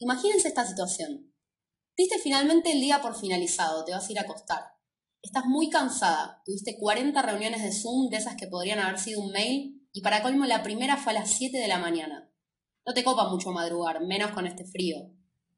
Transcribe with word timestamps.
Imagínense 0.00 0.46
esta 0.46 0.64
situación. 0.64 1.34
Diste 1.96 2.18
finalmente 2.18 2.70
el 2.70 2.80
día 2.80 3.02
por 3.02 3.16
finalizado, 3.16 3.84
te 3.84 3.90
vas 3.90 4.08
a 4.08 4.12
ir 4.12 4.18
a 4.20 4.22
acostar. 4.22 4.62
Estás 5.20 5.46
muy 5.46 5.68
cansada, 5.68 6.40
tuviste 6.44 6.78
40 6.78 7.20
reuniones 7.20 7.64
de 7.64 7.72
Zoom 7.72 8.08
de 8.08 8.18
esas 8.18 8.36
que 8.36 8.46
podrían 8.46 8.78
haber 8.78 9.00
sido 9.00 9.20
un 9.20 9.32
mail 9.32 9.88
y 9.92 10.00
para 10.00 10.22
colmo 10.22 10.46
la 10.46 10.62
primera 10.62 10.96
fue 10.96 11.10
a 11.10 11.20
las 11.20 11.30
7 11.32 11.58
de 11.58 11.66
la 11.66 11.78
mañana. 11.78 12.30
No 12.86 12.94
te 12.94 13.02
copa 13.02 13.28
mucho 13.28 13.50
madrugar, 13.50 14.00
menos 14.06 14.30
con 14.30 14.46
este 14.46 14.64
frío. 14.64 15.10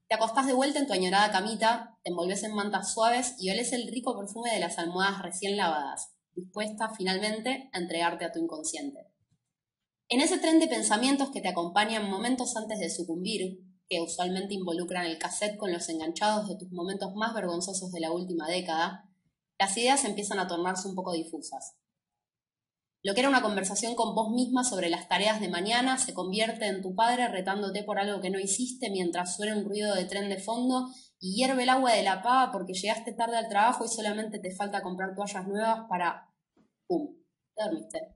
Te 0.07 0.15
acostás 0.15 0.47
de 0.47 0.53
vuelta 0.53 0.79
en 0.79 0.87
tu 0.87 0.93
añorada 0.93 1.31
camita, 1.31 1.99
te 2.03 2.09
envolves 2.09 2.41
en 2.41 2.55
mantas 2.55 2.91
suaves 2.91 3.35
y 3.37 3.51
oles 3.51 3.71
el 3.73 3.87
rico 3.87 4.17
perfume 4.17 4.51
de 4.51 4.59
las 4.59 4.79
almohadas 4.79 5.21
recién 5.21 5.55
lavadas, 5.55 6.15
dispuesta 6.33 6.89
finalmente 6.97 7.69
a 7.73 7.77
entregarte 7.77 8.25
a 8.25 8.31
tu 8.31 8.39
inconsciente. 8.39 9.07
En 10.09 10.19
ese 10.19 10.39
tren 10.39 10.59
de 10.59 10.67
pensamientos 10.67 11.29
que 11.29 11.41
te 11.41 11.49
acompañan 11.49 12.09
momentos 12.09 12.57
antes 12.57 12.79
de 12.79 12.89
sucumbir, 12.89 13.59
que 13.91 13.99
usualmente 13.99 14.53
involucran 14.53 15.05
el 15.05 15.17
cassette 15.17 15.57
con 15.57 15.73
los 15.73 15.89
enganchados 15.89 16.47
de 16.47 16.55
tus 16.55 16.71
momentos 16.71 17.13
más 17.13 17.33
vergonzosos 17.33 17.91
de 17.91 17.99
la 17.99 18.13
última 18.13 18.47
década, 18.47 19.09
las 19.59 19.75
ideas 19.75 20.05
empiezan 20.05 20.39
a 20.39 20.47
tornarse 20.47 20.87
un 20.87 20.95
poco 20.95 21.11
difusas. 21.11 21.75
Lo 23.03 23.13
que 23.13 23.19
era 23.19 23.27
una 23.27 23.41
conversación 23.41 23.95
con 23.95 24.15
vos 24.15 24.31
misma 24.31 24.63
sobre 24.63 24.89
las 24.89 25.09
tareas 25.09 25.41
de 25.41 25.49
mañana 25.49 25.97
se 25.97 26.13
convierte 26.13 26.67
en 26.67 26.81
tu 26.81 26.95
padre 26.95 27.27
retándote 27.27 27.83
por 27.83 27.99
algo 27.99 28.21
que 28.21 28.29
no 28.29 28.39
hiciste 28.39 28.89
mientras 28.89 29.35
suena 29.35 29.57
un 29.57 29.65
ruido 29.65 29.93
de 29.93 30.05
tren 30.05 30.29
de 30.29 30.39
fondo 30.39 30.87
y 31.19 31.35
hierve 31.35 31.63
el 31.63 31.69
agua 31.69 31.91
de 31.91 32.03
la 32.03 32.21
pava 32.23 32.53
porque 32.53 32.73
llegaste 32.73 33.11
tarde 33.11 33.35
al 33.35 33.49
trabajo 33.49 33.83
y 33.83 33.89
solamente 33.89 34.39
te 34.39 34.55
falta 34.55 34.81
comprar 34.81 35.13
toallas 35.15 35.45
nuevas 35.49 35.85
para... 35.89 36.33
¡Pum! 36.87 37.13
Te 37.53 37.63
dormiste. 37.65 38.15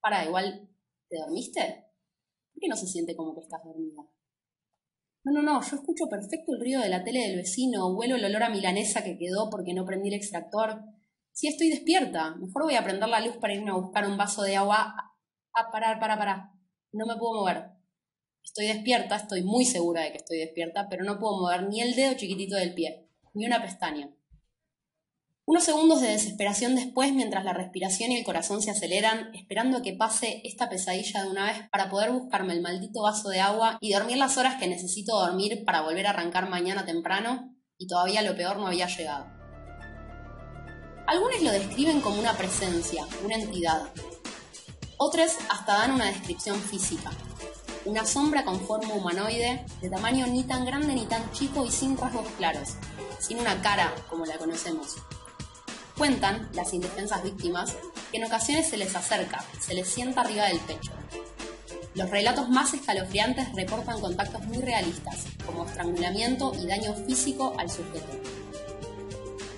Para, 0.00 0.24
igual, 0.24 0.66
¿te 1.10 1.18
dormiste? 1.18 1.92
¿Por 2.54 2.60
qué 2.62 2.68
no 2.68 2.76
se 2.76 2.86
siente 2.86 3.14
como 3.14 3.34
que 3.34 3.42
estás 3.42 3.62
dormida? 3.62 4.15
No, 5.26 5.32
no, 5.32 5.42
no, 5.42 5.60
yo 5.60 5.74
escucho 5.74 6.08
perfecto 6.08 6.52
el 6.54 6.60
ruido 6.60 6.82
de 6.82 6.88
la 6.88 7.02
tele 7.02 7.18
del 7.18 7.34
vecino, 7.34 7.88
huelo 7.88 8.14
el 8.14 8.24
olor 8.24 8.44
a 8.44 8.48
milanesa 8.48 9.02
que 9.02 9.18
quedó 9.18 9.50
porque 9.50 9.74
no 9.74 9.84
prendí 9.84 10.06
el 10.06 10.14
extractor. 10.14 10.84
Sí 11.32 11.48
estoy 11.48 11.68
despierta, 11.68 12.36
mejor 12.36 12.62
voy 12.62 12.76
a 12.76 12.84
prender 12.84 13.08
la 13.08 13.20
luz 13.20 13.36
para 13.38 13.52
irme 13.52 13.72
a 13.72 13.74
buscar 13.74 14.06
un 14.06 14.16
vaso 14.16 14.44
de 14.44 14.54
agua. 14.54 14.94
Ah, 15.52 15.70
parar, 15.72 15.98
para, 15.98 16.16
para. 16.16 16.52
No 16.92 17.06
me 17.06 17.16
puedo 17.16 17.40
mover. 17.40 17.70
Estoy 18.40 18.68
despierta, 18.68 19.16
estoy 19.16 19.42
muy 19.42 19.64
segura 19.64 20.02
de 20.02 20.12
que 20.12 20.18
estoy 20.18 20.38
despierta, 20.38 20.86
pero 20.88 21.02
no 21.02 21.18
puedo 21.18 21.40
mover 21.40 21.64
ni 21.64 21.80
el 21.80 21.96
dedo 21.96 22.14
chiquitito 22.14 22.54
del 22.54 22.74
pie, 22.74 23.10
ni 23.34 23.46
una 23.46 23.60
pestaña. 23.60 24.08
Unos 25.48 25.62
segundos 25.62 26.00
de 26.00 26.08
desesperación 26.08 26.74
después, 26.74 27.12
mientras 27.12 27.44
la 27.44 27.52
respiración 27.52 28.10
y 28.10 28.16
el 28.16 28.24
corazón 28.24 28.60
se 28.62 28.72
aceleran, 28.72 29.32
esperando 29.32 29.78
a 29.78 29.82
que 29.82 29.92
pase 29.92 30.40
esta 30.42 30.68
pesadilla 30.68 31.22
de 31.22 31.30
una 31.30 31.44
vez 31.44 31.68
para 31.70 31.88
poder 31.88 32.10
buscarme 32.10 32.52
el 32.52 32.62
maldito 32.62 33.02
vaso 33.02 33.28
de 33.28 33.38
agua 33.38 33.78
y 33.80 33.92
dormir 33.92 34.16
las 34.16 34.38
horas 34.38 34.56
que 34.56 34.66
necesito 34.66 35.16
dormir 35.16 35.64
para 35.64 35.82
volver 35.82 36.08
a 36.08 36.10
arrancar 36.10 36.48
mañana 36.48 36.84
temprano, 36.84 37.54
y 37.78 37.86
todavía 37.86 38.22
lo 38.22 38.34
peor 38.34 38.56
no 38.56 38.66
había 38.66 38.88
llegado. 38.88 39.26
Algunos 41.06 41.40
lo 41.40 41.52
describen 41.52 42.00
como 42.00 42.18
una 42.18 42.36
presencia, 42.36 43.06
una 43.24 43.36
entidad. 43.36 43.82
Otros 44.98 45.36
hasta 45.48 45.74
dan 45.74 45.92
una 45.92 46.06
descripción 46.06 46.58
física. 46.58 47.12
Una 47.84 48.04
sombra 48.04 48.44
con 48.44 48.58
forma 48.58 48.94
humanoide, 48.94 49.64
de 49.80 49.90
tamaño 49.90 50.26
ni 50.26 50.42
tan 50.42 50.64
grande 50.64 50.92
ni 50.92 51.06
tan 51.06 51.30
chico 51.30 51.64
y 51.64 51.70
sin 51.70 51.96
rasgos 51.96 52.26
claros, 52.36 52.70
sin 53.20 53.38
una 53.38 53.62
cara 53.62 53.94
como 54.10 54.26
la 54.26 54.38
conocemos, 54.38 54.96
Cuentan 55.96 56.48
las 56.52 56.74
indefensas 56.74 57.22
víctimas 57.22 57.74
que 58.10 58.18
en 58.18 58.24
ocasiones 58.24 58.68
se 58.68 58.76
les 58.76 58.94
acerca, 58.94 59.42
se 59.58 59.72
les 59.72 59.88
sienta 59.88 60.20
arriba 60.20 60.44
del 60.44 60.60
pecho. 60.60 60.92
Los 61.94 62.10
relatos 62.10 62.50
más 62.50 62.74
escalofriantes 62.74 63.54
reportan 63.54 64.02
contactos 64.02 64.44
muy 64.44 64.58
realistas, 64.58 65.24
como 65.46 65.64
estrangulamiento 65.64 66.52
y 66.60 66.66
daño 66.66 66.92
físico 66.92 67.54
al 67.58 67.70
sujeto. 67.70 68.12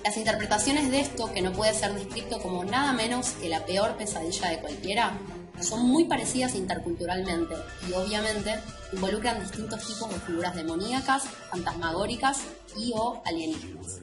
Las 0.05 0.15
interpretaciones 0.15 0.89
de 0.89 1.01
esto, 1.01 1.29
que 1.33 1.41
no 1.41 1.51
puede 1.51 1.73
ser 1.73 1.93
descrito 1.93 2.41
como 2.41 2.63
nada 2.63 2.93
menos 2.93 3.31
que 3.31 3.49
la 3.49 3.65
peor 3.65 3.97
pesadilla 3.97 4.49
de 4.49 4.59
cualquiera, 4.59 5.19
son 5.59 5.85
muy 5.85 6.05
parecidas 6.05 6.55
interculturalmente 6.55 7.55
y 7.89 7.91
obviamente 7.91 8.55
involucran 8.93 9.41
distintos 9.41 9.85
tipos 9.85 10.09
de 10.09 10.19
figuras 10.21 10.55
demoníacas, 10.55 11.23
fantasmagóricas 11.51 12.43
y 12.77 12.93
o 12.95 13.21
alienígenas. 13.25 13.99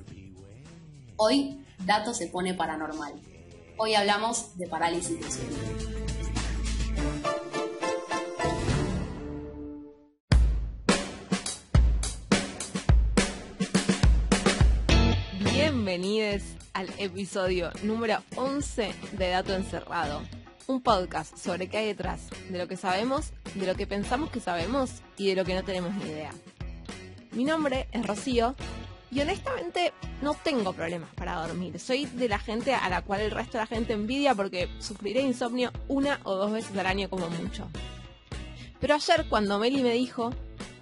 Hoy 1.19 1.65
Dato 1.79 2.13
se 2.13 2.27
pone 2.27 2.53
paranormal. 2.53 3.15
Hoy 3.79 3.95
hablamos 3.95 4.59
de 4.59 4.67
parálisis 4.67 5.19
de 5.19 5.31
sueño. 5.31 5.57
Bienvenidos 15.53 16.43
al 16.75 16.91
episodio 16.99 17.71
número 17.83 18.19
11 18.37 18.95
de 19.13 19.29
Dato 19.31 19.55
Encerrado, 19.55 20.21
un 20.67 20.83
podcast 20.83 21.35
sobre 21.39 21.69
qué 21.69 21.79
hay 21.79 21.87
detrás 21.87 22.29
de 22.51 22.59
lo 22.59 22.69
que 22.69 22.77
sabemos, 22.77 23.33
de 23.55 23.67
lo 23.67 23.75
que 23.75 23.87
pensamos 23.87 24.31
que 24.31 24.41
sabemos 24.41 24.91
y 25.17 25.29
de 25.29 25.37
lo 25.37 25.47
que 25.47 25.55
no 25.55 25.65
tenemos 25.65 25.95
ni 25.95 26.11
idea. 26.11 26.33
Mi 27.33 27.45
nombre 27.45 27.89
es 27.93 28.07
Rocío 28.07 28.55
y 29.11 29.21
honestamente 29.21 29.93
no 30.23 30.35
tengo 30.35 30.73
problemas 30.73 31.11
para 31.15 31.35
dormir. 31.47 31.79
Soy 31.79 32.07
de 32.07 32.29
la 32.29 32.39
gente 32.39 32.75
a 32.75 32.89
la 32.89 33.03
cual 33.03 33.21
el 33.21 33.31
resto 33.31 33.53
de 33.53 33.65
la 33.65 33.67
gente 33.67 33.93
envidia 33.93 34.35
porque 34.35 34.69
sufriré 34.79 35.21
insomnio 35.21 35.73
una 35.89 36.21
o 36.25 36.35
dos 36.35 36.53
veces 36.53 36.77
al 36.77 36.87
año 36.87 37.09
como 37.09 37.29
mucho. 37.31 37.69
Pero 38.81 38.95
ayer 38.95 39.27
cuando 39.29 39.59
Meli 39.59 39.83
me 39.83 39.93
dijo 39.93 40.33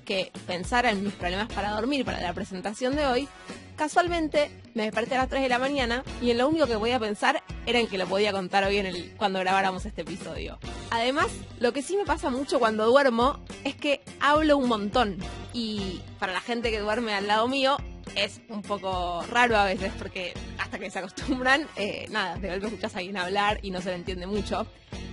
que 0.04 0.32
pensara 0.46 0.90
en 0.90 1.02
mis 1.02 1.14
problemas 1.14 1.48
para 1.52 1.70
dormir 1.70 2.04
para 2.04 2.20
la 2.20 2.32
presentación 2.32 2.96
de 2.96 3.06
hoy, 3.06 3.28
casualmente 3.76 4.50
me 4.74 4.84
desperté 4.84 5.14
a 5.14 5.18
las 5.18 5.28
3 5.28 5.42
de 5.42 5.48
la 5.48 5.58
mañana 5.58 6.02
y 6.20 6.30
en 6.30 6.38
lo 6.38 6.48
único 6.48 6.66
que 6.66 6.76
voy 6.76 6.90
a 6.90 6.98
pensar 6.98 7.42
era 7.66 7.78
en 7.78 7.86
que 7.86 7.98
lo 7.98 8.06
podía 8.06 8.32
contar 8.32 8.64
hoy 8.64 8.78
en 8.78 8.86
el, 8.86 9.14
cuando 9.16 9.38
grabáramos 9.38 9.86
este 9.86 10.02
episodio. 10.02 10.58
Además, 10.90 11.28
lo 11.60 11.72
que 11.72 11.82
sí 11.82 11.96
me 11.96 12.04
pasa 12.04 12.30
mucho 12.30 12.58
cuando 12.58 12.86
duermo 12.86 13.40
es 13.64 13.76
que 13.76 14.02
hablo 14.20 14.56
un 14.56 14.68
montón. 14.68 15.18
Y 15.52 16.00
para 16.18 16.32
la 16.32 16.40
gente 16.40 16.70
que 16.70 16.80
duerme 16.80 17.14
al 17.14 17.26
lado 17.26 17.48
mío, 17.48 17.76
es 18.16 18.40
un 18.48 18.62
poco 18.62 19.24
raro 19.30 19.56
a 19.56 19.64
veces 19.64 19.92
porque 19.98 20.34
hasta 20.58 20.78
que 20.78 20.90
se 20.90 20.98
acostumbran, 20.98 21.66
eh, 21.76 22.06
nada, 22.10 22.36
de 22.36 22.48
golpe 22.48 22.66
escuchas 22.66 22.94
a 22.94 22.98
alguien 22.98 23.16
hablar 23.16 23.58
y 23.62 23.70
no 23.70 23.80
se 23.80 23.90
le 23.90 23.96
entiende 23.96 24.26
mucho. 24.26 24.66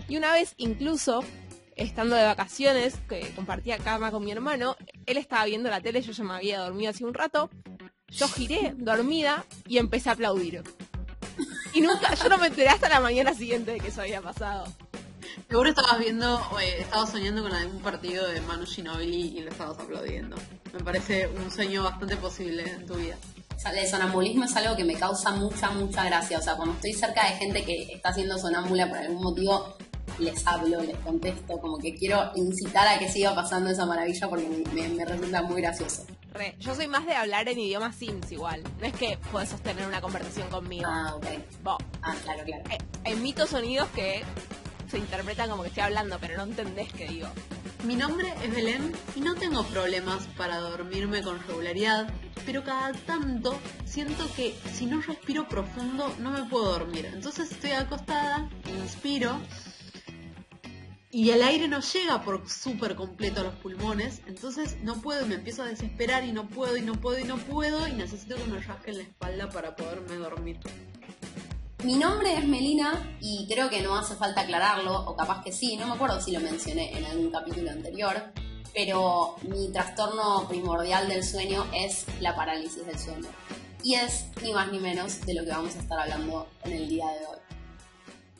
Y 0.08 0.18
una 0.18 0.32
vez 0.34 0.54
incluso, 0.58 1.24
estando 1.76 2.16
de 2.16 2.24
vacaciones, 2.24 2.96
que 3.08 3.32
compartía 3.36 3.78
cama 3.78 4.12
con 4.12 4.24
mi 4.24 4.32
hermano, 4.32 4.76
él 5.06 5.18
estaba 5.18 5.46
viendo 5.46 5.70
la 5.70 5.82
tele, 5.82 6.02
yo 6.02 6.12
ya 6.12 6.24
me 6.24 6.34
había 6.34 6.60
dormido 6.60 6.92
hace 6.92 7.06
un 7.06 7.14
rato, 7.14 7.50
yo 8.12 8.28
giré 8.28 8.74
dormida 8.78 9.46
y 9.68 9.78
empecé 9.78 10.10
a 10.10 10.14
aplaudir. 10.14 10.64
Y 11.74 11.82
nunca, 11.82 12.14
yo 12.16 12.28
no 12.30 12.38
me 12.38 12.48
enteré 12.48 12.70
hasta 12.70 12.90
la 12.90 13.00
mañana 13.00 13.34
siguiente 13.34 13.72
de 13.72 13.80
que 13.80 13.88
eso 13.88 14.02
había 14.02 14.22
pasado. 14.22 14.66
Seguro 15.48 15.70
estabas 15.70 16.00
viendo, 16.00 16.42
eh, 16.62 16.82
estabas 16.82 17.10
soñando 17.10 17.42
con 17.42 17.54
algún 17.54 17.82
partido 17.82 18.28
de 18.28 18.42
Manu 18.42 18.66
Ginobili 18.66 19.38
y 19.38 19.42
lo 19.42 19.52
estabas 19.52 19.80
aplaudiendo. 19.80 20.36
Me 20.74 20.84
parece 20.84 21.28
un 21.28 21.50
sueño 21.50 21.84
bastante 21.84 22.18
posible 22.18 22.64
en 22.70 22.86
tu 22.86 22.96
vida. 22.96 23.16
El 23.74 23.88
sonambulismo 23.88 24.46
es 24.46 24.56
algo 24.56 24.76
que 24.76 24.84
me 24.84 24.96
causa 24.96 25.32
mucha, 25.32 25.70
mucha 25.70 26.04
gracia. 26.04 26.40
O 26.40 26.42
sea, 26.42 26.56
cuando 26.56 26.74
estoy 26.76 26.94
cerca 26.94 27.26
de 27.26 27.38
gente 27.38 27.64
que 27.64 27.94
está 27.94 28.10
haciendo 28.10 28.38
sonámbula 28.38 28.90
por 28.90 28.98
algún 28.98 29.22
motivo, 29.22 29.78
les 30.19 30.45
hablo, 30.47 30.81
les 30.81 30.97
contesto, 30.97 31.59
como 31.59 31.78
que 31.78 31.95
quiero 31.95 32.31
incitar 32.35 32.88
a 32.88 33.00
que 33.00 33.09
siga 33.09 33.34
pasando 33.34 33.69
esa 33.69 33.85
maravilla 33.85 34.29
porque 34.29 34.47
me, 34.73 35.06
resulta 35.06 35.41
muy 35.41 35.62
gracioso. 35.62 36.06
yo 36.59 36.75
soy 36.75 36.88
más 36.88 37.06
de 37.06 37.13
hablar 37.13 37.47
en 37.50 37.59
idioma 37.59 37.91
Sims 37.94 38.31
igual. 38.31 38.63
No 38.79 38.88
es 38.88 38.94
que 38.94 39.17
puedes 39.31 39.50
sostener 39.50 39.88
una 39.88 40.01
conversación 40.01 40.50
conmigo. 40.50 40.85
Ah, 40.88 41.16
ok. 41.16 41.25
Ah, 42.01 42.16
claro, 42.23 42.44
claro. 42.44 42.63
Eh, 42.69 42.78
emito 43.06 43.47
sonidos 43.47 43.88
que 43.89 44.23
se 44.89 44.97
interpretan 44.97 45.50
como 45.50 45.63
que 45.63 45.69
estoy 45.69 45.84
hablando, 45.84 46.18
pero 46.19 46.38
no 46.38 46.44
entendés 46.44 46.91
qué 46.94 47.07
digo. 47.07 47.28
Mi 47.83 47.95
nombre 47.95 48.31
es 48.44 48.53
Belén 48.53 48.91
y 49.16 49.22
no 49.22 49.33
tengo 49.33 49.63
problemas 49.63 50.28
para 50.38 50.57
dormirme 50.57 51.24
con 51.24 51.39
regularidad, 51.47 52.13
pero 52.45 52.63
cada 52.63 52.94
tanto 52.94 53.57
siento 53.86 54.30
que 54.36 54.56
si 54.71 54.86
no 54.86 55.01
respiro 55.01 55.47
profundo 55.47 56.13
no 56.19 56.30
me 56.30 56.44
puedo 56.44 56.74
dormir. 56.74 57.09
Entonces 57.12 57.51
estoy 57.51 57.71
acostada, 57.71 58.47
inspiro 58.83 59.39
y 61.12 61.31
el 61.31 61.44
aire 61.44 61.68
no 61.68 61.81
llega 61.81 62.22
por 62.24 62.50
súper 62.50 62.96
completo 62.96 63.42
a 63.42 63.44
los 63.44 63.56
pulmones, 63.56 64.22
entonces 64.28 64.78
no 64.81 65.02
puedo, 65.02 65.25
me 65.25 65.36
empiezo 65.36 65.63
a 65.63 65.66
desesperar 65.66 66.24
y 66.24 66.31
no 66.31 66.48
puedo 66.48 66.78
y 66.78 66.81
no 66.81 66.94
puedo 66.94 67.19
y 67.19 67.25
no 67.25 67.38
puedo 67.38 67.88
y 67.88 67.94
necesito 67.94 68.36
que 68.36 68.46
me 68.46 68.60
rasquen 68.60 68.98
la 68.98 69.04
espalda 69.04 69.50
para 69.50 69.75
poderme 69.75 70.16
dormir. 70.16 70.60
Mi 71.84 71.96
nombre 71.96 72.36
es 72.36 72.48
Melina 72.48 73.18
y 73.19 73.48
creo 73.50 73.69
que 73.69 73.81
no 73.81 73.98
hace 73.98 74.16
falta 74.16 74.42
aclararlo, 74.42 75.04
o 75.06 75.16
capaz 75.16 75.44
que 75.44 75.52
sí, 75.52 75.75
no 75.78 75.88
me 75.88 75.94
acuerdo 75.94 76.22
si 76.22 76.31
lo 76.31 76.40
mencioné 76.40 76.98
en 76.98 77.06
algún 77.06 77.31
capítulo 77.31 77.72
anterior, 77.72 78.31
pero 78.74 79.36
mi 79.42 79.69
trastorno 79.72 80.48
primordial 80.48 81.10
del 81.10 81.25
sueño 81.25 81.66
es 81.74 82.06
la 82.22 82.36
parálisis 82.36 82.86
del 82.86 83.00
sueño. 83.00 83.28
Y 83.84 83.96
es 83.96 84.28
ni 84.44 84.54
más 84.54 84.72
ni 84.72 84.80
menos 84.80 85.22
de 85.22 85.34
lo 85.34 85.44
que 85.44 85.50
vamos 85.50 85.75
a 85.75 85.80
estar 85.80 86.00
hablando 86.00 86.48
en 86.64 86.74
el 86.74 86.88
día 86.88 87.07
de 87.07 87.25
hoy. 87.25 87.61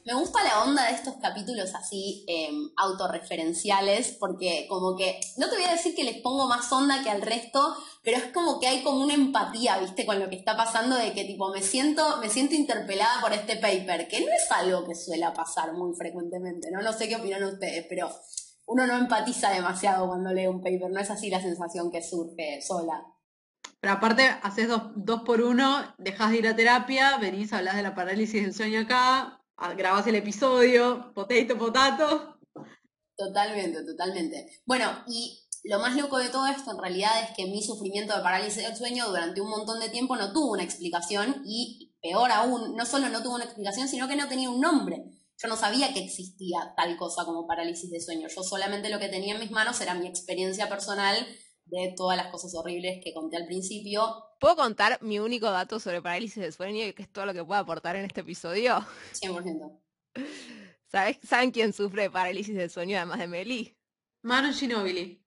Me 0.04 0.16
gusta 0.16 0.44
la 0.44 0.64
onda 0.64 0.88
de 0.88 0.94
estos 0.94 1.16
capítulos 1.22 1.76
así 1.76 2.26
em, 2.28 2.72
autorreferenciales, 2.76 4.18
porque 4.20 4.66
como 4.68 4.96
que, 4.96 5.20
no 5.38 5.48
te 5.48 5.56
voy 5.56 5.66
a 5.66 5.74
decir 5.74 5.94
que 5.94 6.04
les 6.04 6.22
pongo 6.22 6.48
más 6.48 6.72
onda 6.72 7.04
que 7.04 7.10
al 7.10 7.22
resto, 7.22 7.76
pero 8.04 8.18
es 8.18 8.26
como 8.34 8.60
que 8.60 8.68
hay 8.68 8.82
como 8.82 9.04
una 9.04 9.14
empatía, 9.14 9.78
viste, 9.78 10.06
con 10.06 10.20
lo 10.20 10.30
que 10.30 10.38
está 10.38 10.58
pasando, 10.58 10.96
de 10.96 11.14
que 11.14 11.26
tipo 11.26 11.52
me 11.52 11.62
siento, 11.62 12.18
me 12.18 12.30
siento 12.30 12.56
interpelada 12.56 13.22
por 13.22 13.32
este 13.34 13.58
paper, 13.58 14.08
que 14.08 14.22
no 14.22 14.32
es 14.32 14.52
algo 14.52 14.88
que 14.88 14.96
suele 14.96 15.28
pasar 15.36 15.74
muy 15.74 15.94
frecuentemente, 15.96 16.72
¿no? 16.72 16.82
No 16.82 16.94
sé 16.94 17.08
qué 17.08 17.18
opinan 17.18 17.44
ustedes, 17.44 17.86
pero 17.88 18.10
uno 18.66 18.88
no 18.88 18.98
empatiza 18.98 19.52
demasiado 19.52 20.08
cuando 20.08 20.34
lee 20.34 20.48
un 20.48 20.64
paper, 20.64 20.90
no 20.90 21.00
es 21.00 21.12
así 21.12 21.30
la 21.30 21.42
sensación 21.42 21.92
que 21.92 22.02
surge 22.02 22.62
sola. 22.62 23.06
Pero 23.80 23.94
aparte, 23.94 24.24
haces 24.42 24.68
dos, 24.96 25.22
por 25.24 25.42
uno, 25.42 25.84
dejas 25.98 26.32
de 26.32 26.38
ir 26.38 26.48
a 26.48 26.56
terapia, 26.56 27.18
venís, 27.18 27.52
hablas 27.54 27.76
de 27.76 27.84
la 27.84 27.96
parálisis 27.96 28.44
del 28.44 28.54
sueño 28.54 28.82
acá, 28.82 29.41
grabas 29.76 30.08
el 30.08 30.16
episodio, 30.16 31.12
potato, 31.14 31.58
potato. 31.58 32.40
Totalmente, 33.16 33.84
totalmente. 33.86 34.62
Bueno, 34.66 35.04
y 35.08 35.40
lo 35.64 35.80
más 35.80 35.96
loco 35.96 36.18
de 36.18 36.30
todo 36.30 36.48
esto 36.48 36.72
en 36.72 36.80
realidad 36.80 37.24
es 37.24 37.36
que 37.36 37.46
mi 37.46 37.62
sufrimiento 37.62 38.16
de 38.16 38.24
parálisis 38.24 38.64
del 38.64 38.76
sueño 38.76 39.08
durante 39.08 39.42
un 39.42 39.50
montón 39.50 39.80
de 39.80 39.90
tiempo 39.90 40.16
no 40.16 40.34
tuvo 40.34 40.54
una 40.54 40.64
explicación 40.64 41.44
y 41.46 41.94
peor 42.02 42.32
aún, 42.32 42.76
no 42.76 42.86
solo 42.86 43.10
no 43.10 43.22
tuvo 43.22 43.36
una 43.36 43.46
explicación, 43.46 43.88
sino 43.88 44.08
que 44.08 44.16
no 44.16 44.28
tenía 44.28 44.50
un 44.50 44.60
nombre. 44.60 45.04
Yo 45.38 45.48
no 45.48 45.56
sabía 45.56 45.94
que 45.94 46.04
existía 46.04 46.74
tal 46.76 46.98
cosa 46.98 47.26
como 47.26 47.48
parálisis 47.48 47.90
de 47.90 48.00
sueño. 48.00 48.28
Yo 48.28 48.44
solamente 48.44 48.90
lo 48.90 49.00
que 49.00 49.10
tenía 49.10 49.34
en 49.34 49.40
mis 49.40 49.52
manos 49.52 49.80
era 49.82 49.94
mi 49.94 50.08
experiencia 50.08 50.70
personal 50.70 51.16
de 51.66 51.94
todas 51.96 52.18
las 52.18 52.32
cosas 52.32 52.54
horribles 52.56 53.00
que 53.04 53.14
conté 53.14 53.38
al 53.38 53.46
principio. 53.46 54.24
¿Puedo 54.42 54.56
contar 54.56 54.98
mi 55.04 55.20
único 55.20 55.52
dato 55.52 55.80
sobre 55.80 56.02
parálisis 56.02 56.42
de 56.42 56.52
sueño 56.52 56.84
y 56.84 56.94
que 56.94 57.04
es 57.04 57.14
todo 57.14 57.28
lo 57.28 57.34
que 57.34 57.46
puedo 57.46 57.62
aportar 57.62 57.96
en 57.96 58.06
este 58.06 58.22
episodio? 58.22 58.84
100%. 59.14 59.80
¿Sabes, 60.88 61.20
¿Saben 61.24 61.52
quién 61.52 61.74
sufre 61.74 62.02
de 62.02 62.10
parálisis 62.10 62.56
de 62.56 62.68
sueño 62.68 62.98
además 62.98 63.20
de 63.20 63.28
Meli? 63.28 63.78
Manu 64.24 64.52
Ginobili. 64.52 65.24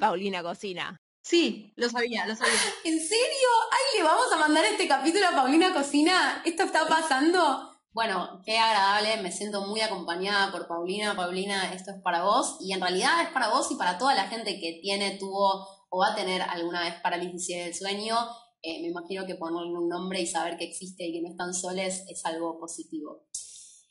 Paulina 0.00 0.42
Cocina. 0.42 0.96
Sí, 1.22 1.74
lo 1.76 1.90
sabía, 1.90 2.26
lo 2.26 2.34
sabía. 2.34 2.54
¿En 2.84 2.98
serio? 2.98 3.48
¡Ay, 3.70 3.98
le 3.98 4.04
vamos 4.04 4.32
a 4.32 4.38
mandar 4.38 4.64
este 4.64 4.88
capítulo 4.88 5.26
a 5.28 5.32
Paulina 5.32 5.74
Cocina! 5.74 6.40
¿Esto 6.46 6.62
está 6.62 6.88
pasando? 6.88 7.70
Bueno, 7.92 8.40
qué 8.46 8.58
agradable, 8.58 9.22
me 9.22 9.30
siento 9.30 9.66
muy 9.66 9.82
acompañada 9.82 10.50
por 10.50 10.66
Paulina. 10.66 11.14
Paulina, 11.14 11.74
esto 11.74 11.90
es 11.90 12.00
para 12.02 12.22
vos 12.22 12.56
y 12.60 12.72
en 12.72 12.80
realidad 12.80 13.24
es 13.24 13.28
para 13.28 13.50
vos 13.50 13.70
y 13.70 13.76
para 13.76 13.98
toda 13.98 14.14
la 14.14 14.28
gente 14.28 14.58
que 14.58 14.78
tiene, 14.80 15.18
tuvo 15.18 15.68
o 15.90 15.98
va 15.98 16.12
a 16.12 16.14
tener 16.14 16.40
alguna 16.40 16.80
vez 16.80 16.94
parálisis 17.02 17.46
del 17.46 17.74
sueño. 17.74 18.16
Eh, 18.64 18.80
me 18.80 18.88
imagino 18.88 19.26
que 19.26 19.34
ponerle 19.34 19.76
un 19.78 19.88
nombre 19.88 20.22
y 20.22 20.26
saber 20.26 20.56
que 20.56 20.64
existe 20.64 21.04
y 21.04 21.12
que 21.12 21.20
no 21.20 21.28
están 21.28 21.52
soles 21.52 22.04
es 22.08 22.24
algo 22.24 22.58
positivo. 22.58 23.26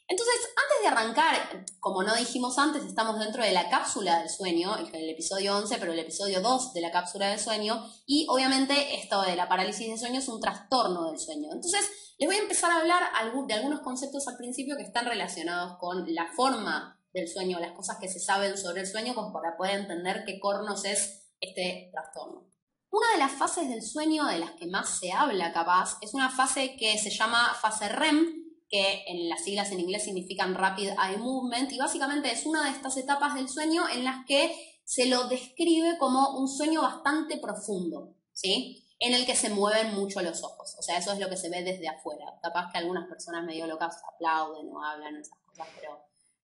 Entonces, 0.08 0.36
antes 0.50 0.82
de 0.82 0.88
arrancar, 0.88 1.66
como 1.80 2.02
no 2.02 2.16
dijimos 2.16 2.58
antes, 2.58 2.84
estamos 2.84 3.20
dentro 3.20 3.44
de 3.44 3.52
la 3.52 3.70
cápsula 3.70 4.20
del 4.20 4.30
sueño, 4.30 4.76
el, 4.78 4.94
el 4.94 5.10
episodio 5.12 5.56
11, 5.58 5.78
pero 5.78 5.94
el 5.94 6.00
episodio 6.00 6.42
2 6.42 6.74
de 6.74 6.82
la 6.82 6.92
cápsula 6.92 7.30
del 7.30 7.40
sueño, 7.40 7.86
y 8.06 8.26
obviamente 8.30 8.96
esto 8.96 9.22
de 9.22 9.36
la 9.36 9.48
parálisis 9.48 9.88
del 9.88 10.00
sueño 10.00 10.20
es 10.20 10.28
un 10.28 10.42
trastorno 10.42 11.10
del 11.10 11.20
sueño. 11.20 11.50
Entonces, 11.54 11.88
les 12.18 12.28
voy 12.28 12.36
a 12.36 12.42
empezar 12.42 12.72
a 12.72 12.80
hablar 12.80 13.04
de 13.48 13.54
algunos 13.54 13.82
conceptos 13.82 14.28
al 14.28 14.38
principio 14.38 14.76
que 14.76 14.84
están 14.84 15.06
relacionados 15.06 15.78
con 15.78 16.04
la 16.14 16.32
forma 16.36 17.00
del 17.14 17.28
sueño, 17.28 17.60
las 17.60 17.74
cosas 17.74 17.98
que 18.02 18.08
se 18.08 18.20
saben 18.20 18.58
sobre 18.58 18.82
el 18.82 18.88
sueño, 18.88 19.14
como 19.14 19.32
para 19.32 19.56
poder 19.56 19.82
entender 19.82 20.24
qué 20.26 20.40
cornos 20.40 20.84
es 20.86 21.30
este 21.40 21.92
trastorno. 21.92 22.53
Una 22.94 23.08
de 23.14 23.18
las 23.18 23.32
fases 23.32 23.68
del 23.68 23.82
sueño 23.82 24.26
de 24.26 24.38
las 24.38 24.52
que 24.52 24.68
más 24.68 25.00
se 25.00 25.12
habla 25.12 25.52
capaz 25.52 25.98
es 26.02 26.14
una 26.14 26.30
fase 26.30 26.76
que 26.76 26.96
se 27.00 27.10
llama 27.10 27.52
fase 27.60 27.90
REM, 27.90 28.54
que 28.70 29.04
en 29.08 29.30
las 29.30 29.44
siglas 29.44 29.72
en 29.72 29.80
inglés 29.80 30.04
significan 30.04 30.54
Rapid 30.54 30.90
Eye 30.90 31.18
Movement, 31.18 31.72
y 31.72 31.80
básicamente 31.80 32.32
es 32.32 32.46
una 32.46 32.66
de 32.66 32.70
estas 32.70 32.96
etapas 32.98 33.34
del 33.34 33.50
sueño 33.50 33.90
en 33.90 34.04
las 34.04 34.24
que 34.28 34.56
se 34.84 35.08
lo 35.08 35.28
describe 35.28 35.98
como 35.98 36.38
un 36.38 36.48
sueño 36.48 36.84
bastante 36.84 37.38
profundo, 37.38 38.14
¿sí? 38.32 38.86
en 39.00 39.16
el 39.16 39.26
que 39.26 39.36
se 39.36 39.50
mueven 39.50 39.96
mucho 39.96 40.22
los 40.22 40.44
ojos. 40.44 40.76
O 40.78 40.84
sea, 40.84 41.00
eso 41.00 41.14
es 41.14 41.20
lo 41.20 41.30
que 41.30 41.36
se 41.36 41.50
ve 41.50 41.64
desde 41.64 41.88
afuera. 41.88 42.38
Capaz 42.44 42.72
que 42.72 42.78
algunas 42.78 43.10
personas 43.10 43.44
medio 43.44 43.66
locas 43.66 44.00
aplauden 44.14 44.70
o 44.70 44.86
hablan 44.86 45.16
esas 45.16 45.40
cosas, 45.40 45.68
pero, 45.76 46.00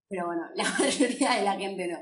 pero 0.08 0.26
bueno, 0.26 0.48
la 0.56 0.64
mayoría 0.64 1.32
de 1.36 1.44
la 1.44 1.54
gente 1.54 1.88
no. 1.88 2.00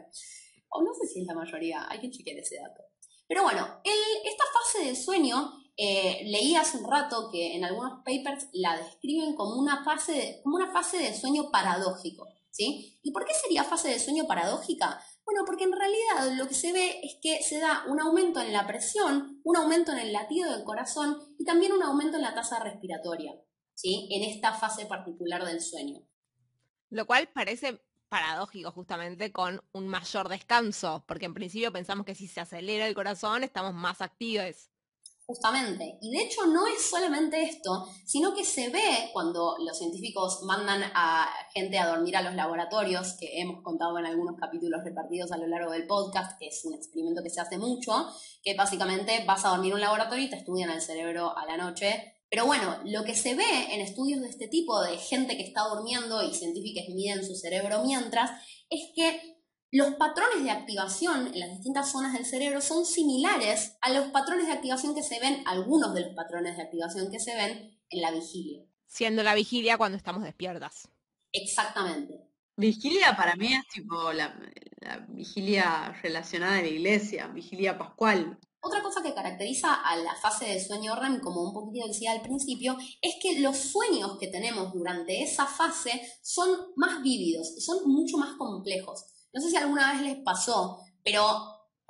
O 0.69 0.81
no 0.83 0.93
sé 0.93 1.05
si 1.05 1.19
es 1.23 1.27
la 1.27 1.35
mayoría, 1.35 1.85
hay 1.89 1.99
que 1.99 2.09
chequear 2.09 2.37
ese 2.37 2.61
dato. 2.61 2.86
Pero 3.27 3.43
bueno, 3.43 3.81
esta 3.83 4.43
fase 4.53 4.85
del 4.85 4.95
sueño, 4.95 5.53
eh, 5.75 6.21
leí 6.25 6.55
hace 6.55 6.77
un 6.77 6.89
rato 6.89 7.29
que 7.31 7.55
en 7.55 7.63
algunos 7.63 8.03
papers 8.03 8.47
la 8.53 8.77
describen 8.77 9.35
como 9.35 9.55
una 9.55 9.83
fase 9.83 10.11
de, 10.13 10.41
como 10.43 10.55
una 10.55 10.71
fase 10.71 10.97
de 10.97 11.13
sueño 11.13 11.51
paradójico. 11.51 12.27
¿sí? 12.57 12.99
¿Y 13.03 13.11
por 13.11 13.25
qué 13.25 13.33
sería 13.33 13.63
fase 13.63 13.89
de 13.89 13.99
sueño 13.99 14.25
paradójica? 14.25 14.99
Bueno, 15.23 15.43
porque 15.45 15.65
en 15.65 15.73
realidad 15.73 16.35
lo 16.35 16.47
que 16.47 16.55
se 16.55 16.73
ve 16.73 16.99
es 17.03 17.17
que 17.21 17.43
se 17.43 17.59
da 17.59 17.83
un 17.87 17.99
aumento 17.99 18.41
en 18.41 18.51
la 18.51 18.65
presión, 18.65 19.39
un 19.43 19.57
aumento 19.57 19.91
en 19.91 19.99
el 19.99 20.13
latido 20.13 20.51
del 20.51 20.63
corazón 20.63 21.17
y 21.37 21.45
también 21.45 21.73
un 21.73 21.83
aumento 21.83 22.17
en 22.17 22.23
la 22.23 22.33
tasa 22.33 22.59
respiratoria, 22.59 23.33
¿sí? 23.75 24.07
En 24.09 24.23
esta 24.23 24.53
fase 24.53 24.87
particular 24.87 25.45
del 25.45 25.61
sueño. 25.61 26.01
Lo 26.89 27.05
cual 27.05 27.29
parece 27.33 27.81
paradójico 28.09 28.71
justamente 28.71 29.31
con 29.31 29.61
un 29.73 29.87
mayor 29.87 30.29
descanso, 30.29 31.03
porque 31.07 31.25
en 31.25 31.33
principio 31.33 31.71
pensamos 31.71 32.05
que 32.05 32.15
si 32.15 32.27
se 32.27 32.41
acelera 32.41 32.87
el 32.87 32.95
corazón 32.95 33.43
estamos 33.43 33.73
más 33.73 34.01
activos. 34.01 34.69
Justamente. 35.27 35.97
Y 36.01 36.11
de 36.11 36.23
hecho 36.23 36.45
no 36.45 36.67
es 36.67 36.89
solamente 36.89 37.43
esto, 37.43 37.85
sino 38.05 38.33
que 38.33 38.45
se 38.45 38.69
ve 38.69 39.09
cuando 39.11 39.57
los 39.59 39.77
científicos 39.77 40.41
mandan 40.43 40.81
a 40.95 41.27
gente 41.53 41.77
a 41.77 41.87
dormir 41.87 42.15
a 42.15 42.21
los 42.21 42.33
laboratorios, 42.33 43.17
que 43.19 43.41
hemos 43.41 43.61
contado 43.61 43.99
en 43.99 44.05
algunos 44.05 44.37
capítulos 44.39 44.85
repartidos 44.85 45.33
a 45.33 45.37
lo 45.37 45.47
largo 45.47 45.71
del 45.71 45.85
podcast, 45.85 46.39
que 46.39 46.47
es 46.47 46.63
un 46.63 46.75
experimento 46.75 47.21
que 47.21 47.29
se 47.29 47.41
hace 47.41 47.57
mucho, 47.57 48.07
que 48.41 48.55
básicamente 48.55 49.25
vas 49.27 49.43
a 49.43 49.49
dormir 49.49 49.71
en 49.71 49.75
un 49.75 49.81
laboratorio 49.81 50.23
y 50.23 50.29
te 50.29 50.37
estudian 50.37 50.69
el 50.69 50.79
cerebro 50.79 51.37
a 51.37 51.45
la 51.45 51.57
noche. 51.57 52.16
Pero 52.29 52.45
bueno, 52.45 52.79
lo 52.85 53.03
que 53.03 53.15
se 53.15 53.35
ve 53.35 53.73
en 53.73 53.81
estudios 53.81 54.21
de 54.21 54.29
este 54.29 54.47
tipo, 54.47 54.81
de 54.81 54.97
gente 54.97 55.37
que 55.37 55.43
está 55.43 55.61
durmiendo 55.63 56.21
y 56.23 56.33
científicos 56.33 56.93
miden 56.93 57.25
su 57.25 57.35
cerebro 57.35 57.83
mientras, 57.83 58.31
es 58.69 58.91
que 58.95 59.37
los 59.71 59.95
patrones 59.95 60.43
de 60.43 60.51
activación 60.51 61.27
en 61.33 61.39
las 61.39 61.49
distintas 61.51 61.91
zonas 61.91 62.13
del 62.13 62.25
cerebro 62.25 62.61
son 62.61 62.85
similares 62.85 63.77
a 63.81 63.91
los 63.91 64.07
patrones 64.07 64.47
de 64.47 64.53
activación 64.53 64.95
que 64.95 65.03
se 65.03 65.19
ven, 65.19 65.43
algunos 65.45 65.93
de 65.93 66.01
los 66.01 66.15
patrones 66.15 66.57
de 66.57 66.63
activación 66.63 67.11
que 67.11 67.19
se 67.19 67.35
ven 67.35 67.77
en 67.89 68.01
la 68.01 68.11
vigilia. 68.11 68.65
Siendo 68.85 69.23
la 69.23 69.35
vigilia 69.35 69.77
cuando 69.77 69.97
estamos 69.97 70.23
despiertas. 70.23 70.89
Exactamente. 71.33 72.27
Vigilia 72.55 73.15
para 73.15 73.35
mí 73.35 73.53
es 73.53 73.67
tipo 73.67 74.11
la, 74.13 74.35
vigilia 75.09 75.91
relacionada 76.01 76.57
a 76.57 76.61
la 76.61 76.67
iglesia, 76.67 77.27
vigilia 77.27 77.77
pascual. 77.77 78.39
Otra 78.67 78.83
cosa 78.83 79.01
que 79.01 79.13
caracteriza 79.13 79.75
a 79.75 79.95
la 79.95 80.13
fase 80.15 80.43
de 80.43 80.59
sueño 80.59 80.93
REM, 80.93 81.21
como 81.21 81.41
un 81.41 81.53
poquito 81.53 81.87
decía 81.87 82.11
al 82.11 82.21
principio, 82.21 82.75
es 83.01 83.15
que 83.21 83.39
los 83.39 83.55
sueños 83.55 84.17
que 84.19 84.27
tenemos 84.27 84.73
durante 84.73 85.23
esa 85.23 85.45
fase 85.45 86.01
son 86.21 86.49
más 86.75 87.01
vívidos, 87.01 87.55
son 87.59 87.89
mucho 87.89 88.17
más 88.17 88.35
complejos. 88.37 89.05
No 89.31 89.39
sé 89.39 89.51
si 89.51 89.55
alguna 89.55 89.93
vez 89.93 90.01
les 90.01 90.17
pasó, 90.17 90.79
pero 91.01 91.23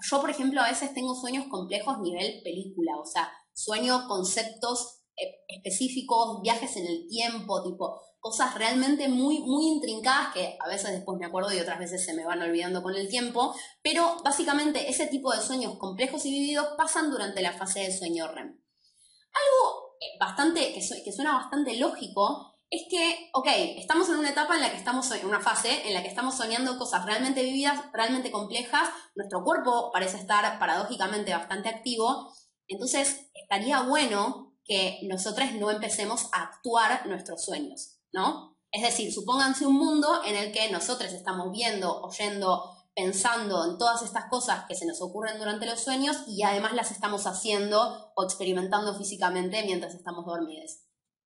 yo, 0.07 0.21
por 0.21 0.29
ejemplo, 0.29 0.61
a 0.61 0.69
veces 0.69 0.93
tengo 0.93 1.15
sueños 1.15 1.47
complejos 1.49 1.97
nivel 1.97 2.43
película, 2.43 2.91
o 3.01 3.05
sea, 3.07 3.27
sueño 3.55 4.07
conceptos 4.07 4.99
eh, 5.15 5.45
específicos, 5.47 6.43
viajes 6.43 6.77
en 6.77 6.85
el 6.85 7.07
tiempo, 7.07 7.63
tipo 7.63 7.99
cosas 8.27 8.55
realmente 8.55 9.07
muy, 9.07 9.39
muy 9.39 9.67
intrincadas 9.67 10.33
que 10.33 10.57
a 10.59 10.67
veces 10.67 10.91
después 10.91 11.17
me 11.17 11.25
acuerdo 11.25 11.53
y 11.53 11.59
otras 11.59 11.79
veces 11.79 12.03
se 12.03 12.13
me 12.13 12.25
van 12.25 12.41
olvidando 12.41 12.83
con 12.83 12.93
el 12.93 13.07
tiempo, 13.07 13.55
pero 13.81 14.17
básicamente 14.21 14.89
ese 14.89 15.07
tipo 15.07 15.31
de 15.31 15.41
sueños 15.41 15.77
complejos 15.77 16.25
y 16.25 16.31
vividos 16.31 16.67
pasan 16.77 17.09
durante 17.09 17.41
la 17.41 17.53
fase 17.53 17.79
del 17.79 17.97
sueño 17.97 18.27
REM. 18.27 18.47
Algo 18.47 19.95
eh, 20.01 20.17
bastante, 20.19 20.73
que 20.73 21.11
suena 21.13 21.35
bastante 21.35 21.77
lógico 21.77 22.53
es 22.69 22.81
que, 22.89 23.29
ok, 23.31 23.47
estamos 23.77 24.09
en 24.09 24.15
una 24.15 24.31
etapa 24.31 24.55
en 24.55 24.61
la 24.61 24.71
que 24.71 24.77
estamos, 24.77 25.09
en 25.11 25.25
una 25.25 25.39
fase 25.39 25.87
en 25.87 25.93
la 25.93 26.01
que 26.01 26.09
estamos 26.09 26.35
soñando 26.35 26.77
cosas 26.77 27.05
realmente 27.05 27.43
vividas, 27.43 27.79
realmente 27.93 28.29
complejas, 28.29 28.89
nuestro 29.15 29.41
cuerpo 29.45 29.89
parece 29.93 30.17
estar 30.17 30.59
paradójicamente 30.59 31.31
bastante 31.31 31.69
activo, 31.69 32.33
entonces 32.67 33.29
estaría 33.33 33.83
bueno 33.83 34.53
que 34.65 34.99
nosotros 35.03 35.53
no 35.53 35.71
empecemos 35.71 36.27
a 36.33 36.43
actuar 36.43 37.07
nuestros 37.07 37.45
sueños, 37.45 37.96
¿no? 38.13 38.57
Es 38.71 38.81
decir, 38.81 39.13
supónganse 39.13 39.65
un 39.65 39.75
mundo 39.75 40.23
en 40.25 40.35
el 40.35 40.51
que 40.51 40.71
nosotros 40.71 41.11
estamos 41.13 41.51
viendo, 41.51 42.01
oyendo, 42.01 42.77
pensando 42.95 43.63
en 43.65 43.77
todas 43.77 44.01
estas 44.01 44.25
cosas 44.25 44.65
que 44.67 44.75
se 44.75 44.85
nos 44.85 45.01
ocurren 45.01 45.37
durante 45.37 45.65
los 45.65 45.79
sueños 45.79 46.17
y 46.27 46.43
además 46.43 46.73
las 46.73 46.91
estamos 46.91 47.27
haciendo 47.27 48.11
o 48.15 48.23
experimentando 48.23 48.97
físicamente 48.97 49.63
mientras 49.63 49.93
estamos 49.93 50.25
dormidos. 50.25 50.79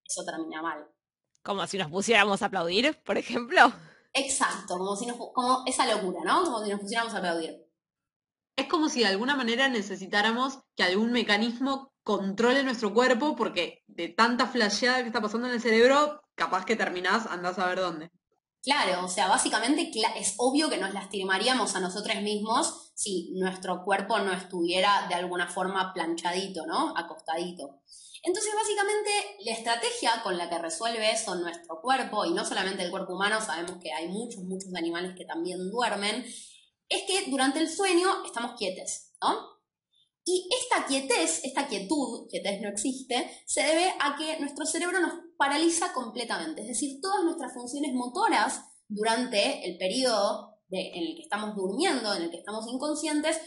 Eso 0.05 0.23
termina 0.23 0.61
mal. 0.61 0.85
Como 1.43 1.65
si 1.65 1.77
nos 1.77 1.89
pusiéramos 1.89 2.41
a 2.41 2.47
aplaudir, 2.47 3.01
por 3.03 3.17
ejemplo. 3.17 3.73
Exacto, 4.13 4.77
como 4.77 4.95
si 4.95 5.05
nos, 5.05 5.17
como 5.17 5.63
esa 5.65 5.85
locura, 5.85 6.21
¿no? 6.23 6.43
Como 6.43 6.63
si 6.63 6.69
nos 6.69 6.81
pusiéramos 6.81 7.13
a 7.13 7.17
aplaudir. 7.17 7.65
Es 8.57 8.67
como 8.67 8.89
si 8.89 8.99
de 8.99 9.07
alguna 9.07 9.35
manera 9.35 9.69
necesitáramos 9.69 10.59
que 10.75 10.83
algún 10.83 11.11
mecanismo 11.11 11.93
controle 12.03 12.63
nuestro 12.63 12.93
cuerpo, 12.93 13.35
porque 13.35 13.83
de 13.87 14.09
tanta 14.09 14.47
flasheada 14.47 15.01
que 15.01 15.07
está 15.07 15.21
pasando 15.21 15.47
en 15.47 15.53
el 15.53 15.61
cerebro, 15.61 16.20
capaz 16.35 16.65
que 16.65 16.75
terminás, 16.75 17.25
andás 17.27 17.59
a 17.59 17.67
ver 17.67 17.79
dónde. 17.79 18.11
Claro, 18.63 19.05
o 19.05 19.07
sea, 19.07 19.27
básicamente 19.27 19.91
es 20.17 20.35
obvio 20.37 20.69
que 20.69 20.77
nos 20.77 20.93
lastimaríamos 20.93 21.75
a 21.75 21.79
nosotros 21.79 22.15
mismos 22.21 22.91
si 22.93 23.31
nuestro 23.33 23.83
cuerpo 23.83 24.19
no 24.19 24.31
estuviera 24.31 25.07
de 25.07 25.15
alguna 25.15 25.47
forma 25.47 25.93
planchadito, 25.93 26.67
¿no? 26.67 26.93
Acostadito. 26.95 27.81
Entonces, 28.23 28.53
básicamente, 28.53 29.09
la 29.45 29.53
estrategia 29.53 30.21
con 30.21 30.37
la 30.37 30.47
que 30.47 30.59
resuelve 30.59 31.11
eso 31.11 31.33
nuestro 31.35 31.81
cuerpo, 31.81 32.23
y 32.25 32.33
no 32.33 32.45
solamente 32.45 32.83
el 32.83 32.91
cuerpo 32.91 33.15
humano, 33.15 33.41
sabemos 33.41 33.79
que 33.81 33.91
hay 33.91 34.09
muchos, 34.09 34.43
muchos 34.43 34.69
animales 34.75 35.15
que 35.17 35.25
también 35.25 35.71
duermen, 35.71 36.23
es 36.87 37.03
que 37.07 37.31
durante 37.31 37.59
el 37.59 37.67
sueño 37.67 38.23
estamos 38.23 38.51
quietes, 38.57 39.13
¿no? 39.23 39.60
Y 40.23 40.47
esta 40.61 40.85
quietez, 40.85 41.41
esta 41.43 41.67
quietud, 41.67 42.27
quietez 42.29 42.61
no 42.61 42.69
existe, 42.69 43.29
se 43.45 43.63
debe 43.63 43.93
a 43.99 44.15
que 44.15 44.39
nuestro 44.39 44.65
cerebro 44.65 44.99
nos 44.99 45.13
paraliza 45.37 45.93
completamente. 45.93 46.61
Es 46.61 46.67
decir, 46.67 46.99
todas 47.01 47.23
nuestras 47.23 47.53
funciones 47.53 47.93
motoras 47.93 48.61
durante 48.87 49.67
el 49.67 49.77
periodo 49.77 50.59
en 50.69 51.03
el 51.03 51.15
que 51.15 51.23
estamos 51.23 51.55
durmiendo, 51.55 52.13
en 52.13 52.23
el 52.23 52.31
que 52.31 52.37
estamos 52.37 52.65
inconscientes, 52.71 53.39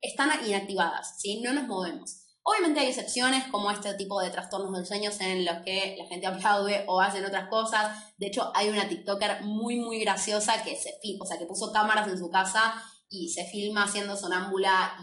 están 0.00 0.30
inactivadas, 0.46 1.14
¿sí? 1.18 1.40
No 1.40 1.52
nos 1.52 1.66
movemos. 1.66 2.26
Obviamente 2.42 2.80
hay 2.80 2.88
excepciones 2.88 3.44
como 3.48 3.70
este 3.70 3.94
tipo 3.94 4.20
de 4.20 4.30
trastornos 4.30 4.72
del 4.72 4.86
sueño 4.86 5.10
en 5.18 5.44
los 5.44 5.64
que 5.64 5.96
la 5.98 6.06
gente 6.06 6.26
aplaude 6.26 6.84
o 6.86 7.00
hacen 7.00 7.24
otras 7.24 7.48
cosas. 7.48 8.14
De 8.18 8.28
hecho, 8.28 8.52
hay 8.54 8.68
una 8.68 8.88
TikToker 8.88 9.42
muy, 9.42 9.80
muy 9.80 9.98
graciosa 10.00 10.62
que 10.62 10.76
se 10.76 10.90
o 11.20 11.26
sea, 11.26 11.38
que 11.38 11.46
puso 11.46 11.72
cámaras 11.72 12.06
en 12.08 12.18
su 12.18 12.30
casa 12.30 12.74
y 13.08 13.30
se 13.30 13.46
filma 13.46 13.84
haciendo 13.84 14.16
sonámbula 14.16 14.96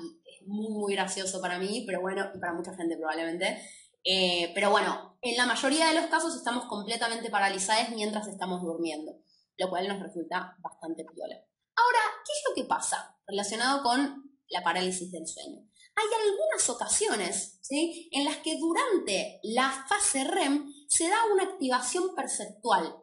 muy, 0.46 0.94
gracioso 0.94 1.42
para 1.42 1.60
mí, 1.60 1.84
pero 1.86 2.02
bueno, 2.02 2.30
y 2.34 2.40
para 2.40 2.54
mucha 2.54 2.76
gente 2.76 2.98
probablemente. 2.98 3.62
Eh, 4.04 4.52
pero 4.54 4.70
bueno, 4.70 5.18
en 5.22 5.38
la 5.38 5.46
mayoría 5.46 5.88
de 5.88 5.96
los 5.96 6.08
casos 6.08 6.36
estamos 6.36 6.66
completamente 6.66 7.30
paralizados 7.30 7.90
mientras 7.96 8.28
estamos 8.28 8.62
durmiendo, 8.62 9.14
lo 9.58 9.70
cual 9.70 9.88
nos 9.88 10.02
resulta 10.02 10.58
bastante 10.60 11.06
piola. 11.06 11.36
Ahora, 11.76 12.00
¿qué 12.26 12.32
es 12.34 12.44
lo 12.50 12.56
que 12.56 12.68
pasa 12.68 13.18
relacionado 13.28 13.82
con 13.82 14.38
la 14.50 14.62
parálisis 14.62 15.12
del 15.12 15.28
sueño? 15.28 15.62
Hay 15.96 16.06
algunas 16.06 16.70
ocasiones 16.70 17.60
¿sí? 17.62 18.10
en 18.12 18.26
las 18.26 18.38
que 18.38 18.58
durante 18.58 19.40
la 19.44 19.86
fase 19.88 20.24
REM 20.24 20.72
se 20.88 21.08
da 21.08 21.18
una 21.32 21.44
activación 21.44 22.16
perceptual, 22.16 22.96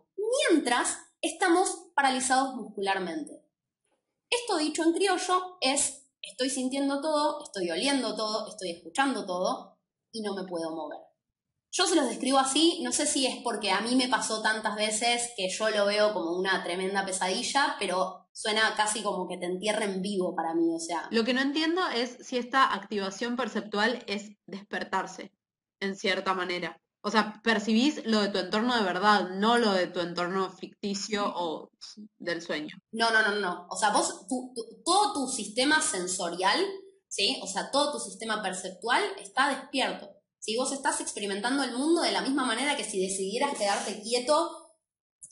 mientras 0.51 0.99
estamos 1.21 1.91
paralizados 1.95 2.55
muscularmente. 2.55 3.43
Esto 4.29 4.59
dicho 4.59 4.83
en 4.83 4.93
criollo 4.93 5.59
es, 5.61 6.00
estoy 6.23 6.51
sintiendo 6.51 7.01
todo, 7.01 7.43
estoy 7.45 7.71
oliendo 7.71 8.15
todo, 8.15 8.49
estoy 8.49 8.71
escuchando 8.73 9.27
todo 9.27 9.79
y 10.13 10.23
no 10.23 10.35
me 10.35 10.45
puedo 10.45 10.71
mover. 10.75 10.99
Yo 11.73 11.87
se 11.87 11.95
los 11.95 12.09
describo 12.09 12.39
así, 12.39 12.81
no 12.83 12.91
sé 12.91 13.07
si 13.07 13.27
es 13.27 13.37
porque 13.45 13.71
a 13.71 13.81
mí 13.81 13.95
me 13.95 14.09
pasó 14.09 14.43
tantas 14.43 14.75
veces 14.75 15.31
que 15.37 15.49
yo 15.49 15.71
lo 15.71 15.87
veo 15.87 16.13
como 16.13 16.33
una 16.33 16.65
tremenda 16.65 17.07
pesadilla, 17.07 17.77
pero 17.79 18.29
suena 18.33 18.75
casi 18.77 19.03
como 19.03 19.29
que 19.29 19.39
te 19.39 19.47
entierren 19.47 20.03
vivo 20.03 20.35
para 20.35 20.53
mí, 20.55 20.75
o 20.75 20.81
sea. 20.81 21.07
Lo 21.13 21.23
que 21.23 21.33
no 21.33 21.41
entiendo 21.41 21.81
es 21.95 22.17
si 22.27 22.39
esta 22.39 22.75
activación 22.75 23.37
perceptual 23.37 24.03
es 24.09 24.33
despertarse, 24.47 25.33
en 25.79 25.95
cierta 25.95 26.35
manera. 26.35 26.81
O 27.03 27.11
sea, 27.11 27.41
percibís 27.43 28.05
lo 28.05 28.21
de 28.21 28.29
tu 28.29 28.39
entorno 28.39 28.77
de 28.77 28.83
verdad, 28.83 29.31
no 29.31 29.57
lo 29.57 29.73
de 29.73 29.87
tu 29.87 30.01
entorno 30.01 30.51
ficticio 30.51 31.33
o 31.35 31.71
del 32.19 32.43
sueño. 32.43 32.77
No, 32.93 33.11
no, 33.11 33.23
no, 33.23 33.37
no. 33.37 33.67
O 33.71 33.77
sea, 33.77 33.91
vos, 33.91 34.27
todo 34.85 35.13
tu 35.15 35.29
sistema 35.29 35.81
sensorial, 35.81 36.61
¿sí? 37.09 37.41
O 37.43 37.47
sea, 37.47 37.71
todo 37.71 37.93
tu 37.93 38.01
sistema 38.01 38.43
perceptual 38.43 39.03
está 39.19 39.49
despierto. 39.49 40.11
Si 40.39 40.57
vos 40.57 40.73
estás 40.73 41.01
experimentando 41.01 41.63
el 41.63 41.77
mundo 41.77 42.03
de 42.03 42.13
la 42.13 42.23
misma 42.23 42.45
manera 42.45 42.77
que 42.77 42.85
si 42.85 43.01
decidieras 43.01 43.57
quedarte 43.57 44.03
quieto 44.03 44.51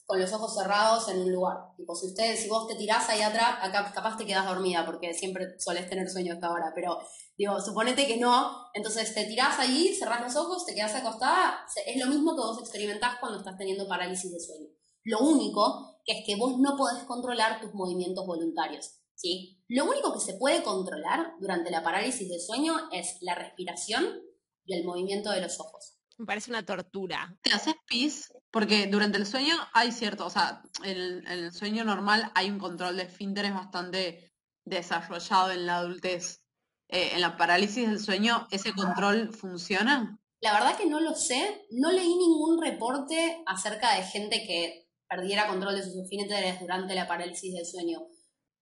con 0.08 0.18
los 0.18 0.32
ojos 0.32 0.54
cerrados 0.54 1.06
en 1.10 1.20
un 1.20 1.30
lugar. 1.30 1.58
Tipo, 1.76 1.94
si 1.94 2.06
ustedes, 2.06 2.40
si 2.40 2.48
vos 2.48 2.66
te 2.66 2.76
tirás 2.76 3.06
ahí 3.10 3.20
atrás, 3.20 3.58
acá 3.60 3.92
capaz 3.92 4.16
te 4.16 4.24
quedas 4.24 4.46
dormida, 4.46 4.86
porque 4.86 5.12
siempre 5.12 5.60
solés 5.60 5.86
tener 5.90 6.08
sueño 6.08 6.32
a 6.32 6.36
esta 6.36 6.50
hora, 6.50 6.72
pero 6.74 6.98
digo, 7.36 7.60
suponete 7.60 8.06
que 8.06 8.16
no, 8.16 8.70
entonces 8.72 9.12
te 9.12 9.26
tirás 9.26 9.58
ahí, 9.58 9.94
cerrás 9.94 10.22
los 10.22 10.34
ojos, 10.34 10.64
te 10.64 10.74
quedas 10.74 10.94
acostada, 10.94 11.58
es 11.84 12.02
lo 12.02 12.06
mismo 12.06 12.34
que 12.34 12.40
vos 12.40 12.58
experimentás 12.58 13.18
cuando 13.20 13.36
estás 13.36 13.58
teniendo 13.58 13.86
parálisis 13.86 14.32
de 14.32 14.40
sueño. 14.40 14.68
Lo 15.04 15.18
único 15.18 16.00
que 16.06 16.20
es 16.20 16.24
que 16.24 16.36
vos 16.36 16.58
no 16.58 16.74
podés 16.78 17.04
controlar 17.04 17.60
tus 17.60 17.74
movimientos 17.74 18.26
voluntarios, 18.26 19.02
¿sí? 19.14 19.62
Lo 19.68 19.84
único 19.84 20.14
que 20.14 20.20
se 20.20 20.38
puede 20.38 20.62
controlar 20.62 21.34
durante 21.38 21.70
la 21.70 21.82
parálisis 21.82 22.30
de 22.30 22.40
sueño 22.40 22.88
es 22.92 23.18
la 23.20 23.34
respiración 23.34 24.22
y 24.64 24.74
el 24.74 24.86
movimiento 24.86 25.30
de 25.32 25.42
los 25.42 25.60
ojos. 25.60 25.98
Me 26.16 26.24
parece 26.24 26.50
una 26.50 26.64
tortura. 26.64 27.38
¿Te 27.42 27.52
haces 27.52 27.74
pis? 27.86 28.32
Porque 28.50 28.86
durante 28.86 29.18
el 29.18 29.26
sueño 29.26 29.54
hay 29.74 29.92
cierto, 29.92 30.26
o 30.26 30.30
sea, 30.30 30.62
en, 30.82 31.26
el 31.26 31.52
sueño 31.52 31.84
normal 31.84 32.32
hay 32.34 32.50
un 32.50 32.58
control 32.58 32.96
de 32.96 33.04
esfínteres 33.04 33.52
bastante 33.52 34.32
desarrollado 34.64 35.50
en 35.50 35.66
la 35.66 35.78
adultez. 35.78 36.42
Eh, 36.88 37.10
¿En 37.12 37.20
la 37.20 37.36
parálisis 37.36 37.86
del 37.86 38.00
sueño 38.00 38.48
ese 38.50 38.72
control 38.72 39.34
funciona? 39.34 40.18
La 40.40 40.54
verdad 40.54 40.78
que 40.78 40.86
no 40.86 41.00
lo 41.00 41.14
sé. 41.14 41.66
No 41.70 41.92
leí 41.92 42.14
ningún 42.14 42.62
reporte 42.62 43.42
acerca 43.46 43.94
de 43.96 44.04
gente 44.04 44.46
que 44.46 44.88
perdiera 45.06 45.48
control 45.48 45.74
de 45.74 45.82
sus 45.82 45.96
esfínteres 45.96 46.60
durante 46.60 46.94
la 46.94 47.06
parálisis 47.06 47.54
del 47.54 47.66
sueño 47.66 48.08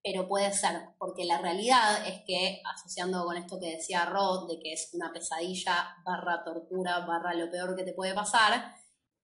pero 0.07 0.25
puede 0.25 0.53
ser, 0.53 0.89
porque 0.97 1.25
la 1.25 1.39
realidad 1.39 2.07
es 2.07 2.21
que, 2.25 2.61
asociando 2.63 3.25
con 3.25 3.35
esto 3.35 3.59
que 3.59 3.75
decía 3.75 4.05
Rod, 4.05 4.47
de 4.47 4.57
que 4.59 4.71
es 4.71 4.89
una 4.93 5.11
pesadilla 5.11 5.97
barra 6.05 6.45
tortura 6.45 7.05
barra 7.05 7.33
lo 7.33 7.51
peor 7.51 7.75
que 7.75 7.83
te 7.83 7.93
puede 7.93 8.13
pasar, 8.13 8.73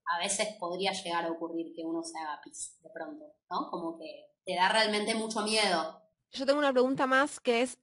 a 0.06 0.20
veces 0.20 0.48
podría 0.60 0.92
llegar 0.92 1.26
a 1.26 1.32
ocurrir 1.32 1.74
que 1.76 1.84
uno 1.84 2.04
se 2.04 2.18
haga 2.18 2.42
pis 2.44 2.78
de 2.82 2.90
pronto, 2.90 3.26
¿no? 3.50 3.70
Como 3.70 3.98
que 3.98 4.28
te 4.46 4.56
da 4.56 4.70
realmente 4.70 5.16
mucho 5.16 5.42
miedo. 5.42 6.02
Yo 6.32 6.46
tengo 6.46 6.60
una 6.60 6.72
pregunta 6.72 7.08
más 7.08 7.40
que 7.40 7.62
es, 7.62 7.78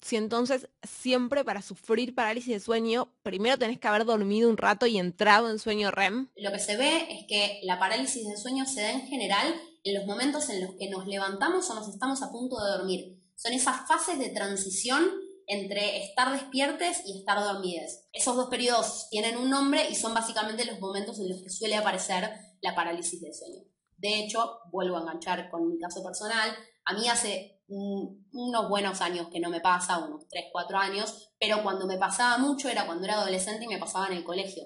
si 0.00 0.16
entonces 0.16 0.68
siempre 0.82 1.44
para 1.44 1.60
sufrir 1.60 2.14
parálisis 2.14 2.52
de 2.52 2.60
sueño, 2.60 3.12
primero 3.22 3.58
tenés 3.58 3.80
que 3.80 3.88
haber 3.88 4.04
dormido 4.04 4.48
un 4.48 4.56
rato 4.56 4.86
y 4.86 4.98
entrado 4.98 5.50
en 5.50 5.58
sueño 5.58 5.90
REM. 5.90 6.28
Lo 6.36 6.52
que 6.52 6.60
se 6.60 6.76
ve 6.76 7.08
es 7.10 7.26
que 7.26 7.60
la 7.64 7.78
parálisis 7.78 8.26
de 8.26 8.36
sueño 8.36 8.66
se 8.66 8.82
da 8.82 8.92
en 8.92 9.06
general 9.08 9.54
en 9.82 9.94
los 9.94 10.06
momentos 10.06 10.48
en 10.48 10.64
los 10.64 10.76
que 10.78 10.88
nos 10.88 11.06
levantamos 11.06 11.68
o 11.68 11.74
nos 11.74 11.88
estamos 11.88 12.22
a 12.22 12.30
punto 12.30 12.56
de 12.62 12.70
dormir. 12.78 13.20
Son 13.34 13.52
esas 13.52 13.86
fases 13.88 14.18
de 14.18 14.30
transición 14.30 15.10
entre 15.46 16.04
estar 16.04 16.32
despiertes 16.32 17.02
y 17.06 17.18
estar 17.18 17.42
dormides. 17.42 18.08
Esos 18.12 18.36
dos 18.36 18.48
periodos 18.48 19.08
tienen 19.10 19.36
un 19.36 19.50
nombre 19.50 19.88
y 19.90 19.94
son 19.94 20.14
básicamente 20.14 20.64
los 20.64 20.80
momentos 20.80 21.18
en 21.18 21.28
los 21.28 21.42
que 21.42 21.50
suele 21.50 21.76
aparecer 21.76 22.30
la 22.60 22.74
parálisis 22.74 23.20
del 23.20 23.34
sueño. 23.34 23.62
De 23.96 24.20
hecho, 24.20 24.58
vuelvo 24.70 24.96
a 24.96 25.00
enganchar 25.00 25.50
con 25.50 25.68
mi 25.68 25.78
caso 25.78 26.02
personal, 26.02 26.50
a 26.84 26.92
mí 26.94 27.08
hace 27.08 27.62
unos 27.66 28.68
buenos 28.68 29.00
años 29.00 29.28
que 29.32 29.40
no 29.40 29.48
me 29.48 29.60
pasa, 29.60 29.98
unos 29.98 30.28
3, 30.28 30.46
4 30.52 30.78
años, 30.78 31.30
pero 31.40 31.62
cuando 31.62 31.86
me 31.86 31.96
pasaba 31.96 32.38
mucho 32.38 32.68
era 32.68 32.86
cuando 32.86 33.04
era 33.04 33.14
adolescente 33.14 33.64
y 33.64 33.68
me 33.68 33.78
pasaba 33.78 34.06
en 34.08 34.14
el 34.14 34.24
colegio. 34.24 34.64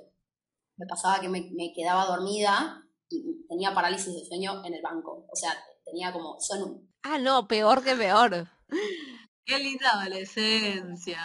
Me 0.76 0.86
pasaba 0.86 1.20
que 1.20 1.28
me, 1.28 1.50
me 1.54 1.72
quedaba 1.72 2.06
dormida 2.06 2.82
y 3.08 3.46
tenía 3.48 3.74
parálisis 3.74 4.14
de 4.14 4.26
sueño 4.26 4.64
en 4.64 4.74
el 4.74 4.82
banco. 4.82 5.26
O 5.30 5.36
sea, 5.36 5.52
tenía 5.84 6.12
como, 6.12 6.36
son... 6.40 6.88
Ah, 7.02 7.18
no, 7.18 7.46
peor 7.46 7.82
que 7.82 7.94
peor. 7.94 8.48
Qué 9.48 9.58
linda 9.58 9.92
adolescencia. 9.92 11.18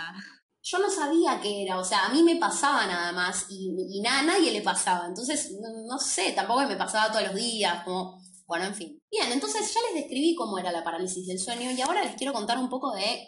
Yo 0.62 0.80
no 0.80 0.90
sabía 0.90 1.42
qué 1.42 1.64
era, 1.64 1.78
o 1.78 1.84
sea, 1.84 2.06
a 2.06 2.10
mí 2.10 2.24
me 2.24 2.38
pasaba 2.38 2.88
nada 2.88 3.12
más 3.12 3.48
y, 3.50 3.76
y 3.90 4.00
nada, 4.00 4.24
nadie 4.24 4.50
le 4.50 4.62
pasaba. 4.62 5.08
Entonces, 5.08 5.58
no, 5.60 6.00
sé, 6.00 6.32
tampoco 6.32 6.66
me 6.66 6.78
pasaba 6.78 7.12
todos 7.12 7.28
los 7.28 7.36
días, 7.36 7.84
como, 7.84 8.22
bueno, 8.48 8.64
en 8.64 8.76
fin. 8.76 8.98
Bien, 9.12 9.30
entonces 9.30 9.74
ya 9.74 9.82
les 9.88 10.04
describí 10.04 10.36
cómo 10.36 10.58
era 10.58 10.72
la 10.72 10.86
parálisis 10.86 11.28
del 11.28 11.38
sueño 11.38 11.70
y 11.72 11.82
ahora 11.82 12.02
les 12.02 12.16
quiero 12.16 12.32
contar 12.32 12.58
un 12.60 12.70
poco 12.70 12.94
de 12.94 13.28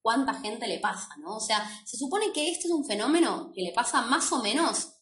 cuánta 0.00 0.34
gente 0.34 0.68
le 0.68 0.78
pasa, 0.78 1.08
¿no? 1.18 1.38
O 1.38 1.40
sea, 1.40 1.68
se 1.84 1.96
supone 1.96 2.30
que 2.32 2.48
este 2.52 2.68
es 2.68 2.72
un 2.72 2.84
fenómeno 2.84 3.50
que 3.52 3.62
le 3.62 3.72
pasa 3.72 4.02
más 4.02 4.30
o 4.30 4.40
menos 4.44 4.92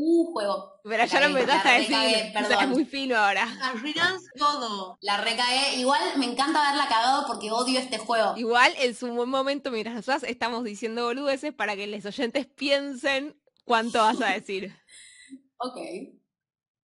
Uh, 0.00 0.32
juego. 0.32 0.80
Pero 0.84 1.04
ya 1.06 1.20
lo 1.20 1.26
empezaste 1.26 1.68
a 1.68 1.72
decir. 1.72 2.32
Perdón. 2.32 2.62
es 2.62 2.68
muy 2.68 2.84
fino 2.84 3.16
ahora. 3.16 3.48
Arruinas 3.60 4.22
todo. 4.36 4.96
La 5.00 5.16
recae. 5.16 5.74
Igual 5.74 6.00
me 6.18 6.26
encanta 6.26 6.68
haberla 6.68 6.86
cagado 6.86 7.26
porque 7.26 7.50
odio 7.50 7.80
este 7.80 7.98
juego. 7.98 8.34
Igual 8.36 8.72
es 8.78 9.02
un 9.02 9.16
buen 9.16 9.28
momento 9.28 9.72
mientras 9.72 9.96
nosotras 9.96 10.22
estamos 10.22 10.62
diciendo 10.62 11.04
boludeces 11.04 11.52
para 11.52 11.74
que 11.74 11.88
los 11.88 12.06
oyentes 12.06 12.46
piensen 12.46 13.42
cuánto 13.64 13.98
vas 13.98 14.20
a 14.20 14.26
decir. 14.26 14.72
ok. 15.58 15.76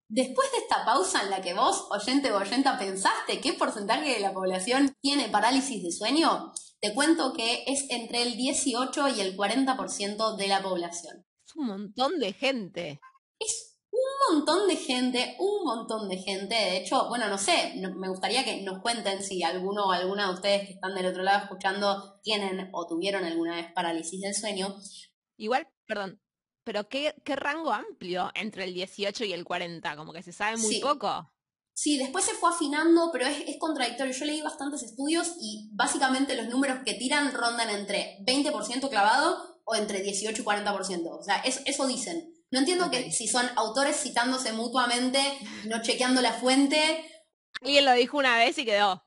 Después 0.09 0.50
de 0.50 0.59
esta 0.59 0.85
pausa 0.85 1.23
en 1.23 1.30
la 1.30 1.40
que 1.40 1.54
vos, 1.54 1.87
oyente 1.90 2.33
o 2.33 2.38
oyenta, 2.38 2.76
pensaste 2.80 3.40
qué 3.40 3.52
porcentaje 3.52 4.14
de 4.14 4.21
la 4.21 4.33
población 4.33 4.92
tiene 5.00 5.28
parálisis 5.28 5.85
de 5.85 5.92
sueño, 5.92 6.52
te 6.80 6.92
cuento 6.92 7.33
que 7.33 7.62
es 7.68 7.87
entre 7.90 8.23
el 8.23 8.37
18 8.37 9.09
y 9.09 9.21
el 9.21 9.37
40% 9.37 10.37
de 10.37 10.49
la 10.49 10.62
población 10.62 11.25
un 11.54 11.66
montón 11.66 12.18
de 12.18 12.32
gente. 12.32 13.00
Es 13.38 13.78
un 13.90 14.37
montón 14.37 14.66
de 14.68 14.76
gente, 14.76 15.37
un 15.38 15.64
montón 15.64 16.08
de 16.08 16.16
gente. 16.18 16.54
De 16.54 16.76
hecho, 16.78 17.08
bueno, 17.08 17.28
no 17.28 17.38
sé, 17.38 17.75
me 17.96 18.08
gustaría 18.08 18.44
que 18.44 18.62
nos 18.62 18.80
cuenten 18.82 19.23
si 19.23 19.42
alguno 19.42 19.87
o 19.87 19.92
alguna 19.92 20.28
de 20.28 20.34
ustedes 20.34 20.66
que 20.66 20.73
están 20.75 20.94
del 20.94 21.06
otro 21.06 21.23
lado 21.23 21.44
escuchando 21.44 22.20
tienen 22.23 22.70
o 22.73 22.87
tuvieron 22.87 23.25
alguna 23.25 23.56
vez 23.56 23.73
parálisis 23.73 24.20
del 24.20 24.34
sueño. 24.34 24.75
Igual, 25.37 25.68
perdón, 25.87 26.20
pero 26.64 26.88
qué, 26.88 27.14
qué 27.25 27.37
rango 27.37 27.73
amplio 27.73 28.30
entre 28.34 28.64
el 28.64 28.75
18 28.75 29.25
y 29.25 29.32
el 29.32 29.44
40, 29.44 29.96
como 29.96 30.12
que 30.12 30.23
se 30.23 30.32
sabe 30.32 30.56
muy 30.56 30.75
Sí. 30.76 30.80
poco. 30.80 31.30
Sí, 31.76 31.99
después 31.99 32.25
se 32.25 32.34
fue 32.34 32.50
afinando, 32.50 33.11
pero 33.12 33.26
es, 33.26 33.37
es 33.49 33.56
contradictorio. 33.58 34.12
Yo 34.12 34.25
leí 34.26 34.40
bastantes 34.40 34.84
estudios 34.84 35.34
y 35.40 35.70
básicamente 35.73 36.37
los 36.37 36.46
números 36.49 36.78
que 36.87 36.94
tiran 36.94 37.32
rondan 37.34 37.68
entre 37.68 38.18
20% 38.25 38.88
clavado 38.88 39.53
o 39.64 39.75
entre 39.75 40.02
18 40.02 40.40
y 40.40 40.44
40%. 40.44 41.18
O 41.18 41.23
sea, 41.23 41.37
es- 41.38 41.62
eso 41.66 41.87
dicen. 41.87 42.30
No 42.50 42.61
entiendo 42.61 42.90
que 42.90 43.11
si 43.11 43.26
son 43.26 43.47
autores 43.56 43.97
citándose 44.00 44.52
mutuamente, 44.52 45.18
no 45.66 45.83
chequeando 45.83 46.21
la 46.21 46.33
fuente. 46.35 46.78
Alguien 47.61 47.85
lo 47.85 47.92
dijo 47.94 48.18
una 48.18 48.37
vez 48.38 48.56
y 48.59 48.64
quedó. 48.64 49.02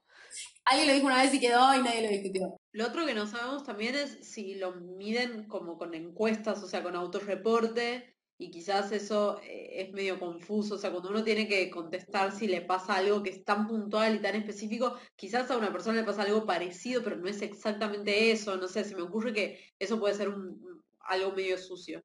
Alguien 0.65 0.87
lo 0.89 0.93
dijo 0.95 1.05
una 1.05 1.21
vez 1.21 1.33
y 1.33 1.39
quedó 1.39 1.73
y 1.75 1.81
nadie 1.81 2.01
lo 2.01 2.09
discutió. 2.09 2.57
Lo 2.73 2.87
otro 2.87 3.05
que 3.05 3.13
no 3.13 3.25
sabemos 3.25 3.63
también 3.63 3.95
es 3.95 4.29
si 4.33 4.55
lo 4.55 4.73
miden 4.73 5.47
como 5.47 5.77
con 5.77 5.93
encuestas, 5.93 6.61
o 6.61 6.67
sea, 6.67 6.83
con 6.83 6.95
autorreporte, 6.95 8.16
y 8.38 8.51
quizás 8.51 8.91
eso 8.91 9.39
eh, 9.41 9.82
es 9.84 9.91
medio 9.94 10.20
confuso, 10.20 10.75
o 10.75 10.77
sea, 10.77 10.91
cuando 10.91 11.10
uno 11.10 11.24
tiene 11.24 11.48
que 11.48 11.70
contestar 11.72 12.32
si 12.32 12.48
le 12.48 12.62
pasa 12.62 12.96
algo 12.96 13.24
que 13.24 13.32
es 13.32 13.44
tan 13.46 13.67
puntual 13.67 14.15
y 14.15 14.22
tan 14.22 14.36
específico, 14.36 14.96
quizás 15.15 15.50
a 15.51 15.58
una 15.58 15.72
persona 15.72 16.00
le 16.01 16.06
pasa 16.06 16.22
algo 16.24 16.46
parecido, 16.46 17.03
pero 17.03 17.15
no 17.17 17.27
es 17.27 17.41
exactamente 17.41 18.32
eso, 18.32 18.56
no 18.58 18.67
sé, 18.67 18.84
se 18.84 18.96
me 18.96 19.01
ocurre 19.03 19.34
que 19.34 19.60
eso 19.79 20.00
puede 20.00 20.15
ser 20.15 20.29
un, 20.29 20.41
un- 20.63 20.84
algo 21.01 21.32
medio 21.32 21.58
sucio. 21.58 22.01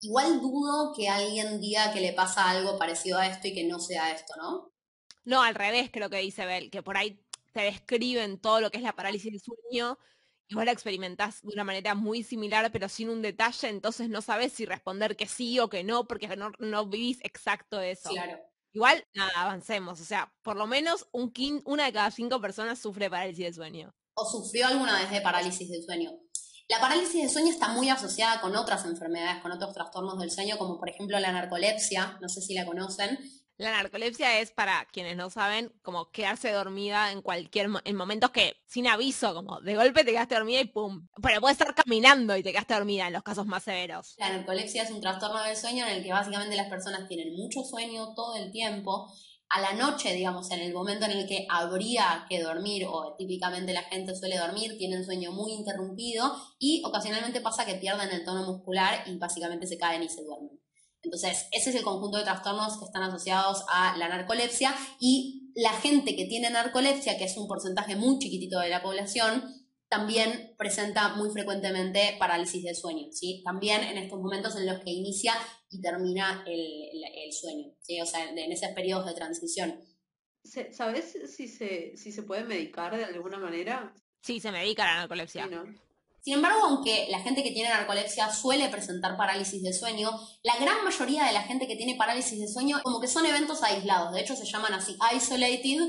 Igual 0.00 0.40
dudo 0.40 0.92
que 0.96 1.08
alguien 1.08 1.60
diga 1.60 1.92
que 1.92 2.00
le 2.00 2.12
pasa 2.12 2.48
algo 2.50 2.78
parecido 2.78 3.18
a 3.18 3.26
esto 3.26 3.48
y 3.48 3.54
que 3.54 3.64
no 3.64 3.80
sea 3.80 4.12
esto, 4.12 4.34
¿no? 4.38 4.72
No, 5.24 5.42
al 5.42 5.54
revés 5.54 5.90
creo 5.92 6.10
que 6.10 6.18
dice 6.18 6.44
Bel, 6.46 6.70
que 6.70 6.82
por 6.82 6.96
ahí 6.96 7.20
te 7.52 7.62
describen 7.62 8.38
todo 8.40 8.60
lo 8.60 8.70
que 8.70 8.78
es 8.78 8.82
la 8.82 8.94
parálisis 8.96 9.32
del 9.32 9.40
sueño 9.40 9.98
vos 10.50 10.64
la 10.64 10.72
experimentás 10.72 11.40
de 11.42 11.52
una 11.52 11.64
manera 11.64 11.94
muy 11.94 12.22
similar 12.22 12.70
pero 12.72 12.88
sin 12.88 13.08
un 13.08 13.22
detalle, 13.22 13.68
entonces 13.68 14.08
no 14.08 14.20
sabes 14.22 14.52
si 14.52 14.66
responder 14.66 15.16
que 15.16 15.26
sí 15.26 15.58
o 15.60 15.68
que 15.68 15.84
no 15.84 16.06
porque 16.06 16.28
no, 16.36 16.52
no 16.58 16.86
vivís 16.86 17.18
exacto 17.22 17.80
eso. 17.80 18.10
Claro. 18.10 18.38
Igual, 18.72 19.04
nada, 19.14 19.30
avancemos. 19.36 20.00
O 20.00 20.04
sea, 20.04 20.32
por 20.42 20.56
lo 20.56 20.66
menos 20.66 21.06
un 21.12 21.32
quin- 21.32 21.62
una 21.64 21.84
de 21.86 21.92
cada 21.92 22.10
cinco 22.10 22.40
personas 22.40 22.78
sufre 22.80 23.08
parálisis 23.08 23.44
del 23.44 23.54
sueño. 23.54 23.94
o 24.16 24.24
sufrió 24.30 24.66
alguna 24.68 24.98
vez 25.00 25.10
de 25.10 25.20
parálisis 25.20 25.68
del 25.70 25.82
sueño. 25.82 26.10
La 26.68 26.80
parálisis 26.80 27.20
del 27.20 27.30
sueño 27.30 27.50
está 27.52 27.68
muy 27.68 27.88
asociada 27.88 28.40
con 28.40 28.56
otras 28.56 28.84
enfermedades, 28.86 29.42
con 29.42 29.52
otros 29.52 29.74
trastornos 29.74 30.18
del 30.18 30.30
sueño, 30.30 30.56
como 30.56 30.78
por 30.78 30.88
ejemplo 30.88 31.18
la 31.20 31.30
narcolepsia, 31.32 32.16
no 32.20 32.28
sé 32.28 32.40
si 32.40 32.54
la 32.54 32.64
conocen. 32.64 33.18
La 33.56 33.70
narcolepsia 33.70 34.40
es, 34.40 34.50
para 34.50 34.84
quienes 34.92 35.16
no 35.16 35.30
saben, 35.30 35.72
como 35.82 36.10
quedarse 36.10 36.50
dormida 36.50 37.12
en 37.12 37.22
cualquier 37.22 37.68
en 37.84 37.96
momentos 37.96 38.30
que, 38.30 38.56
sin 38.66 38.88
aviso, 38.88 39.32
como 39.32 39.60
de 39.60 39.76
golpe 39.76 40.02
te 40.02 40.10
quedaste 40.10 40.34
dormida 40.34 40.60
y 40.60 40.64
pum. 40.64 41.06
Pero 41.22 41.40
puedes 41.40 41.58
estar 41.58 41.72
caminando 41.72 42.36
y 42.36 42.42
te 42.42 42.50
quedaste 42.50 42.74
dormida 42.74 43.06
en 43.06 43.12
los 43.12 43.22
casos 43.22 43.46
más 43.46 43.62
severos. 43.62 44.16
La 44.18 44.30
narcolepsia 44.30 44.82
es 44.82 44.90
un 44.90 45.00
trastorno 45.00 45.40
del 45.44 45.56
sueño 45.56 45.86
en 45.86 45.92
el 45.92 46.02
que 46.02 46.10
básicamente 46.12 46.56
las 46.56 46.68
personas 46.68 47.06
tienen 47.06 47.32
mucho 47.36 47.62
sueño 47.62 48.12
todo 48.14 48.34
el 48.36 48.50
tiempo. 48.50 49.08
A 49.50 49.60
la 49.60 49.74
noche, 49.74 50.12
digamos, 50.14 50.50
en 50.50 50.58
el 50.58 50.72
momento 50.72 51.04
en 51.04 51.12
el 51.12 51.28
que 51.28 51.46
habría 51.48 52.26
que 52.28 52.42
dormir, 52.42 52.86
o 52.88 53.14
típicamente 53.16 53.72
la 53.72 53.84
gente 53.84 54.16
suele 54.16 54.36
dormir, 54.36 54.76
tienen 54.78 55.04
sueño 55.04 55.30
muy 55.30 55.52
interrumpido 55.52 56.34
y 56.58 56.82
ocasionalmente 56.84 57.40
pasa 57.40 57.64
que 57.64 57.76
pierden 57.76 58.10
el 58.10 58.24
tono 58.24 58.44
muscular 58.50 59.04
y 59.06 59.16
básicamente 59.16 59.68
se 59.68 59.78
caen 59.78 60.02
y 60.02 60.08
se 60.08 60.24
duermen. 60.24 60.63
Entonces, 61.04 61.46
ese 61.52 61.70
es 61.70 61.76
el 61.76 61.82
conjunto 61.84 62.18
de 62.18 62.24
trastornos 62.24 62.78
que 62.78 62.86
están 62.86 63.02
asociados 63.04 63.64
a 63.68 63.96
la 63.96 64.08
narcolepsia 64.08 64.74
y 64.98 65.52
la 65.54 65.70
gente 65.72 66.16
que 66.16 66.24
tiene 66.26 66.50
narcolepsia, 66.50 67.16
que 67.18 67.24
es 67.24 67.36
un 67.36 67.46
porcentaje 67.46 67.94
muy 67.96 68.18
chiquitito 68.18 68.58
de 68.58 68.70
la 68.70 68.82
población, 68.82 69.44
también 69.88 70.54
presenta 70.58 71.14
muy 71.14 71.30
frecuentemente 71.30 72.16
parálisis 72.18 72.64
del 72.64 72.74
sueño, 72.74 73.06
¿sí? 73.12 73.42
También 73.44 73.82
en 73.84 73.98
estos 73.98 74.18
momentos 74.18 74.56
en 74.56 74.66
los 74.66 74.80
que 74.80 74.90
inicia 74.90 75.34
y 75.70 75.80
termina 75.80 76.42
el, 76.46 76.58
el- 76.60 77.04
el 77.26 77.32
sueño, 77.32 77.68
¿sí? 77.80 78.00
O 78.00 78.06
sea, 78.06 78.28
en, 78.28 78.38
esos 78.50 78.70
periodos 78.70 79.06
de 79.06 79.14
transición. 79.14 79.80
¿Sabes 80.72 81.16
si 81.36 81.48
se, 81.48 81.96
si 81.96 82.12
se 82.12 82.22
puede 82.22 82.44
medicar 82.44 82.96
de 82.96 83.04
alguna 83.04 83.38
manera? 83.38 83.94
Sí, 84.22 84.40
se 84.40 84.50
medica 84.50 84.84
la 84.84 84.92
Sí, 84.92 84.98
narcolepsia. 84.98 85.46
¿no? 85.46 85.64
Sin 86.24 86.34
embargo, 86.34 86.60
aunque 86.64 87.06
la 87.10 87.20
gente 87.20 87.42
que 87.42 87.50
tiene 87.50 87.68
narcolepsia 87.68 88.32
suele 88.32 88.70
presentar 88.70 89.18
parálisis 89.18 89.62
del 89.62 89.74
sueño, 89.74 90.10
la 90.42 90.56
gran 90.56 90.82
mayoría 90.82 91.24
de 91.24 91.34
la 91.34 91.42
gente 91.42 91.68
que 91.68 91.76
tiene 91.76 91.96
parálisis 91.96 92.38
del 92.38 92.48
sueño 92.48 92.80
como 92.82 92.98
que 92.98 93.08
son 93.08 93.26
eventos 93.26 93.62
aislados, 93.62 94.14
de 94.14 94.22
hecho 94.22 94.34
se 94.34 94.46
llaman 94.46 94.72
así 94.72 94.96
isolated, 95.14 95.80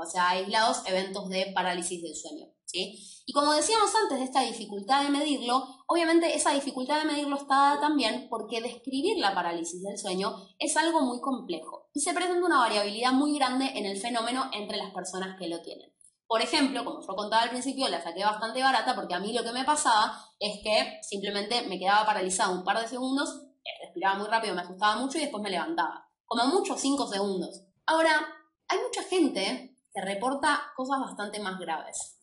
o 0.00 0.06
sea, 0.06 0.30
aislados 0.30 0.82
eventos 0.86 1.28
de 1.28 1.50
parálisis 1.52 2.00
del 2.00 2.14
sueño. 2.14 2.46
Y 2.74 3.32
como 3.32 3.52
decíamos 3.52 3.90
antes 4.02 4.18
de 4.18 4.24
esta 4.24 4.42
dificultad 4.42 5.02
de 5.02 5.10
medirlo, 5.10 5.66
obviamente 5.86 6.34
esa 6.34 6.54
dificultad 6.54 7.00
de 7.00 7.12
medirlo 7.12 7.36
está 7.36 7.54
dada 7.54 7.80
también 7.80 8.28
porque 8.30 8.62
describir 8.62 9.18
la 9.18 9.34
parálisis 9.34 9.82
del 9.82 9.98
sueño 9.98 10.48
es 10.58 10.76
algo 10.76 11.02
muy 11.02 11.20
complejo 11.20 11.90
y 11.92 12.00
se 12.00 12.14
presenta 12.14 12.46
una 12.46 12.58
variabilidad 12.58 13.12
muy 13.12 13.36
grande 13.36 13.72
en 13.74 13.84
el 13.84 14.00
fenómeno 14.00 14.48
entre 14.54 14.78
las 14.78 14.92
personas 14.92 15.36
que 15.38 15.48
lo 15.48 15.60
tienen. 15.60 15.91
Por 16.32 16.40
ejemplo, 16.40 16.82
como 16.82 17.06
yo 17.06 17.14
contaba 17.14 17.42
al 17.42 17.50
principio, 17.50 17.86
la 17.90 18.02
saqué 18.02 18.24
bastante 18.24 18.62
barata 18.62 18.94
porque 18.94 19.12
a 19.12 19.20
mí 19.20 19.34
lo 19.34 19.44
que 19.44 19.52
me 19.52 19.66
pasaba 19.66 20.18
es 20.38 20.62
que 20.62 20.98
simplemente 21.02 21.68
me 21.68 21.78
quedaba 21.78 22.06
paralizada 22.06 22.54
un 22.54 22.64
par 22.64 22.80
de 22.80 22.88
segundos, 22.88 23.42
eh, 23.62 23.84
respiraba 23.84 24.18
muy 24.18 24.28
rápido, 24.28 24.54
me 24.54 24.62
asustaba 24.62 24.96
mucho 24.96 25.18
y 25.18 25.20
después 25.20 25.42
me 25.42 25.50
levantaba. 25.50 26.08
Como 26.24 26.46
mucho 26.46 26.74
5 26.74 27.06
segundos. 27.06 27.66
Ahora, 27.84 28.26
hay 28.66 28.78
mucha 28.78 29.02
gente 29.02 29.76
que 29.92 30.00
reporta 30.00 30.72
cosas 30.74 31.00
bastante 31.00 31.38
más 31.38 31.58
graves. 31.58 32.18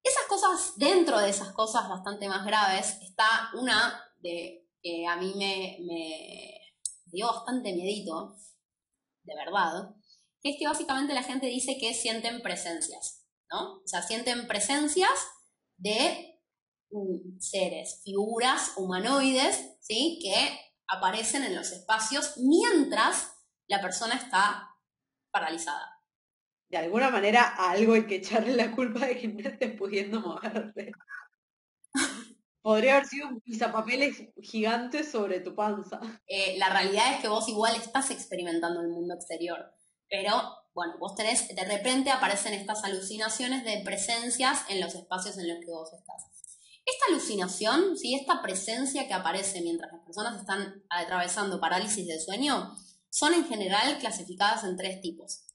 Esas 0.00 0.26
cosas, 0.28 0.74
dentro 0.76 1.18
de 1.18 1.30
esas 1.30 1.52
cosas 1.52 1.88
bastante 1.88 2.28
más 2.28 2.46
graves, 2.46 2.96
está 3.02 3.50
una 3.54 4.00
de 4.20 4.68
que 4.80 5.04
a 5.04 5.16
mí 5.16 5.34
me, 5.34 6.60
dio 7.06 7.26
bastante 7.26 7.72
miedito, 7.72 8.36
de 9.24 9.34
verdad, 9.34 9.96
es 10.44 10.56
que 10.58 10.66
básicamente 10.66 11.14
la 11.14 11.22
gente 11.22 11.46
dice 11.46 11.78
que 11.80 11.94
sienten 11.94 12.42
presencias, 12.42 13.26
¿no? 13.50 13.76
O 13.76 13.86
sea, 13.86 14.02
sienten 14.02 14.46
presencias 14.46 15.10
de 15.76 16.38
mm, 16.90 17.38
seres, 17.40 18.02
figuras 18.04 18.72
humanoides, 18.76 19.76
¿sí? 19.80 20.20
Que 20.22 20.60
aparecen 20.86 21.44
en 21.44 21.56
los 21.56 21.72
espacios 21.72 22.34
mientras 22.36 23.32
la 23.68 23.80
persona 23.80 24.16
está 24.16 24.68
paralizada. 25.30 25.90
De 26.68 26.76
alguna 26.76 27.08
manera 27.08 27.54
algo 27.56 27.94
hay 27.94 28.06
que 28.06 28.16
echarle 28.16 28.54
la 28.54 28.72
culpa 28.72 29.06
de 29.06 29.18
que 29.18 29.28
no 29.28 29.48
estés 29.48 29.78
pudiendo 29.78 30.20
moverte. 30.20 30.92
Podría 32.60 32.96
haber 32.96 33.06
sido 33.06 33.28
un 33.28 33.40
pisapapeles 33.40 34.28
gigante 34.42 35.04
sobre 35.04 35.40
tu 35.40 35.54
panza. 35.54 36.00
Eh, 36.26 36.56
la 36.58 36.70
realidad 36.70 37.14
es 37.14 37.20
que 37.20 37.28
vos 37.28 37.48
igual 37.48 37.76
estás 37.76 38.10
experimentando 38.10 38.80
el 38.80 38.88
mundo 38.88 39.14
exterior, 39.14 39.70
pero 40.08 40.64
bueno, 40.74 40.94
vos 40.98 41.14
tenés, 41.14 41.48
de 41.48 41.64
repente 41.64 42.10
aparecen 42.10 42.52
estas 42.54 42.82
alucinaciones 42.82 43.64
de 43.64 43.82
presencias 43.84 44.62
en 44.68 44.80
los 44.80 44.94
espacios 44.94 45.38
en 45.38 45.48
los 45.48 45.58
que 45.60 45.70
vos 45.70 45.92
estás. 45.92 46.24
Esta 46.84 47.06
alucinación, 47.08 47.96
¿sí? 47.96 48.14
esta 48.14 48.42
presencia 48.42 49.06
que 49.06 49.14
aparece 49.14 49.62
mientras 49.62 49.92
las 49.92 50.02
personas 50.04 50.40
están 50.40 50.82
atravesando 50.90 51.60
parálisis 51.60 52.06
del 52.06 52.20
sueño, 52.20 52.76
son 53.08 53.32
en 53.32 53.46
general 53.46 53.98
clasificadas 53.98 54.64
en 54.64 54.76
tres 54.76 55.00
tipos. 55.00 55.46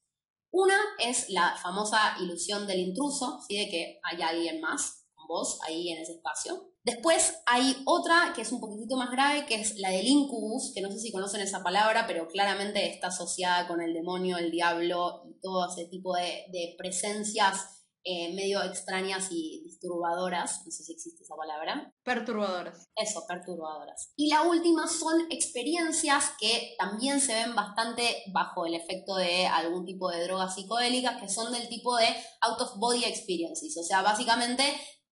Una 0.51 0.77
es 0.97 1.29
la 1.29 1.55
famosa 1.61 2.15
ilusión 2.19 2.65
del 2.65 2.79
intruso, 2.79 3.41
¿sí? 3.47 3.57
de 3.57 3.69
que 3.69 3.99
hay 4.03 4.21
alguien 4.21 4.61
más 4.61 5.05
con 5.13 5.27
vos 5.27 5.59
ahí 5.67 5.91
en 5.91 6.01
ese 6.01 6.13
espacio. 6.13 6.68
Después 6.83 7.41
hay 7.45 7.75
otra 7.85 8.33
que 8.35 8.41
es 8.41 8.51
un 8.51 8.61
poquitito 8.61 8.95
más 8.95 9.11
grave, 9.11 9.45
que 9.45 9.55
es 9.55 9.77
la 9.79 9.89
del 9.89 10.07
incubus, 10.07 10.71
que 10.73 10.81
no 10.81 10.89
sé 10.91 10.99
si 10.99 11.11
conocen 11.11 11.41
esa 11.41 11.61
palabra, 11.61 12.05
pero 12.07 12.27
claramente 12.27 12.89
está 12.89 13.07
asociada 13.07 13.67
con 13.67 13.81
el 13.81 13.93
demonio, 13.93 14.37
el 14.37 14.51
diablo 14.51 15.23
y 15.29 15.39
todo 15.41 15.67
ese 15.69 15.85
tipo 15.85 16.15
de, 16.15 16.45
de 16.51 16.75
presencias 16.77 17.79
eh, 18.05 18.33
medio 18.33 18.63
extrañas 18.63 19.27
y 19.29 19.61
disturbadoras, 19.65 20.61
no 20.65 20.71
sé 20.71 20.83
si 20.83 20.93
existe 20.93 21.23
esa 21.23 21.35
palabra. 21.35 21.93
Perturbadoras. 22.03 22.87
Eso, 22.95 23.25
perturbadoras. 23.27 24.13
Y 24.15 24.29
la 24.29 24.43
última 24.43 24.87
son 24.87 25.29
experiencias 25.29 26.31
que 26.39 26.75
también 26.79 27.19
se 27.19 27.33
ven 27.33 27.53
bastante 27.55 28.23
bajo 28.33 28.65
el 28.65 28.75
efecto 28.75 29.15
de 29.15 29.47
algún 29.47 29.85
tipo 29.85 30.09
de 30.09 30.23
drogas 30.23 30.55
psicodélicas, 30.55 31.21
que 31.21 31.27
son 31.27 31.51
del 31.51 31.67
tipo 31.67 31.97
de 31.97 32.07
out 32.41 32.61
of 32.61 32.77
body 32.77 33.03
experiences. 33.03 33.77
O 33.77 33.83
sea, 33.83 34.01
básicamente 34.01 34.63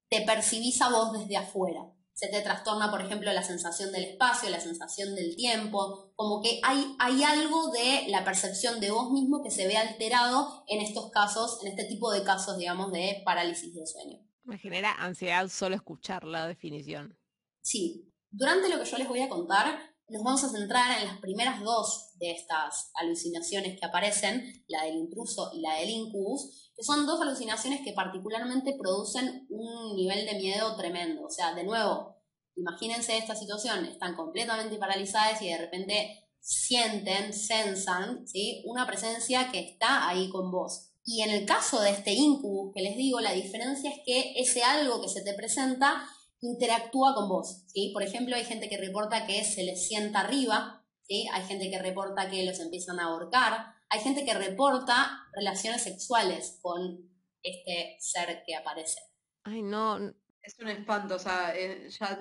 te 0.09 0.21
percibís 0.21 0.81
a 0.81 0.89
vos 0.89 1.13
desde 1.13 1.37
afuera. 1.37 1.81
Se 2.13 2.29
te 2.29 2.41
trastorna, 2.41 2.89
por 2.89 3.01
ejemplo, 3.01 3.31
la 3.31 3.43
sensación 3.43 3.91
del 3.91 4.05
espacio, 4.05 4.49
la 4.49 4.59
sensación 4.59 5.13
del 5.13 5.35
tiempo, 5.35 6.11
como 6.15 6.41
que 6.41 6.59
hay, 6.63 6.95
hay 6.97 7.23
algo 7.23 7.69
de 7.71 8.05
la 8.07 8.25
percepción 8.25 8.79
de 8.79 8.89
vos 8.89 9.11
mismo 9.11 9.43
que 9.43 9.51
se 9.51 9.67
ve 9.67 9.77
alterado 9.77 10.63
en 10.67 10.81
estos 10.81 11.11
casos, 11.11 11.59
en 11.61 11.67
este 11.67 11.83
tipo 11.83 12.11
de 12.11 12.23
casos, 12.23 12.57
digamos, 12.57 12.91
de 12.91 13.21
parálisis 13.23 13.73
del 13.75 13.85
sueño. 13.85 14.17
Me 14.43 14.57
genera 14.57 14.93
ansiedad 14.93 15.47
solo 15.49 15.75
escuchar 15.75 16.23
la 16.23 16.47
definición. 16.47 17.19
Sí, 17.61 18.11
durante 18.31 18.69
lo 18.69 18.79
que 18.79 18.89
yo 18.89 18.97
les 18.97 19.07
voy 19.07 19.21
a 19.21 19.29
contar, 19.29 19.77
nos 20.09 20.23
vamos 20.23 20.43
a 20.43 20.49
centrar 20.49 20.99
en 20.99 21.07
las 21.07 21.19
primeras 21.19 21.61
dos 21.61 22.11
de 22.19 22.31
estas 22.31 22.91
alucinaciones 22.95 23.79
que 23.79 23.85
aparecen, 23.85 24.63
la 24.67 24.83
del 24.83 24.95
intruso 24.95 25.51
y 25.53 25.61
la 25.61 25.75
del 25.75 25.89
incubus, 25.89 26.71
que 26.75 26.83
son 26.83 27.05
dos 27.05 27.21
alucinaciones 27.21 27.81
que 27.83 27.93
particularmente 27.93 28.77
producen 28.79 29.47
un 29.49 29.95
nivel 29.95 30.25
de 30.25 30.35
miedo 30.35 30.75
tremendo. 30.75 31.25
O 31.25 31.29
sea, 31.29 31.53
de 31.53 31.63
nuevo, 31.63 32.17
Imagínense 32.57 33.15
esta 33.15 33.35
situación, 33.35 33.85
están 33.85 34.15
completamente 34.15 34.77
paralizadas 34.77 35.41
y 35.43 35.49
de 35.49 35.57
repente 35.57 36.27
sienten, 36.39 37.31
sensan, 37.31 38.27
¿sí? 38.27 38.63
Una 38.65 38.87
presencia 38.87 39.51
que 39.51 39.59
está 39.59 40.07
ahí 40.07 40.29
con 40.29 40.51
vos. 40.51 40.89
Y 41.05 41.21
en 41.21 41.29
el 41.29 41.45
caso 41.45 41.79
de 41.79 41.91
este 41.91 42.13
incubus 42.13 42.73
que 42.73 42.81
les 42.81 42.97
digo, 42.97 43.19
la 43.21 43.33
diferencia 43.33 43.91
es 43.91 43.99
que 44.03 44.33
ese 44.37 44.63
algo 44.63 45.01
que 45.01 45.07
se 45.07 45.21
te 45.21 45.35
presenta 45.35 46.03
interactúa 46.41 47.15
con 47.15 47.29
vos, 47.29 47.63
¿sí? 47.67 47.91
Por 47.93 48.03
ejemplo, 48.03 48.35
hay 48.35 48.45
gente 48.45 48.69
que 48.69 48.77
reporta 48.77 49.25
que 49.25 49.43
se 49.43 49.63
les 49.63 49.87
sienta 49.87 50.21
arriba, 50.21 50.85
¿sí? 51.01 51.27
Hay 51.33 51.43
gente 51.43 51.69
que 51.69 51.79
reporta 51.79 52.29
que 52.29 52.45
los 52.45 52.59
empiezan 52.59 52.99
a 52.99 53.05
ahorcar, 53.05 53.73
hay 53.89 53.99
gente 53.99 54.25
que 54.25 54.33
reporta 54.33 55.27
relaciones 55.33 55.83
sexuales 55.83 56.59
con 56.61 57.09
este 57.41 57.97
ser 57.99 58.43
que 58.45 58.55
aparece. 58.55 58.99
Ay, 59.43 59.61
no. 59.61 59.97
Es 60.41 60.57
un 60.59 60.69
espanto, 60.69 61.15
o 61.15 61.19
sea, 61.19 61.53
eh, 61.55 61.89
ya 61.89 62.19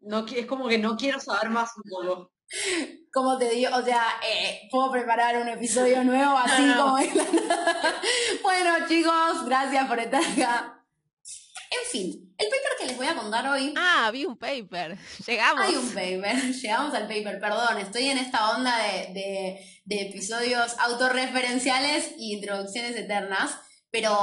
no, 0.00 0.26
es 0.26 0.46
como 0.46 0.68
que 0.68 0.78
no 0.78 0.96
quiero 0.96 1.20
saber 1.20 1.50
más 1.50 1.70
un 1.76 1.84
poco. 1.88 2.32
Como 3.12 3.36
te 3.36 3.50
digo, 3.50 3.70
o 3.76 3.82
sea, 3.82 4.04
eh, 4.26 4.68
puedo 4.70 4.90
preparar 4.90 5.36
un 5.36 5.48
episodio 5.48 6.02
nuevo 6.02 6.36
así 6.38 6.62
como 6.74 6.96
Bueno, 8.42 8.88
chicos, 8.88 9.44
gracias 9.44 9.86
por 9.86 9.98
estar 9.98 10.22
acá. 10.22 10.81
En 11.72 11.90
fin, 11.90 12.34
el 12.36 12.48
paper 12.48 12.72
que 12.78 12.86
les 12.86 12.96
voy 12.98 13.06
a 13.06 13.16
contar 13.16 13.48
hoy. 13.48 13.72
Ah, 13.76 14.10
vi 14.12 14.26
un 14.26 14.36
paper. 14.36 14.98
Llegamos. 15.26 15.64
Hay 15.64 15.74
un 15.74 15.88
paper. 15.88 16.36
Llegamos 16.62 16.94
al 16.94 17.08
paper, 17.08 17.40
perdón. 17.40 17.78
Estoy 17.78 18.08
en 18.08 18.18
esta 18.18 18.56
onda 18.56 18.76
de, 18.78 19.64
de 19.84 20.02
episodios 20.02 20.74
autorreferenciales 20.78 22.14
y 22.18 22.34
introducciones 22.34 22.94
eternas. 22.96 23.58
Pero 23.90 24.16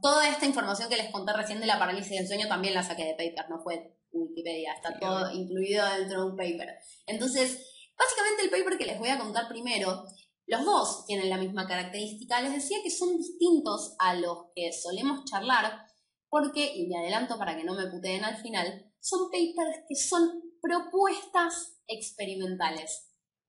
toda 0.00 0.28
esta 0.28 0.46
información 0.46 0.88
que 0.88 0.96
les 0.96 1.10
conté 1.10 1.34
recién 1.34 1.60
de 1.60 1.66
la 1.66 1.78
parálisis 1.78 2.16
del 2.16 2.26
sueño 2.26 2.48
también 2.48 2.72
la 2.72 2.82
saqué 2.82 3.04
de 3.04 3.12
paper, 3.12 3.50
no 3.50 3.60
fue 3.62 3.94
Wikipedia, 4.12 4.72
está 4.72 4.98
todo 4.98 5.30
incluido 5.32 5.84
dentro 5.98 6.22
de 6.22 6.30
un 6.30 6.36
paper. 6.36 6.78
Entonces, 7.06 7.66
básicamente 7.98 8.44
el 8.44 8.50
paper 8.50 8.78
que 8.78 8.86
les 8.86 8.98
voy 8.98 9.10
a 9.10 9.18
contar 9.18 9.46
primero, 9.46 10.04
los 10.46 10.64
dos 10.64 11.04
tienen 11.06 11.28
la 11.28 11.36
misma 11.36 11.66
característica. 11.66 12.40
Les 12.40 12.54
decía 12.54 12.78
que 12.82 12.90
son 12.90 13.18
distintos 13.18 13.94
a 13.98 14.14
los 14.14 14.46
que 14.54 14.72
solemos 14.72 15.24
charlar, 15.26 15.86
porque, 16.30 16.72
y 16.74 16.86
me 16.86 16.96
adelanto 16.96 17.36
para 17.36 17.56
que 17.56 17.64
no 17.64 17.74
me 17.74 17.88
puteen 17.88 18.24
al 18.24 18.36
final, 18.36 18.90
son 19.00 19.30
papers 19.30 19.84
que 19.88 19.96
son 19.96 20.42
propuestas 20.62 21.76
experimentales. 21.86 23.08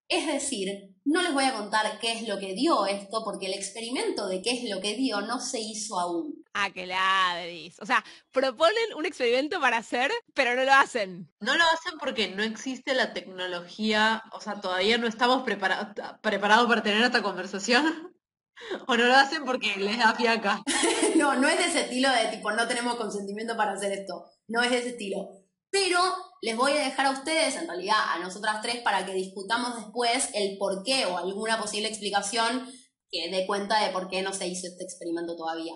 Es 0.09 0.27
decir, 0.27 0.93
no 1.05 1.21
les 1.21 1.33
voy 1.33 1.45
a 1.45 1.53
contar 1.53 1.97
qué 1.99 2.11
es 2.11 2.27
lo 2.27 2.37
que 2.37 2.53
dio 2.53 2.85
esto, 2.85 3.23
porque 3.23 3.45
el 3.45 3.53
experimento 3.53 4.27
de 4.27 4.41
qué 4.41 4.51
es 4.51 4.69
lo 4.69 4.81
que 4.81 4.95
dio 4.95 5.21
no 5.21 5.39
se 5.39 5.61
hizo 5.61 5.97
aún. 5.97 6.43
Ah, 6.53 6.69
que 6.69 6.85
ladris. 6.85 7.79
O 7.79 7.85
sea, 7.85 8.03
proponen 8.31 8.93
un 8.97 9.05
experimento 9.05 9.61
para 9.61 9.77
hacer, 9.77 10.11
pero 10.33 10.53
no 10.55 10.65
lo 10.65 10.73
hacen. 10.73 11.31
No 11.39 11.55
lo 11.55 11.63
hacen 11.63 11.97
porque 11.97 12.27
no 12.27 12.43
existe 12.43 12.93
la 12.93 13.13
tecnología, 13.13 14.23
o 14.33 14.41
sea, 14.41 14.59
todavía 14.59 14.97
no 14.97 15.07
estamos 15.07 15.43
preparados 15.43 16.67
para 16.67 16.83
tener 16.83 17.01
esta 17.03 17.23
conversación. 17.23 18.13
¿O 18.87 18.95
no 18.95 19.05
lo 19.05 19.15
hacen 19.15 19.45
porque 19.45 19.75
les 19.77 19.97
da 19.97 20.13
fiaca? 20.13 20.61
no, 21.15 21.35
no 21.35 21.47
es 21.47 21.57
de 21.57 21.65
ese 21.65 21.81
estilo 21.81 22.09
de 22.09 22.35
tipo, 22.35 22.51
no 22.51 22.67
tenemos 22.67 22.95
consentimiento 22.95 23.55
para 23.57 23.73
hacer 23.73 23.91
esto. 23.91 24.25
No 24.47 24.61
es 24.61 24.71
de 24.71 24.77
ese 24.79 24.89
estilo 24.89 25.41
pero 25.71 25.99
les 26.41 26.55
voy 26.55 26.73
a 26.73 26.83
dejar 26.83 27.05
a 27.07 27.11
ustedes, 27.11 27.55
en 27.55 27.67
realidad 27.67 27.95
a 28.13 28.19
nosotras 28.19 28.61
tres, 28.61 28.81
para 28.81 29.05
que 29.05 29.13
discutamos 29.13 29.75
después 29.77 30.29
el 30.33 30.57
por 30.57 30.83
qué 30.83 31.05
o 31.05 31.17
alguna 31.17 31.57
posible 31.57 31.87
explicación 31.87 32.69
que 33.09 33.29
dé 33.31 33.47
cuenta 33.47 33.83
de 33.83 33.91
por 33.91 34.09
qué 34.09 34.21
no 34.21 34.33
se 34.33 34.47
hizo 34.47 34.67
este 34.67 34.83
experimento 34.83 35.35
todavía. 35.35 35.73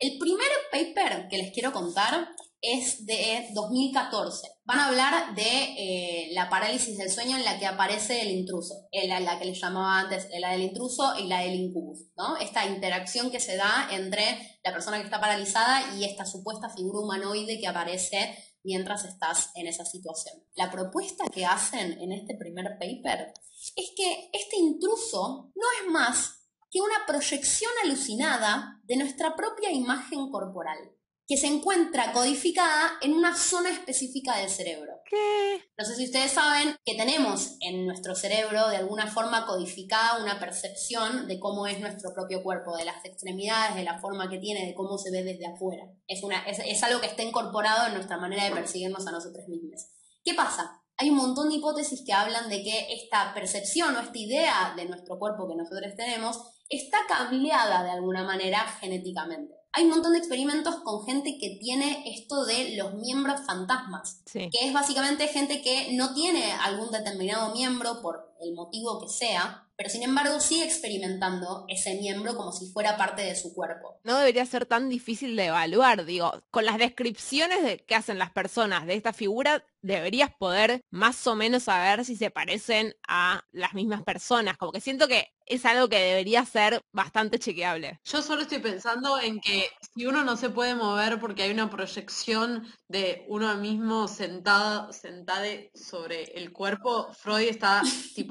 El 0.00 0.18
primer 0.18 0.48
paper 0.70 1.28
que 1.28 1.38
les 1.38 1.52
quiero 1.52 1.72
contar 1.72 2.28
es 2.60 3.06
de 3.06 3.48
2014. 3.54 4.48
Van 4.64 4.78
a 4.78 4.88
hablar 4.88 5.34
de 5.34 5.42
eh, 5.42 6.28
la 6.32 6.50
parálisis 6.50 6.98
del 6.98 7.10
sueño 7.10 7.36
en 7.36 7.44
la 7.44 7.58
que 7.58 7.66
aparece 7.66 8.20
el 8.20 8.30
intruso, 8.30 8.88
la, 8.92 9.20
la 9.20 9.38
que 9.38 9.44
les 9.44 9.60
llamaba 9.60 10.00
antes 10.00 10.28
la 10.38 10.52
del 10.52 10.62
intruso 10.62 11.16
y 11.18 11.26
la 11.28 11.40
del 11.40 11.54
incubus, 11.54 12.06
¿no? 12.16 12.36
Esta 12.36 12.66
interacción 12.66 13.30
que 13.30 13.40
se 13.40 13.56
da 13.56 13.88
entre 13.92 14.58
la 14.64 14.72
persona 14.72 14.98
que 14.98 15.04
está 15.04 15.20
paralizada 15.20 15.96
y 15.96 16.04
esta 16.04 16.26
supuesta 16.26 16.68
figura 16.68 17.00
humanoide 17.00 17.58
que 17.58 17.68
aparece 17.68 18.36
mientras 18.64 19.04
estás 19.04 19.50
en 19.54 19.66
esa 19.66 19.84
situación. 19.84 20.42
La 20.56 20.70
propuesta 20.70 21.24
que 21.32 21.46
hacen 21.46 22.00
en 22.00 22.12
este 22.12 22.34
primer 22.34 22.76
paper 22.78 23.32
es 23.76 23.92
que 23.96 24.30
este 24.32 24.56
intruso 24.56 25.52
no 25.54 25.66
es 25.80 25.90
más 25.90 26.34
que 26.70 26.80
una 26.80 27.06
proyección 27.06 27.70
alucinada 27.84 28.80
de 28.84 28.96
nuestra 28.96 29.34
propia 29.36 29.70
imagen 29.70 30.30
corporal 30.30 30.97
que 31.28 31.36
se 31.36 31.46
encuentra 31.46 32.12
codificada 32.14 32.92
en 33.02 33.12
una 33.12 33.36
zona 33.36 33.68
específica 33.68 34.38
del 34.38 34.48
cerebro. 34.48 34.94
¿Qué? 35.04 35.62
No 35.76 35.84
sé 35.84 35.94
si 35.94 36.04
ustedes 36.06 36.32
saben 36.32 36.74
que 36.86 36.94
tenemos 36.94 37.58
en 37.60 37.84
nuestro 37.84 38.14
cerebro 38.14 38.68
de 38.68 38.78
alguna 38.78 39.06
forma 39.06 39.44
codificada 39.44 40.22
una 40.22 40.40
percepción 40.40 41.28
de 41.28 41.38
cómo 41.38 41.66
es 41.66 41.80
nuestro 41.80 42.14
propio 42.14 42.42
cuerpo, 42.42 42.74
de 42.78 42.86
las 42.86 43.04
extremidades, 43.04 43.76
de 43.76 43.84
la 43.84 43.98
forma 43.98 44.30
que 44.30 44.38
tiene, 44.38 44.64
de 44.64 44.74
cómo 44.74 44.96
se 44.96 45.10
ve 45.10 45.22
desde 45.22 45.46
afuera. 45.46 45.84
Es, 46.06 46.22
una, 46.22 46.42
es, 46.44 46.82
algo 46.82 47.02
que 47.02 47.08
está 47.08 47.22
incorporado 47.22 47.88
en 47.88 47.94
nuestra 47.94 48.16
manera 48.16 48.44
de 48.44 48.52
percibirnos 48.52 49.06
a 49.06 49.12
nosotros 49.12 49.46
mismos. 49.48 49.84
¿Qué 50.24 50.32
pasa? 50.32 50.80
Hay 50.96 51.10
un 51.10 51.16
montón 51.16 51.50
de 51.50 51.56
hipótesis 51.56 52.04
que 52.06 52.14
hablan 52.14 52.48
de 52.48 52.62
que 52.62 52.94
esta 52.94 53.34
percepción 53.34 53.94
o 53.94 54.00
esta 54.00 54.18
idea 54.18 54.72
de 54.74 54.86
nuestro 54.86 55.18
cuerpo 55.18 55.46
que 55.46 55.56
nosotros 55.56 55.94
tenemos 55.94 56.40
está 56.70 57.00
cableada 57.06 57.84
de 57.84 57.90
alguna 57.90 58.24
manera 58.24 58.60
genéticamente 58.80 59.57
hay 59.72 59.84
un 59.84 59.90
montón 59.90 60.12
de 60.12 60.18
experimentos 60.18 60.76
con 60.76 61.04
gente 61.04 61.38
que 61.38 61.58
tiene 61.60 62.02
esto 62.06 62.44
de 62.44 62.76
los 62.76 62.94
miembros 62.94 63.40
fantasmas, 63.46 64.22
que 64.32 64.48
es 64.52 64.72
básicamente 64.72 65.28
gente 65.28 65.62
que 65.62 65.92
no 65.92 66.14
tiene 66.14 66.52
algún 66.52 66.90
determinado 66.90 67.52
miembro 67.54 68.00
por 68.00 68.27
el 68.40 68.54
motivo 68.54 69.00
que 69.00 69.08
sea, 69.08 69.68
pero 69.76 69.90
sin 69.90 70.02
embargo 70.02 70.40
sigue 70.40 70.64
experimentando 70.64 71.64
ese 71.68 71.94
miembro 71.94 72.36
como 72.36 72.52
si 72.52 72.70
fuera 72.72 72.96
parte 72.96 73.22
de 73.22 73.36
su 73.36 73.54
cuerpo. 73.54 74.00
No 74.04 74.18
debería 74.18 74.44
ser 74.46 74.66
tan 74.66 74.88
difícil 74.88 75.36
de 75.36 75.46
evaluar, 75.46 76.04
digo, 76.04 76.42
con 76.50 76.64
las 76.64 76.78
descripciones 76.78 77.62
de, 77.62 77.78
que 77.78 77.94
hacen 77.94 78.18
las 78.18 78.32
personas 78.32 78.86
de 78.86 78.94
esta 78.94 79.12
figura, 79.12 79.64
deberías 79.80 80.30
poder 80.38 80.82
más 80.90 81.26
o 81.26 81.36
menos 81.36 81.64
saber 81.64 82.04
si 82.04 82.16
se 82.16 82.30
parecen 82.30 82.94
a 83.06 83.42
las 83.52 83.74
mismas 83.74 84.02
personas, 84.02 84.56
como 84.56 84.72
que 84.72 84.80
siento 84.80 85.06
que 85.06 85.28
es 85.46 85.64
algo 85.64 85.88
que 85.88 85.98
debería 85.98 86.44
ser 86.44 86.82
bastante 86.92 87.38
chequeable. 87.38 88.00
Yo 88.04 88.20
solo 88.20 88.42
estoy 88.42 88.58
pensando 88.58 89.18
en 89.18 89.40
que 89.40 89.70
si 89.94 90.06
uno 90.06 90.22
no 90.24 90.36
se 90.36 90.50
puede 90.50 90.74
mover 90.74 91.18
porque 91.20 91.44
hay 91.44 91.52
una 91.52 91.70
proyección 91.70 92.66
de 92.88 93.24
uno 93.28 93.54
mismo 93.56 94.08
sentado, 94.08 94.92
sentado 94.92 95.44
sobre 95.74 96.24
el 96.34 96.52
cuerpo, 96.52 97.12
Freud 97.14 97.48
está 97.48 97.82
tipo 98.14 98.27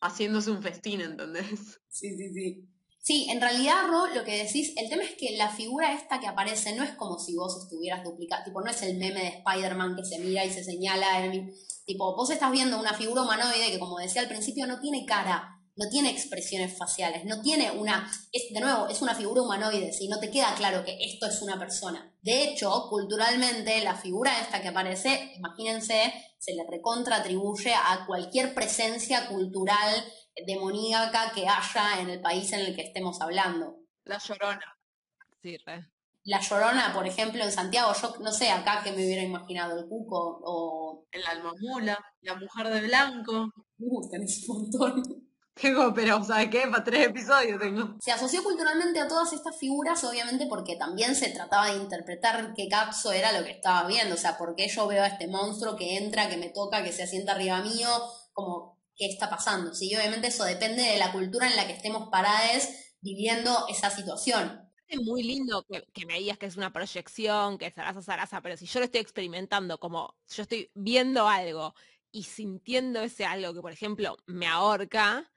haciéndose 0.00 0.50
un 0.50 0.62
festín, 0.62 1.00
¿entendés? 1.00 1.80
Sí, 1.90 2.16
sí, 2.16 2.32
sí. 2.32 2.66
Sí, 3.02 3.26
en 3.30 3.40
realidad, 3.40 3.88
Ro, 3.88 4.06
lo 4.14 4.24
que 4.24 4.44
decís, 4.44 4.74
el 4.76 4.88
tema 4.88 5.02
es 5.02 5.16
que 5.16 5.36
la 5.36 5.48
figura 5.48 5.94
esta 5.94 6.20
que 6.20 6.26
aparece 6.26 6.74
no 6.76 6.84
es 6.84 6.92
como 6.92 7.18
si 7.18 7.34
vos 7.34 7.56
estuvieras 7.62 8.04
duplicado, 8.04 8.44
tipo, 8.44 8.60
no 8.60 8.70
es 8.70 8.82
el 8.82 8.98
meme 8.98 9.20
de 9.20 9.28
Spider-Man 9.28 9.96
que 9.96 10.04
se 10.04 10.18
mira 10.18 10.44
y 10.44 10.50
se 10.52 10.62
señala, 10.62 11.24
el, 11.24 11.52
tipo, 11.86 12.14
vos 12.14 12.30
estás 12.30 12.52
viendo 12.52 12.78
una 12.78 12.94
figura 12.94 13.22
humanoide 13.22 13.72
que, 13.72 13.78
como 13.78 13.98
decía 13.98 14.20
al 14.22 14.28
principio, 14.28 14.66
no 14.66 14.80
tiene 14.80 15.06
cara, 15.06 15.60
no 15.76 15.88
tiene 15.88 16.10
expresiones 16.10 16.76
faciales, 16.76 17.24
no 17.24 17.40
tiene 17.40 17.70
una, 17.70 18.10
es, 18.32 18.52
de 18.52 18.60
nuevo, 18.60 18.86
es 18.88 19.00
una 19.00 19.14
figura 19.14 19.42
humanoide, 19.42 19.92
si 19.94 20.06
no 20.06 20.20
te 20.20 20.30
queda 20.30 20.54
claro 20.54 20.84
que 20.84 20.98
esto 21.00 21.26
es 21.26 21.40
una 21.40 21.58
persona. 21.58 22.14
De 22.20 22.44
hecho, 22.44 22.86
culturalmente, 22.90 23.82
la 23.82 23.96
figura 23.96 24.40
esta 24.40 24.60
que 24.60 24.68
aparece, 24.68 25.32
imagínense, 25.36 26.12
se 26.40 26.54
le 26.54 26.64
recontra 26.68 27.16
atribuye 27.16 27.74
a 27.74 28.06
cualquier 28.06 28.54
presencia 28.54 29.28
cultural 29.28 29.94
demoníaca 30.46 31.32
que 31.34 31.46
haya 31.46 32.00
en 32.00 32.08
el 32.08 32.20
país 32.20 32.50
en 32.52 32.60
el 32.60 32.74
que 32.74 32.82
estemos 32.82 33.20
hablando. 33.20 33.76
La 34.04 34.18
llorona. 34.18 34.78
Sí, 35.42 35.58
re. 35.58 35.86
La 36.24 36.40
Llorona, 36.40 36.92
por 36.94 37.06
ejemplo, 37.06 37.42
en 37.42 37.50
Santiago, 37.50 37.92
yo 37.94 38.14
no 38.20 38.30
sé 38.30 38.50
acá 38.50 38.82
que 38.84 38.92
me 38.92 39.04
hubiera 39.04 39.22
imaginado, 39.22 39.78
el 39.78 39.88
Cuco 39.88 40.40
o... 40.44 41.06
El 41.10 41.26
Almamula, 41.26 41.98
la 42.20 42.36
Mujer 42.36 42.68
de 42.68 42.82
Blanco. 42.82 43.52
Uh, 43.78 44.08
tenés 44.10 44.48
un 44.48 44.70
montón. 44.70 45.29
Tengo, 45.60 45.92
pero, 45.94 46.22
¿sabes 46.24 46.48
qué? 46.48 46.62
Para 46.70 46.84
tres 46.84 47.08
episodios 47.08 47.60
tengo. 47.60 47.96
Se 48.00 48.12
asoció 48.12 48.42
culturalmente 48.42 48.98
a 49.00 49.08
todas 49.08 49.32
estas 49.32 49.58
figuras, 49.58 50.02
obviamente, 50.04 50.46
porque 50.46 50.76
también 50.76 51.14
se 51.14 51.30
trataba 51.30 51.66
de 51.66 51.76
interpretar 51.76 52.54
qué 52.54 52.68
capso 52.68 53.12
era 53.12 53.32
lo 53.32 53.44
que 53.44 53.50
estaba 53.50 53.86
viendo. 53.86 54.14
O 54.14 54.18
sea, 54.18 54.38
por 54.38 54.54
qué 54.54 54.68
yo 54.68 54.86
veo 54.86 55.02
a 55.02 55.08
este 55.08 55.26
monstruo 55.26 55.76
que 55.76 55.98
entra, 55.98 56.30
que 56.30 56.38
me 56.38 56.48
toca, 56.48 56.82
que 56.82 56.92
se 56.92 57.02
asienta 57.02 57.32
arriba 57.32 57.60
mío, 57.62 57.88
como, 58.32 58.78
¿qué 58.96 59.06
está 59.06 59.28
pasando? 59.28 59.74
Sí, 59.74 59.94
obviamente 59.94 60.28
eso 60.28 60.44
depende 60.44 60.82
de 60.82 60.98
la 60.98 61.12
cultura 61.12 61.46
en 61.46 61.56
la 61.56 61.66
que 61.66 61.74
estemos 61.74 62.08
paradas 62.10 62.68
viviendo 63.00 63.66
esa 63.68 63.90
situación. 63.90 64.70
Es 64.90 65.00
muy 65.00 65.22
lindo 65.22 65.64
que, 65.92 66.06
me 66.06 66.18
digas 66.18 66.36
que 66.36 66.46
es 66.46 66.56
una 66.56 66.72
proyección, 66.72 67.58
que 67.58 67.66
es 67.66 67.74
zaraza, 67.74 68.02
zaraza, 68.02 68.40
pero 68.40 68.56
si 68.56 68.66
yo 68.66 68.80
lo 68.80 68.86
estoy 68.86 69.00
experimentando 69.00 69.78
como 69.78 70.16
yo 70.28 70.42
estoy 70.42 70.70
viendo 70.74 71.28
algo 71.28 71.74
y 72.10 72.24
sintiendo 72.24 73.00
ese 73.00 73.24
algo 73.24 73.54
que, 73.54 73.60
por 73.60 73.70
ejemplo, 73.70 74.16
me 74.26 74.48
ahorca, 74.48 75.30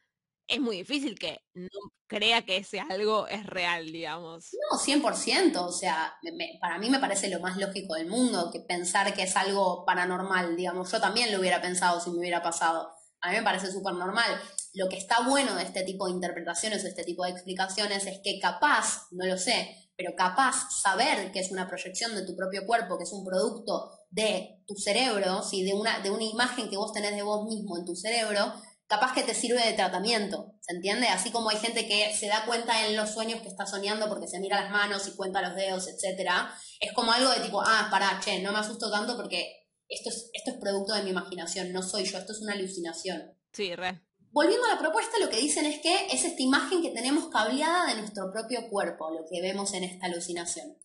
es 0.47 0.59
muy 0.59 0.77
difícil 0.77 1.17
que 1.17 1.41
no 1.53 1.67
crea 2.07 2.43
que 2.43 2.57
ese 2.57 2.79
algo 2.79 3.27
es 3.27 3.45
real, 3.45 3.85
digamos. 3.85 4.49
No, 4.71 4.77
100%, 4.77 5.55
o 5.57 5.71
sea, 5.71 6.13
para 6.59 6.77
mí 6.77 6.89
me 6.89 6.99
parece 6.99 7.29
lo 7.29 7.39
más 7.39 7.57
lógico 7.57 7.95
del 7.95 8.07
mundo 8.07 8.49
que 8.51 8.59
pensar 8.59 9.13
que 9.13 9.23
es 9.23 9.35
algo 9.35 9.85
paranormal, 9.85 10.55
digamos, 10.55 10.91
yo 10.91 10.99
también 10.99 11.31
lo 11.31 11.39
hubiera 11.39 11.61
pensado 11.61 11.99
si 11.99 12.11
me 12.11 12.19
hubiera 12.19 12.43
pasado. 12.43 12.89
A 13.21 13.29
mí 13.29 13.37
me 13.37 13.43
parece 13.43 13.71
súper 13.71 13.93
normal. 13.93 14.29
Lo 14.73 14.89
que 14.89 14.97
está 14.97 15.21
bueno 15.27 15.55
de 15.55 15.63
este 15.63 15.83
tipo 15.83 16.07
de 16.07 16.11
interpretaciones 16.11 16.83
o 16.83 16.87
este 16.87 17.03
tipo 17.03 17.23
de 17.23 17.31
explicaciones 17.31 18.05
es 18.05 18.19
que 18.23 18.37
capaz, 18.39 19.07
no 19.11 19.25
lo 19.25 19.37
sé, 19.37 19.83
pero 19.95 20.15
capaz 20.15 20.69
saber 20.81 21.31
que 21.31 21.39
es 21.39 21.51
una 21.51 21.67
proyección 21.67 22.15
de 22.15 22.25
tu 22.25 22.35
propio 22.35 22.65
cuerpo, 22.65 22.97
que 22.97 23.03
es 23.03 23.13
un 23.13 23.23
producto 23.23 23.91
de 24.09 24.61
tu 24.67 24.75
cerebro, 24.75 25.41
¿sí? 25.43 25.63
de, 25.63 25.73
una, 25.73 25.99
de 25.99 26.11
una 26.11 26.23
imagen 26.23 26.69
que 26.69 26.77
vos 26.77 26.91
tenés 26.91 27.15
de 27.15 27.21
vos 27.21 27.45
mismo 27.45 27.77
en 27.77 27.85
tu 27.85 27.95
cerebro, 27.95 28.53
capaz 28.93 29.13
que 29.15 29.23
te 29.23 29.33
sirve 29.33 29.65
de 29.65 29.73
tratamiento, 29.73 30.53
¿se 30.61 30.75
entiende? 30.75 31.07
Así 31.07 31.31
como 31.31 31.49
hay 31.49 31.57
gente 31.57 31.87
que 31.87 32.15
se 32.15 32.27
da 32.27 32.45
cuenta 32.45 32.85
en 32.85 32.95
los 32.95 33.09
sueños 33.09 33.41
que 33.41 33.47
está 33.47 33.65
soñando 33.65 34.07
porque 34.07 34.27
se 34.27 34.39
mira 34.39 34.61
las 34.61 34.69
manos 34.69 35.07
y 35.07 35.15
cuenta 35.15 35.41
los 35.41 35.55
dedos, 35.55 35.87
etcétera, 35.87 36.53
es 36.79 36.93
como 36.93 37.11
algo 37.11 37.31
de 37.31 37.39
tipo, 37.39 37.59
ah, 37.65 37.87
pará, 37.89 38.19
che, 38.23 38.39
no 38.39 38.51
me 38.51 38.59
asusto 38.59 38.91
tanto 38.91 39.15
porque 39.17 39.67
esto 39.89 40.09
es, 40.09 40.29
esto 40.33 40.51
es 40.51 40.57
producto 40.57 40.93
de 40.93 41.01
mi 41.01 41.09
imaginación, 41.09 41.73
no 41.73 41.81
soy 41.81 42.05
yo, 42.05 42.19
esto 42.19 42.33
es 42.33 42.41
una 42.41 42.53
alucinación. 42.53 43.35
Sí, 43.51 43.75
re. 43.75 43.99
Volviendo 44.29 44.65
a 44.67 44.75
la 44.75 44.79
propuesta, 44.79 45.17
lo 45.19 45.29
que 45.29 45.37
dicen 45.37 45.65
es 45.65 45.79
que 45.79 46.07
es 46.11 46.23
esta 46.23 46.41
imagen 46.43 46.83
que 46.83 46.91
tenemos 46.91 47.29
cableada 47.29 47.87
de 47.87 47.95
nuestro 47.99 48.31
propio 48.31 48.69
cuerpo, 48.69 49.09
lo 49.09 49.25
que 49.27 49.41
vemos 49.41 49.73
en 49.73 49.85
esta 49.85 50.05
alucinación. 50.05 50.77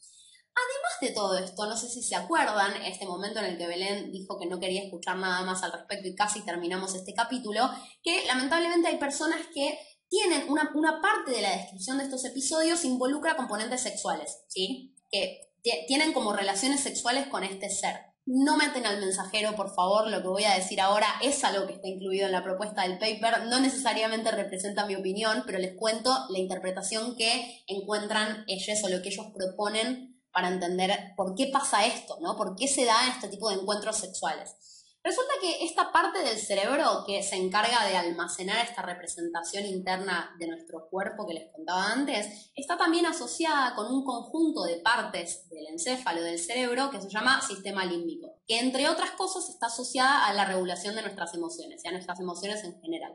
Además 0.59 1.01
de 1.01 1.11
todo 1.11 1.38
esto, 1.38 1.66
no 1.66 1.77
sé 1.77 1.88
si 1.88 2.03
se 2.03 2.16
acuerdan, 2.16 2.83
este 2.83 3.07
momento 3.07 3.38
en 3.38 3.44
el 3.44 3.59
que 3.59 3.66
Belén 3.68 4.11
dijo 4.11 4.38
que 4.38 4.47
no 4.47 4.59
quería 4.59 4.83
escuchar 4.83 5.16
nada 5.16 5.42
más 5.42 5.62
al 5.62 5.73
respecto 5.73 6.09
y 6.09 6.16
casi 6.16 6.44
terminamos 6.44 6.94
este 6.94 7.14
capítulo, 7.14 7.71
que 8.03 8.27
lamentablemente 8.27 8.88
hay 8.88 8.97
personas 8.97 9.40
que 9.55 9.79
tienen 10.09 10.49
una, 10.49 10.71
una 10.75 11.01
parte 11.01 11.31
de 11.31 11.42
la 11.42 11.57
descripción 11.57 11.99
de 11.99 12.05
estos 12.05 12.25
episodios 12.25 12.85
involucra 12.85 13.37
componentes 13.37 13.83
sexuales, 13.83 14.40
¿sí? 14.49 14.97
Que 15.11 15.49
tienen 15.87 16.12
como 16.12 16.33
relaciones 16.33 16.81
sexuales 16.81 17.29
con 17.29 17.44
este 17.44 17.71
ser. 17.71 17.97
No 18.25 18.57
meten 18.57 18.85
al 18.85 19.01
mensajero, 19.01 19.55
por 19.55 19.75
favor, 19.75 20.09
lo 20.09 20.21
que 20.21 20.29
voy 20.29 20.44
a 20.44 20.55
decir 20.55 20.81
ahora 20.81 21.07
es 21.23 21.44
algo 21.44 21.66
que 21.66 21.75
está 21.75 21.88
incluido 21.88 22.27
en 22.27 22.33
la 22.33 22.44
propuesta 22.44 22.83
del 22.83 22.99
paper, 22.99 23.47
no 23.47 23.61
necesariamente 23.61 24.31
representa 24.31 24.87
mi 24.87 24.97
opinión, 24.97 25.44
pero 25.47 25.59
les 25.59 25.77
cuento 25.77 26.11
la 26.31 26.38
interpretación 26.38 27.16
que 27.16 27.62
encuentran 27.66 28.44
ellos 28.47 28.83
o 28.83 28.88
lo 28.88 29.01
que 29.03 29.09
ellos 29.09 29.27
proponen 29.35 30.17
para 30.38 30.55
entender 30.55 31.14
por 31.16 31.35
qué 31.35 31.48
pasa 31.53 31.85
esto, 31.85 32.16
¿no? 32.20 32.37
¿Por 32.37 32.55
qué 32.55 32.68
se 32.68 32.85
da 32.85 33.09
este 33.09 33.27
tipo 33.27 33.51
de 33.51 33.57
encuentros 33.57 33.96
sexuales? 33.96 34.55
Resulta 35.03 35.33
que 35.40 35.64
esta 35.64 35.90
parte 35.90 36.20
del 36.20 36.38
cerebro 36.38 37.03
que 37.05 37.24
se 37.24 37.35
encarga 37.35 37.85
de 37.88 37.96
almacenar 37.96 38.64
esta 38.64 38.83
representación 38.83 39.66
interna 39.66 40.37
de 40.38 40.46
nuestro 40.46 40.88
cuerpo 40.90 41.27
que 41.27 41.35
les 41.35 41.53
contaba 41.53 41.90
antes, 41.90 42.53
está 42.55 42.79
también 42.79 43.07
asociada 43.07 43.74
con 43.74 43.92
un 43.92 44.05
conjunto 44.05 44.62
de 44.62 44.77
partes 44.77 45.48
del 45.48 45.66
encéfalo 45.66 46.22
del 46.22 46.38
cerebro 46.38 46.90
que 46.90 47.01
se 47.01 47.11
llama 47.11 47.42
sistema 47.42 47.85
límbico, 47.85 48.37
que 48.46 48.61
entre 48.61 48.88
otras 48.88 49.11
cosas 49.12 49.48
está 49.48 49.66
asociada 49.66 50.24
a 50.24 50.35
la 50.35 50.44
regulación 50.44 50.94
de 50.94 51.03
nuestras 51.03 51.35
emociones, 51.35 51.85
y 51.85 51.88
a 51.88 51.90
nuestras 51.90 52.20
emociones 52.20 52.62
en 52.62 52.81
general. 52.81 53.12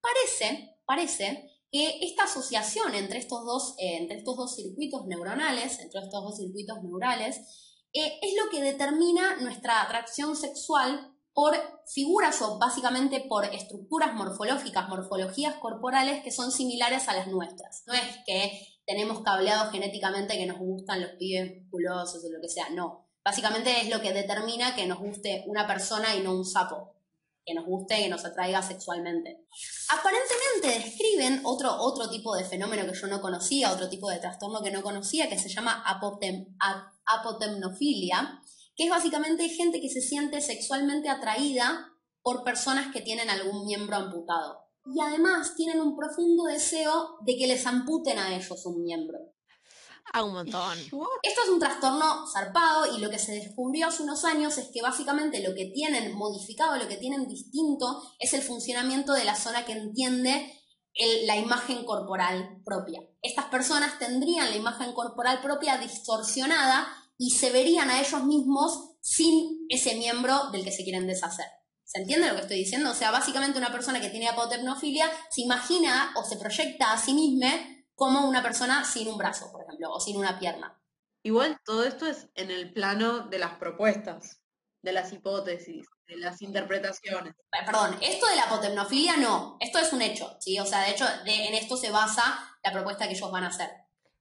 Parece, 0.00 0.76
parece 0.84 1.49
que 1.70 1.98
esta 2.02 2.24
asociación 2.24 2.94
entre 2.94 3.18
estos 3.18 3.44
dos, 3.44 3.74
eh, 3.78 3.96
entre 3.98 4.18
estos 4.18 4.36
dos 4.36 4.56
circuitos 4.56 5.06
neuronales, 5.06 5.78
entre 5.80 6.00
estos 6.00 6.22
dos 6.22 6.36
circuitos 6.36 6.82
neurales, 6.82 7.38
eh, 7.92 8.18
es 8.22 8.34
lo 8.36 8.50
que 8.50 8.62
determina 8.62 9.36
nuestra 9.40 9.82
atracción 9.82 10.36
sexual 10.36 11.14
por 11.32 11.56
figuras 11.86 12.42
o 12.42 12.58
básicamente 12.58 13.20
por 13.28 13.44
estructuras 13.44 14.14
morfológicas, 14.14 14.88
morfologías 14.88 15.56
corporales 15.56 16.22
que 16.22 16.32
son 16.32 16.50
similares 16.50 17.08
a 17.08 17.14
las 17.14 17.28
nuestras. 17.28 17.84
No 17.86 17.94
es 17.94 18.18
que 18.26 18.66
tenemos 18.84 19.22
cableado 19.22 19.70
genéticamente 19.70 20.36
que 20.36 20.46
nos 20.46 20.58
gustan 20.58 21.00
los 21.00 21.12
pibes 21.12 21.62
musculosos 21.62 22.24
o 22.24 22.28
lo 22.28 22.40
que 22.40 22.48
sea, 22.48 22.70
no. 22.70 23.06
Básicamente 23.24 23.80
es 23.82 23.90
lo 23.90 24.00
que 24.00 24.12
determina 24.12 24.74
que 24.74 24.86
nos 24.86 24.98
guste 24.98 25.44
una 25.46 25.66
persona 25.66 26.16
y 26.16 26.20
no 26.20 26.34
un 26.34 26.44
sapo, 26.44 26.94
que 27.50 27.54
nos 27.54 27.66
guste, 27.66 27.96
que 27.96 28.08
nos 28.08 28.24
atraiga 28.24 28.62
sexualmente. 28.62 29.44
Aparentemente 29.88 30.84
describen 30.84 31.40
otro, 31.44 31.74
otro 31.80 32.08
tipo 32.08 32.36
de 32.36 32.44
fenómeno 32.44 32.86
que 32.86 32.96
yo 32.96 33.08
no 33.08 33.20
conocía, 33.20 33.72
otro 33.72 33.88
tipo 33.88 34.08
de 34.08 34.18
trastorno 34.18 34.62
que 34.62 34.70
no 34.70 34.82
conocía, 34.82 35.28
que 35.28 35.38
se 35.38 35.48
llama 35.48 35.82
apotem, 35.84 36.56
apotemnofilia, 37.04 38.40
que 38.76 38.84
es 38.84 38.90
básicamente 38.90 39.48
gente 39.48 39.80
que 39.80 39.88
se 39.88 40.00
siente 40.00 40.40
sexualmente 40.40 41.08
atraída 41.08 41.88
por 42.22 42.44
personas 42.44 42.92
que 42.92 43.00
tienen 43.00 43.30
algún 43.30 43.64
miembro 43.64 43.96
amputado. 43.96 44.60
Y 44.94 45.00
además 45.00 45.54
tienen 45.56 45.80
un 45.80 45.96
profundo 45.96 46.44
deseo 46.44 47.18
de 47.22 47.36
que 47.36 47.46
les 47.48 47.66
amputen 47.66 48.18
a 48.18 48.34
ellos 48.34 48.64
un 48.64 48.82
miembro. 48.82 49.18
A 50.12 50.24
un 50.24 50.32
montón. 50.32 50.78
Esto 50.78 51.42
es 51.44 51.48
un 51.50 51.60
trastorno 51.60 52.26
zarpado 52.26 52.96
y 52.96 53.00
lo 53.00 53.10
que 53.10 53.18
se 53.18 53.32
descubrió 53.32 53.88
hace 53.88 54.02
unos 54.02 54.24
años 54.24 54.58
es 54.58 54.68
que 54.72 54.82
básicamente 54.82 55.40
lo 55.40 55.54
que 55.54 55.66
tienen 55.66 56.14
modificado, 56.14 56.76
lo 56.76 56.88
que 56.88 56.96
tienen 56.96 57.28
distinto 57.28 58.02
es 58.18 58.32
el 58.34 58.42
funcionamiento 58.42 59.12
de 59.12 59.24
la 59.24 59.36
zona 59.36 59.64
que 59.64 59.72
entiende 59.72 60.52
la 61.26 61.36
imagen 61.36 61.84
corporal 61.84 62.60
propia. 62.64 63.00
Estas 63.22 63.46
personas 63.46 63.98
tendrían 63.98 64.50
la 64.50 64.56
imagen 64.56 64.92
corporal 64.92 65.40
propia 65.40 65.78
distorsionada 65.78 66.88
y 67.16 67.30
se 67.30 67.50
verían 67.50 67.90
a 67.90 68.00
ellos 68.00 68.24
mismos 68.24 68.96
sin 69.00 69.66
ese 69.68 69.94
miembro 69.94 70.50
del 70.50 70.64
que 70.64 70.72
se 70.72 70.82
quieren 70.82 71.06
deshacer. 71.06 71.46
¿Se 71.84 72.00
entiende 72.00 72.28
lo 72.28 72.34
que 72.34 72.42
estoy 72.42 72.58
diciendo? 72.58 72.90
O 72.90 72.94
sea, 72.94 73.10
básicamente 73.10 73.58
una 73.58 73.72
persona 73.72 74.00
que 74.00 74.10
tiene 74.10 74.28
apotepnofilia 74.28 75.10
se 75.30 75.42
imagina 75.42 76.12
o 76.16 76.24
se 76.24 76.36
proyecta 76.36 76.92
a 76.92 76.98
sí 76.98 77.12
misma 77.14 77.48
como 78.00 78.26
una 78.26 78.42
persona 78.42 78.82
sin 78.82 79.08
un 79.08 79.18
brazo, 79.18 79.52
por 79.52 79.62
ejemplo, 79.62 79.92
o 79.92 80.00
sin 80.00 80.16
una 80.16 80.38
pierna. 80.38 80.80
Igual 81.22 81.60
todo 81.66 81.84
esto 81.84 82.06
es 82.06 82.28
en 82.34 82.50
el 82.50 82.72
plano 82.72 83.28
de 83.28 83.38
las 83.38 83.56
propuestas, 83.56 84.40
de 84.80 84.92
las 84.94 85.12
hipótesis, 85.12 85.86
de 86.08 86.16
las 86.16 86.40
interpretaciones. 86.40 87.34
Perdón, 87.50 87.98
esto 88.00 88.26
de 88.26 88.36
la 88.36 88.44
apotepnofilia 88.44 89.18
no, 89.18 89.58
esto 89.60 89.78
es 89.78 89.92
un 89.92 90.00
hecho, 90.00 90.34
¿sí? 90.40 90.58
O 90.58 90.64
sea, 90.64 90.80
de 90.84 90.92
hecho, 90.92 91.04
en 91.26 91.52
esto 91.52 91.76
se 91.76 91.90
basa 91.90 92.56
la 92.64 92.72
propuesta 92.72 93.06
que 93.06 93.12
ellos 93.12 93.30
van 93.30 93.44
a 93.44 93.48
hacer. 93.48 93.68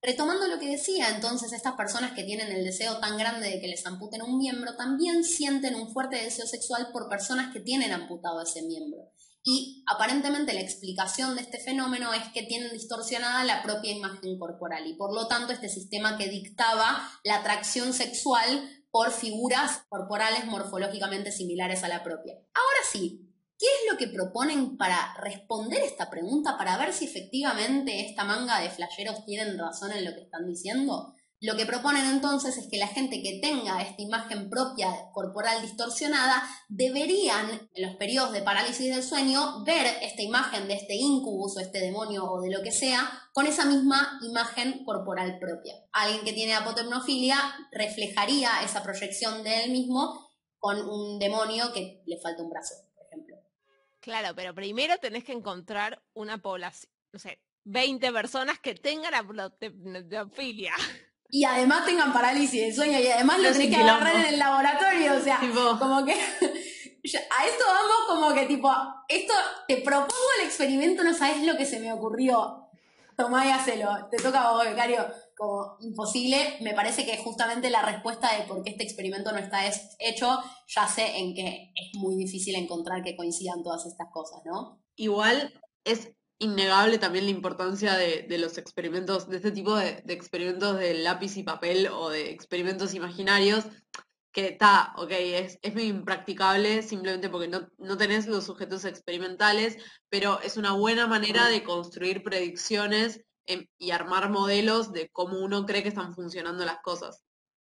Retomando 0.01 0.49
lo 0.49 0.59
que 0.59 0.71
decía, 0.71 1.07
entonces 1.15 1.53
estas 1.53 1.75
personas 1.75 2.11
que 2.11 2.25
tienen 2.25 2.51
el 2.51 2.65
deseo 2.65 2.99
tan 2.99 3.17
grande 3.17 3.49
de 3.49 3.61
que 3.61 3.69
les 3.69 3.85
amputen 3.85 4.21
un 4.23 4.37
miembro 4.39 4.75
también 4.75 5.23
sienten 5.23 5.75
un 5.75 5.93
fuerte 5.93 6.17
deseo 6.17 6.47
sexual 6.47 6.89
por 6.91 7.07
personas 7.07 7.53
que 7.53 7.61
tienen 7.61 7.93
amputado 7.93 8.41
ese 8.41 8.61
miembro. 8.61 9.13
Y 9.51 9.83
aparentemente 9.87 10.53
la 10.53 10.61
explicación 10.61 11.35
de 11.35 11.41
este 11.41 11.57
fenómeno 11.57 12.13
es 12.13 12.21
que 12.35 12.43
tienen 12.43 12.71
distorsionada 12.71 13.43
la 13.43 13.63
propia 13.63 13.91
imagen 13.91 14.37
corporal 14.37 14.85
y 14.85 14.93
por 14.93 15.11
lo 15.11 15.27
tanto 15.27 15.53
este 15.53 15.69
sistema 15.69 16.19
que 16.19 16.29
dictaba 16.29 17.01
la 17.23 17.37
atracción 17.37 17.93
sexual 17.93 18.69
por 18.91 19.09
figuras 19.09 19.85
corporales 19.89 20.45
morfológicamente 20.45 21.31
similares 21.31 21.83
a 21.83 21.87
la 21.87 22.03
propia. 22.03 22.35
Ahora 22.35 22.79
sí, 22.91 23.25
¿Qué 23.57 23.65
es 23.65 23.91
lo 23.91 23.97
que 23.97 24.07
proponen 24.07 24.77
para 24.77 25.15
responder 25.15 25.83
esta 25.83 26.09
pregunta, 26.09 26.57
para 26.57 26.77
ver 26.77 26.93
si 26.93 27.03
efectivamente 27.03 28.05
esta 28.07 28.23
manga 28.23 28.61
de 28.61 28.69
flayeros 28.69 29.25
tienen 29.25 29.57
razón 29.57 29.91
en 29.91 30.05
lo 30.05 30.13
que 30.13 30.21
están 30.21 30.47
diciendo? 30.47 31.13
Lo 31.41 31.55
que 31.55 31.65
proponen 31.65 32.05
entonces 32.05 32.57
es 32.57 32.67
que 32.69 32.77
la 32.77 32.87
gente 32.87 33.23
que 33.23 33.39
tenga 33.41 33.81
esta 33.81 34.01
imagen 34.01 34.49
propia 34.49 34.93
corporal 35.13 35.61
distorsionada 35.61 36.43
deberían, 36.67 37.69
en 37.73 37.87
los 37.87 37.95
periodos 37.95 38.33
de 38.33 38.41
parálisis 38.41 38.93
del 38.93 39.03
sueño, 39.03 39.63
ver 39.63 39.85
esta 40.01 40.21
imagen 40.21 40.67
de 40.67 40.73
este 40.73 40.95
incubus 40.95 41.55
o 41.55 41.61
este 41.61 41.79
demonio 41.79 42.25
o 42.25 42.41
de 42.41 42.51
lo 42.51 42.61
que 42.61 42.73
sea 42.73 43.09
con 43.33 43.47
esa 43.47 43.63
misma 43.63 44.19
imagen 44.21 44.83
corporal 44.83 45.39
propia. 45.39 45.75
Alguien 45.93 46.25
que 46.25 46.33
tiene 46.33 46.55
apotepnofilia 46.55 47.37
reflejaría 47.71 48.61
esa 48.63 48.83
proyección 48.83 49.41
de 49.43 49.63
él 49.63 49.71
mismo 49.71 50.29
con 50.57 50.81
un 50.81 51.19
demonio 51.19 51.71
que 51.71 52.03
le 52.05 52.19
falta 52.19 52.43
un 52.43 52.49
brazo. 52.49 52.75
Claro, 54.01 54.35
pero 54.35 54.53
primero 54.53 54.97
tenés 54.97 55.23
que 55.23 55.33
encontrar 55.33 56.01
una 56.13 56.37
población, 56.41 56.91
no 57.13 57.19
sé, 57.19 57.39
20 57.63 58.11
personas 58.11 58.59
que 58.59 58.75
tengan 58.75 59.13
aplotefilia. 59.13 60.73
Y 61.31 61.43
además 61.43 61.85
tengan 61.85 62.11
parálisis 62.11 62.61
de 62.61 62.73
sueño 62.73 62.99
y 62.99 63.07
además 63.07 63.39
lo 63.39 63.51
tenés 63.51 63.69
que 63.69 63.75
agarrar 63.75 64.15
en 64.15 64.25
el 64.33 64.39
laboratorio, 64.39 65.15
o 65.15 65.21
sea, 65.21 65.39
como 65.77 66.03
que 66.03 66.13
a 67.29 67.45
esto 67.45 67.63
vamos 67.67 67.97
como 68.07 68.33
que 68.33 68.45
tipo, 68.45 68.71
esto 69.07 69.33
te 69.67 69.77
propongo 69.77 70.29
el 70.39 70.47
experimento, 70.47 71.03
no 71.03 71.13
sabes 71.13 71.43
lo 71.43 71.55
que 71.55 71.65
se 71.65 71.79
me 71.79 71.93
ocurrió. 71.93 72.65
Tomá 73.15 73.45
y 73.45 73.49
hacelo, 73.49 74.07
te 74.09 74.15
toca 74.15 74.41
a 74.41 74.53
vos, 74.53 74.63
becario 74.63 75.05
como 75.35 75.77
imposible, 75.81 76.57
me 76.61 76.73
parece 76.73 77.05
que 77.05 77.17
justamente 77.17 77.69
la 77.69 77.81
respuesta 77.81 78.33
de 78.35 78.43
por 78.43 78.63
qué 78.63 78.71
este 78.71 78.83
experimento 78.83 79.31
no 79.31 79.37
está 79.39 79.59
hecho, 79.99 80.39
ya 80.67 80.87
sé 80.87 81.17
en 81.17 81.35
que 81.35 81.73
es 81.75 81.97
muy 81.99 82.15
difícil 82.15 82.55
encontrar 82.55 83.03
que 83.03 83.17
coincidan 83.17 83.61
todas 83.61 83.85
estas 83.85 84.07
cosas, 84.11 84.39
¿no? 84.45 84.81
Igual 84.95 85.53
es 85.83 86.11
innegable 86.39 86.97
también 86.97 87.25
la 87.25 87.31
importancia 87.31 87.95
de, 87.95 88.25
los 88.37 88.57
experimentos, 88.57 89.29
de 89.29 89.37
este 89.37 89.51
tipo 89.51 89.75
de, 89.75 90.01
experimentos 90.07 90.77
de 90.79 90.95
lápiz 90.95 91.37
y 91.37 91.43
papel 91.43 91.87
o 91.87 92.09
de 92.09 92.31
experimentos 92.31 92.93
imaginarios, 92.93 93.65
que 94.31 94.47
está, 94.47 94.93
ok, 94.95 95.11
es, 95.11 95.59
es 95.61 95.83
impracticable 95.83 96.81
simplemente 96.81 97.29
porque 97.29 97.47
no, 97.47 97.67
no 97.77 97.97
tenés 97.97 98.27
los 98.27 98.45
sujetos 98.45 98.85
experimentales, 98.85 99.77
pero 100.07 100.39
es 100.41 100.55
una 100.55 100.73
buena 100.73 101.07
manera 101.07 101.47
de 101.47 101.63
construir 101.63 102.23
predicciones 102.23 103.21
em, 103.45 103.67
y 103.77 103.91
armar 103.91 104.29
modelos 104.29 104.93
de 104.93 105.09
cómo 105.09 105.39
uno 105.39 105.65
cree 105.65 105.83
que 105.83 105.89
están 105.89 106.13
funcionando 106.13 106.63
las 106.63 106.79
cosas. 106.81 107.23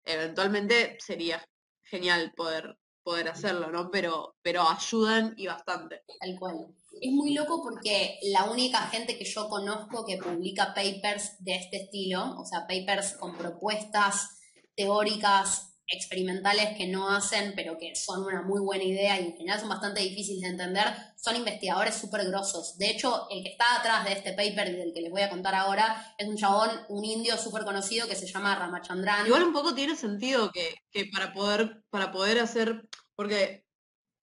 Eventualmente 0.04 0.98
sería 1.00 1.44
genial 1.84 2.34
poder, 2.36 2.76
poder 3.04 3.30
hacerlo, 3.30 3.72
¿no? 3.72 3.90
Pero, 3.92 4.36
pero 4.42 4.64
ayudan 4.68 5.34
y 5.38 5.48
bastante. 5.48 6.04
Tal 6.20 6.38
cual. 6.40 6.68
Es 7.02 7.12
muy 7.12 7.34
loco 7.34 7.62
porque 7.64 8.20
la 8.24 8.46
única 8.46 8.80
gente 8.88 9.18
que 9.18 9.26
yo 9.26 9.48
conozco 9.50 10.06
que 10.06 10.18
publica 10.18 10.74
papers 10.74 11.36
de 11.40 11.56
este 11.56 11.84
estilo, 11.84 12.40
o 12.40 12.46
sea, 12.46 12.68
papers 12.68 13.14
con 13.14 13.38
propuestas 13.38 14.40
teóricas 14.76 15.71
experimentales 15.92 16.78
que 16.78 16.88
no 16.88 17.10
hacen, 17.10 17.54
pero 17.56 17.78
que 17.78 17.96
son 17.96 18.24
una 18.24 18.42
muy 18.42 18.62
buena 18.62 18.84
idea 18.84 19.20
y 19.20 19.26
en 19.26 19.38
general 19.38 19.60
son 19.60 19.70
bastante 19.70 20.02
difíciles 20.02 20.42
de 20.42 20.48
entender, 20.48 20.86
son 21.16 21.36
investigadores 21.36 21.96
súper 21.96 22.26
grosos. 22.26 22.78
De 22.78 22.90
hecho, 22.90 23.28
el 23.30 23.44
que 23.44 23.52
está 23.52 23.80
atrás 23.80 24.06
de 24.06 24.14
este 24.14 24.32
paper 24.32 24.70
y 24.70 24.78
del 24.78 24.94
que 24.94 25.02
les 25.02 25.12
voy 25.12 25.22
a 25.22 25.30
contar 25.30 25.54
ahora 25.54 26.16
es 26.18 26.28
un 26.28 26.38
chabón, 26.38 26.70
un 26.90 27.04
indio 27.04 27.38
súper 27.38 27.66
conocido 27.66 28.08
que 28.08 28.16
se 28.16 28.26
llama 28.26 28.56
Ramachandran. 28.56 29.26
Igual 29.26 29.44
un 29.44 29.54
poco 29.54 29.76
tiene 29.76 29.96
sentido 29.96 30.52
que, 30.52 30.74
que 30.92 31.06
para, 31.06 31.34
poder, 31.34 31.84
para 31.90 32.12
poder 32.12 32.40
hacer, 32.40 32.88
porque 33.16 33.66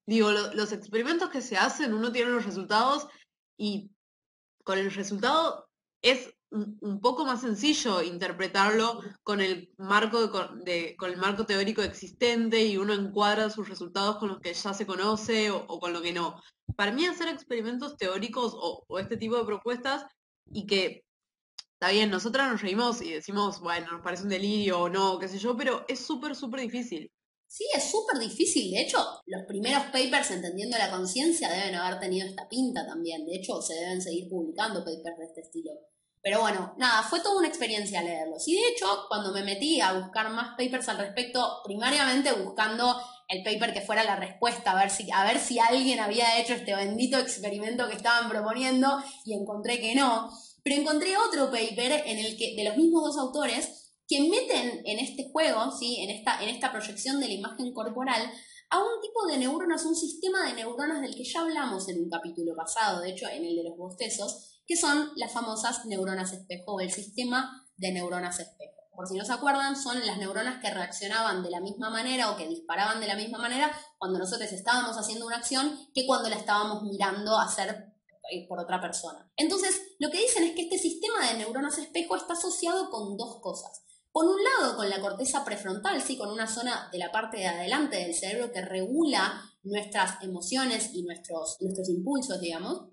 digo, 0.06 0.30
los 0.30 0.72
experimentos 0.72 1.28
que 1.28 1.42
se 1.42 1.58
hacen, 1.58 1.92
uno 1.92 2.10
tiene 2.10 2.30
los 2.30 2.46
resultados 2.46 3.08
y 3.58 3.90
con 4.64 4.78
el 4.78 4.90
resultado 4.90 5.68
es 6.00 6.34
un 6.50 7.00
poco 7.00 7.24
más 7.24 7.42
sencillo 7.42 8.02
interpretarlo 8.02 9.00
con 9.22 9.40
el 9.40 9.70
marco 9.76 10.28
de, 10.64 10.96
con 10.96 11.10
el 11.10 11.16
marco 11.18 11.44
teórico 11.44 11.82
existente 11.82 12.64
y 12.64 12.76
uno 12.76 12.94
encuadra 12.94 13.50
sus 13.50 13.68
resultados 13.68 14.16
con 14.16 14.28
los 14.28 14.40
que 14.40 14.54
ya 14.54 14.72
se 14.72 14.86
conoce 14.86 15.50
o, 15.50 15.66
con 15.78 15.92
lo 15.92 16.00
que 16.00 16.12
no. 16.12 16.40
Para 16.76 16.92
mí 16.92 17.06
hacer 17.06 17.28
experimentos 17.28 17.96
teóricos 17.96 18.54
o, 18.56 18.98
este 18.98 19.16
tipo 19.16 19.36
de 19.36 19.44
propuestas 19.44 20.06
y 20.52 20.66
que 20.66 21.04
está 21.74 21.90
bien, 21.92 22.10
nosotras 22.10 22.50
nos 22.50 22.62
reímos 22.62 23.02
y 23.02 23.12
decimos, 23.12 23.60
bueno, 23.60 23.92
nos 23.92 24.02
parece 24.02 24.22
un 24.24 24.30
delirio 24.30 24.80
o 24.80 24.88
no, 24.88 25.18
qué 25.18 25.28
sé 25.28 25.38
yo, 25.38 25.56
pero 25.56 25.84
es 25.88 26.00
súper, 26.00 26.34
súper 26.34 26.60
difícil. 26.60 27.10
Sí, 27.46 27.64
es 27.74 27.90
súper 27.90 28.18
difícil. 28.18 28.70
De 28.70 28.82
hecho, 28.82 28.98
los 29.26 29.46
primeros 29.46 29.84
papers 29.84 30.30
entendiendo 30.30 30.76
la 30.76 30.90
conciencia 30.90 31.48
deben 31.48 31.74
haber 31.76 31.98
tenido 31.98 32.26
esta 32.26 32.46
pinta 32.46 32.86
también. 32.86 33.24
De 33.24 33.36
hecho, 33.36 33.62
se 33.62 33.74
deben 33.74 34.02
seguir 34.02 34.28
publicando 34.28 34.84
papers 34.84 35.18
de 35.18 35.24
este 35.24 35.40
estilo. 35.40 35.72
Pero 36.28 36.42
bueno, 36.42 36.74
nada, 36.76 37.02
fue 37.04 37.20
toda 37.20 37.38
una 37.38 37.48
experiencia 37.48 38.02
leerlos. 38.02 38.46
Y 38.46 38.54
de 38.54 38.68
hecho, 38.68 39.06
cuando 39.08 39.32
me 39.32 39.42
metí 39.42 39.80
a 39.80 39.94
buscar 39.94 40.28
más 40.28 40.50
papers 40.58 40.86
al 40.90 40.98
respecto, 40.98 41.62
primariamente 41.64 42.30
buscando 42.32 43.00
el 43.28 43.42
paper 43.42 43.72
que 43.72 43.80
fuera 43.80 44.04
la 44.04 44.16
respuesta, 44.16 44.72
a 44.72 44.74
ver 44.74 44.90
si, 44.90 45.10
a 45.10 45.24
ver 45.24 45.38
si 45.38 45.58
alguien 45.58 46.00
había 46.00 46.38
hecho 46.38 46.52
este 46.52 46.74
bendito 46.74 47.16
experimento 47.16 47.88
que 47.88 47.96
estaban 47.96 48.28
proponiendo, 48.28 49.02
y 49.24 49.32
encontré 49.32 49.80
que 49.80 49.94
no. 49.94 50.30
Pero 50.62 50.82
encontré 50.82 51.16
otro 51.16 51.50
paper 51.50 52.02
en 52.04 52.18
el 52.18 52.36
que, 52.36 52.54
de 52.54 52.64
los 52.64 52.76
mismos 52.76 53.04
dos 53.04 53.16
autores, 53.16 53.94
que 54.06 54.20
meten 54.28 54.82
en 54.84 54.98
este 54.98 55.30
juego, 55.32 55.72
¿sí? 55.72 55.96
en, 56.00 56.10
esta, 56.10 56.42
en 56.42 56.50
esta 56.50 56.70
proyección 56.70 57.20
de 57.20 57.28
la 57.28 57.32
imagen 57.32 57.72
corporal, 57.72 58.30
a 58.68 58.80
un 58.80 59.00
tipo 59.00 59.26
de 59.26 59.38
neuronas, 59.38 59.86
un 59.86 59.96
sistema 59.96 60.46
de 60.46 60.56
neuronas 60.56 61.00
del 61.00 61.14
que 61.14 61.24
ya 61.24 61.40
hablamos 61.40 61.88
en 61.88 62.02
un 62.02 62.10
capítulo 62.10 62.54
pasado, 62.54 63.00
de 63.00 63.12
hecho 63.12 63.26
en 63.28 63.46
el 63.46 63.56
de 63.56 63.64
los 63.64 63.78
bostezos, 63.78 64.57
que 64.68 64.76
son 64.76 65.10
las 65.16 65.32
famosas 65.32 65.86
neuronas 65.86 66.32
espejo 66.32 66.74
o 66.74 66.80
el 66.80 66.92
sistema 66.92 67.66
de 67.78 67.90
neuronas 67.90 68.38
espejo. 68.38 68.76
Por 68.94 69.08
si 69.08 69.16
no 69.16 69.24
se 69.24 69.32
acuerdan, 69.32 69.76
son 69.76 70.04
las 70.06 70.18
neuronas 70.18 70.60
que 70.60 70.70
reaccionaban 70.70 71.42
de 71.42 71.50
la 71.50 71.60
misma 71.60 71.88
manera 71.88 72.30
o 72.30 72.36
que 72.36 72.46
disparaban 72.46 73.00
de 73.00 73.06
la 73.06 73.16
misma 73.16 73.38
manera 73.38 73.70
cuando 73.96 74.18
nosotros 74.18 74.52
estábamos 74.52 74.96
haciendo 74.98 75.24
una 75.26 75.36
acción 75.36 75.88
que 75.94 76.06
cuando 76.06 76.28
la 76.28 76.36
estábamos 76.36 76.82
mirando 76.82 77.38
hacer 77.38 77.94
eh, 78.30 78.46
por 78.46 78.60
otra 78.60 78.80
persona. 78.80 79.30
Entonces, 79.36 79.80
lo 79.98 80.10
que 80.10 80.18
dicen 80.18 80.44
es 80.44 80.54
que 80.54 80.62
este 80.62 80.78
sistema 80.78 81.26
de 81.26 81.38
neuronas 81.38 81.78
espejo 81.78 82.16
está 82.16 82.34
asociado 82.34 82.90
con 82.90 83.16
dos 83.16 83.40
cosas. 83.40 83.84
Por 84.12 84.26
un 84.26 84.36
lado, 84.42 84.76
con 84.76 84.90
la 84.90 85.00
corteza 85.00 85.44
prefrontal, 85.44 86.02
sí, 86.02 86.18
con 86.18 86.30
una 86.30 86.46
zona 86.46 86.90
de 86.92 86.98
la 86.98 87.10
parte 87.10 87.38
de 87.38 87.46
adelante 87.46 87.96
del 87.96 88.14
cerebro 88.14 88.52
que 88.52 88.60
regula 88.60 89.40
nuestras 89.62 90.22
emociones 90.22 90.90
y 90.92 91.04
nuestros, 91.04 91.56
nuestros 91.60 91.88
impulsos, 91.88 92.40
digamos. 92.40 92.88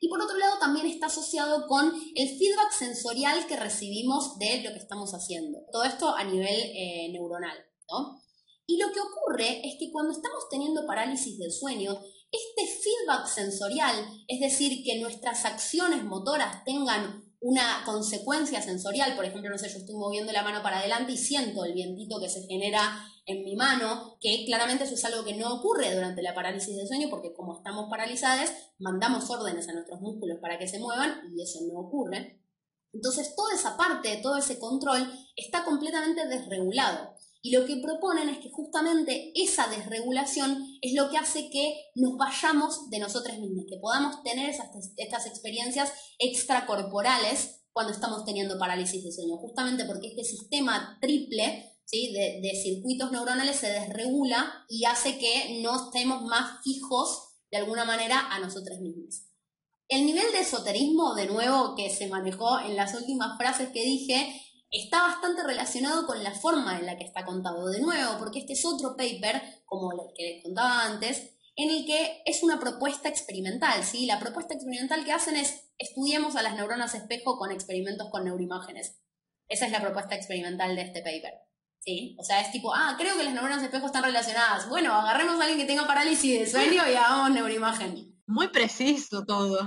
Y 0.00 0.08
por 0.08 0.22
otro 0.22 0.36
lado 0.36 0.58
también 0.58 0.86
está 0.86 1.06
asociado 1.06 1.66
con 1.66 1.92
el 2.14 2.28
feedback 2.38 2.72
sensorial 2.72 3.46
que 3.46 3.56
recibimos 3.56 4.38
de 4.38 4.62
lo 4.62 4.70
que 4.70 4.78
estamos 4.78 5.12
haciendo. 5.12 5.58
Todo 5.72 5.84
esto 5.84 6.14
a 6.14 6.24
nivel 6.24 6.54
eh, 6.54 7.10
neuronal, 7.12 7.58
¿no? 7.90 8.22
Y 8.66 8.76
lo 8.76 8.92
que 8.92 9.00
ocurre 9.00 9.66
es 9.66 9.76
que 9.78 9.90
cuando 9.90 10.12
estamos 10.12 10.48
teniendo 10.50 10.86
parálisis 10.86 11.38
del 11.38 11.50
sueño, 11.50 11.98
este 12.30 12.66
feedback 12.66 13.26
sensorial, 13.26 13.94
es 14.28 14.40
decir, 14.40 14.84
que 14.84 15.00
nuestras 15.00 15.44
acciones 15.46 16.04
motoras 16.04 16.62
tengan 16.64 17.27
una 17.40 17.82
consecuencia 17.84 18.60
sensorial, 18.60 19.14
por 19.14 19.24
ejemplo, 19.24 19.50
no 19.50 19.58
sé, 19.58 19.68
yo 19.68 19.78
estoy 19.78 19.94
moviendo 19.94 20.32
la 20.32 20.42
mano 20.42 20.62
para 20.62 20.80
adelante 20.80 21.12
y 21.12 21.16
siento 21.16 21.64
el 21.64 21.72
vientito 21.72 22.18
que 22.20 22.28
se 22.28 22.42
genera 22.46 23.06
en 23.26 23.44
mi 23.44 23.54
mano, 23.54 24.16
que 24.20 24.44
claramente 24.46 24.84
eso 24.84 24.94
es 24.94 25.04
algo 25.04 25.24
que 25.24 25.36
no 25.36 25.54
ocurre 25.54 25.94
durante 25.94 26.22
la 26.22 26.34
parálisis 26.34 26.74
del 26.74 26.88
sueño, 26.88 27.08
porque 27.10 27.34
como 27.34 27.56
estamos 27.56 27.88
paralizadas, 27.88 28.52
mandamos 28.78 29.28
órdenes 29.30 29.68
a 29.68 29.72
nuestros 29.72 30.00
músculos 30.00 30.38
para 30.40 30.58
que 30.58 30.66
se 30.66 30.80
muevan 30.80 31.20
y 31.32 31.42
eso 31.42 31.60
no 31.70 31.80
ocurre. 31.80 32.42
Entonces, 32.92 33.34
toda 33.36 33.54
esa 33.54 33.76
parte, 33.76 34.18
todo 34.22 34.36
ese 34.36 34.58
control 34.58 35.12
está 35.36 35.64
completamente 35.64 36.26
desregulado. 36.26 37.14
Y 37.40 37.52
lo 37.52 37.66
que 37.66 37.76
proponen 37.76 38.28
es 38.28 38.38
que 38.38 38.50
justamente 38.50 39.32
esa 39.34 39.68
desregulación 39.68 40.64
es 40.82 40.94
lo 40.94 41.08
que 41.08 41.18
hace 41.18 41.50
que 41.50 41.72
nos 41.94 42.16
vayamos 42.16 42.90
de 42.90 42.98
nosotros 42.98 43.38
mismos, 43.38 43.66
que 43.68 43.78
podamos 43.80 44.22
tener 44.22 44.50
estas 44.50 45.26
experiencias 45.26 45.92
extracorporales 46.18 47.58
cuando 47.72 47.92
estamos 47.92 48.24
teniendo 48.24 48.58
parálisis 48.58 49.04
de 49.04 49.12
sueño, 49.12 49.36
justamente 49.36 49.84
porque 49.84 50.08
este 50.08 50.24
sistema 50.24 50.98
triple 51.00 51.76
de, 51.92 52.40
de, 52.42 52.60
circuitos 52.60 53.12
neuronales 53.12 53.56
se 53.56 53.68
desregula 53.68 54.66
y 54.68 54.84
hace 54.84 55.16
que 55.18 55.60
no 55.62 55.86
estemos 55.86 56.22
más 56.24 56.62
fijos 56.64 57.36
de 57.50 57.58
alguna 57.58 57.84
manera 57.84 58.32
a 58.32 58.40
nosotros 58.40 58.80
mismos. 58.80 59.28
El 59.88 60.04
nivel 60.04 60.30
de 60.32 60.40
esoterismo, 60.40 61.14
de 61.14 61.26
nuevo, 61.26 61.74
que 61.76 61.88
se 61.88 62.08
manejó 62.08 62.58
en 62.60 62.76
las 62.76 62.94
últimas 62.94 63.38
frases 63.38 63.70
que 63.70 63.84
dije, 63.84 64.42
está 64.70 65.02
bastante 65.02 65.42
relacionado 65.42 66.06
con 66.06 66.22
la 66.22 66.32
forma 66.32 66.78
en 66.78 66.86
la 66.86 66.96
que 66.96 67.04
está 67.04 67.24
contado. 67.24 67.68
De 67.68 67.80
nuevo, 67.80 68.18
porque 68.18 68.40
este 68.40 68.52
es 68.52 68.64
otro 68.64 68.96
paper, 68.96 69.42
como 69.64 69.92
el 69.92 69.98
que 70.16 70.24
les 70.24 70.44
contaba 70.44 70.84
antes, 70.84 71.34
en 71.56 71.70
el 71.70 71.86
que 71.86 72.22
es 72.24 72.42
una 72.42 72.60
propuesta 72.60 73.08
experimental. 73.08 73.82
¿sí? 73.82 74.06
La 74.06 74.20
propuesta 74.20 74.54
experimental 74.54 75.04
que 75.04 75.12
hacen 75.12 75.36
es 75.36 75.70
estudiemos 75.78 76.36
a 76.36 76.42
las 76.42 76.54
neuronas 76.54 76.94
espejo 76.94 77.38
con 77.38 77.50
experimentos 77.50 78.08
con 78.10 78.24
neuroimágenes. 78.24 79.00
Esa 79.48 79.66
es 79.66 79.72
la 79.72 79.80
propuesta 79.80 80.14
experimental 80.14 80.76
de 80.76 80.82
este 80.82 81.00
paper. 81.00 81.34
¿sí? 81.80 82.16
O 82.18 82.24
sea, 82.24 82.40
es 82.40 82.52
tipo, 82.52 82.74
ah, 82.74 82.96
creo 82.98 83.16
que 83.16 83.24
las 83.24 83.32
neuronas 83.32 83.62
espejo 83.62 83.86
están 83.86 84.04
relacionadas. 84.04 84.68
Bueno, 84.68 84.92
agarremos 84.92 85.40
a 85.40 85.44
alguien 85.44 85.58
que 85.58 85.66
tenga 85.66 85.86
parálisis 85.86 86.38
de 86.38 86.46
sueño 86.46 86.82
y 86.88 86.94
hagamos 86.94 87.30
neuroimagen. 87.30 88.22
Muy 88.26 88.48
preciso 88.48 89.24
todo. 89.24 89.58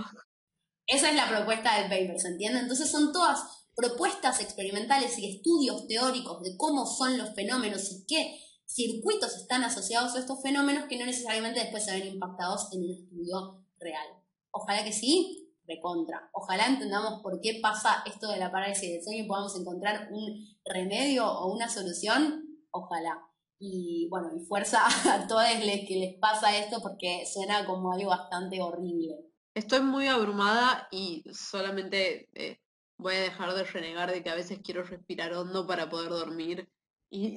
Esa 0.86 1.10
es 1.10 1.16
la 1.16 1.28
propuesta 1.28 1.80
del 1.80 1.90
paper, 1.90 2.20
¿se 2.20 2.28
entiende? 2.28 2.60
Entonces 2.60 2.92
son 2.92 3.12
todas 3.12 3.61
propuestas 3.76 4.42
experimentales 4.42 5.18
y 5.18 5.36
estudios 5.36 5.88
teóricos 5.88 6.42
de 6.44 6.56
cómo 6.58 6.86
son 6.86 7.18
los 7.18 7.34
fenómenos 7.34 7.92
y 7.92 8.06
qué 8.06 8.40
circuitos 8.66 9.36
están 9.36 9.64
asociados 9.64 10.16
a 10.16 10.20
estos 10.20 10.42
fenómenos 10.42 10.86
que 10.86 10.98
no 10.98 11.06
necesariamente 11.06 11.60
después 11.60 11.86
se 11.86 11.92
ven 11.92 12.08
impactados 12.08 12.70
en 12.72 12.84
un 12.84 12.92
estudio 12.92 13.66
real. 13.80 14.08
Ojalá 14.52 14.84
que 14.84 14.94
sí, 14.94 15.52
recontra. 15.68 16.30
Ojalá 16.34 16.68
entendamos 16.68 17.22
por 17.22 17.40
qué 17.42 17.60
pasa 17.62 18.04
esto 18.06 18.30
de 18.30 18.38
la 18.38 18.52
parálisis 18.52 18.90
del 18.90 19.04
sueño 19.04 19.24
y 19.24 19.28
podamos 19.28 19.60
encontrar 19.60 20.10
un 20.12 20.48
remedio 20.66 21.28
o 21.28 21.54
una 21.54 21.70
solución. 21.70 22.46
Ojalá. 22.72 23.28
Y 23.60 24.08
bueno, 24.10 24.32
y 24.36 24.46
fuerza 24.46 24.80
a 25.14 25.28
todos 25.28 25.44
les 25.64 25.88
que 25.88 25.98
les 25.98 26.20
pasa 26.20 26.58
esto 26.58 26.82
porque 26.82 27.26
suena 27.32 27.66
como 27.66 27.92
algo 27.92 28.10
bastante 28.10 28.62
horrible. 28.62 29.16
Estoy 29.54 29.82
muy 29.82 30.08
abrumada 30.08 30.88
y 30.92 31.24
solamente 31.34 32.30
eh, 32.34 32.62
voy 33.02 33.16
a 33.16 33.22
dejar 33.22 33.54
de 33.54 33.64
renegar 33.64 34.12
de 34.12 34.22
que 34.22 34.30
a 34.30 34.36
veces 34.36 34.60
quiero 34.64 34.84
respirar 34.84 35.34
hondo 35.34 35.66
para 35.66 35.90
poder 35.90 36.10
dormir. 36.10 36.70
Y, 37.14 37.36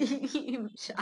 ya. 0.76 0.94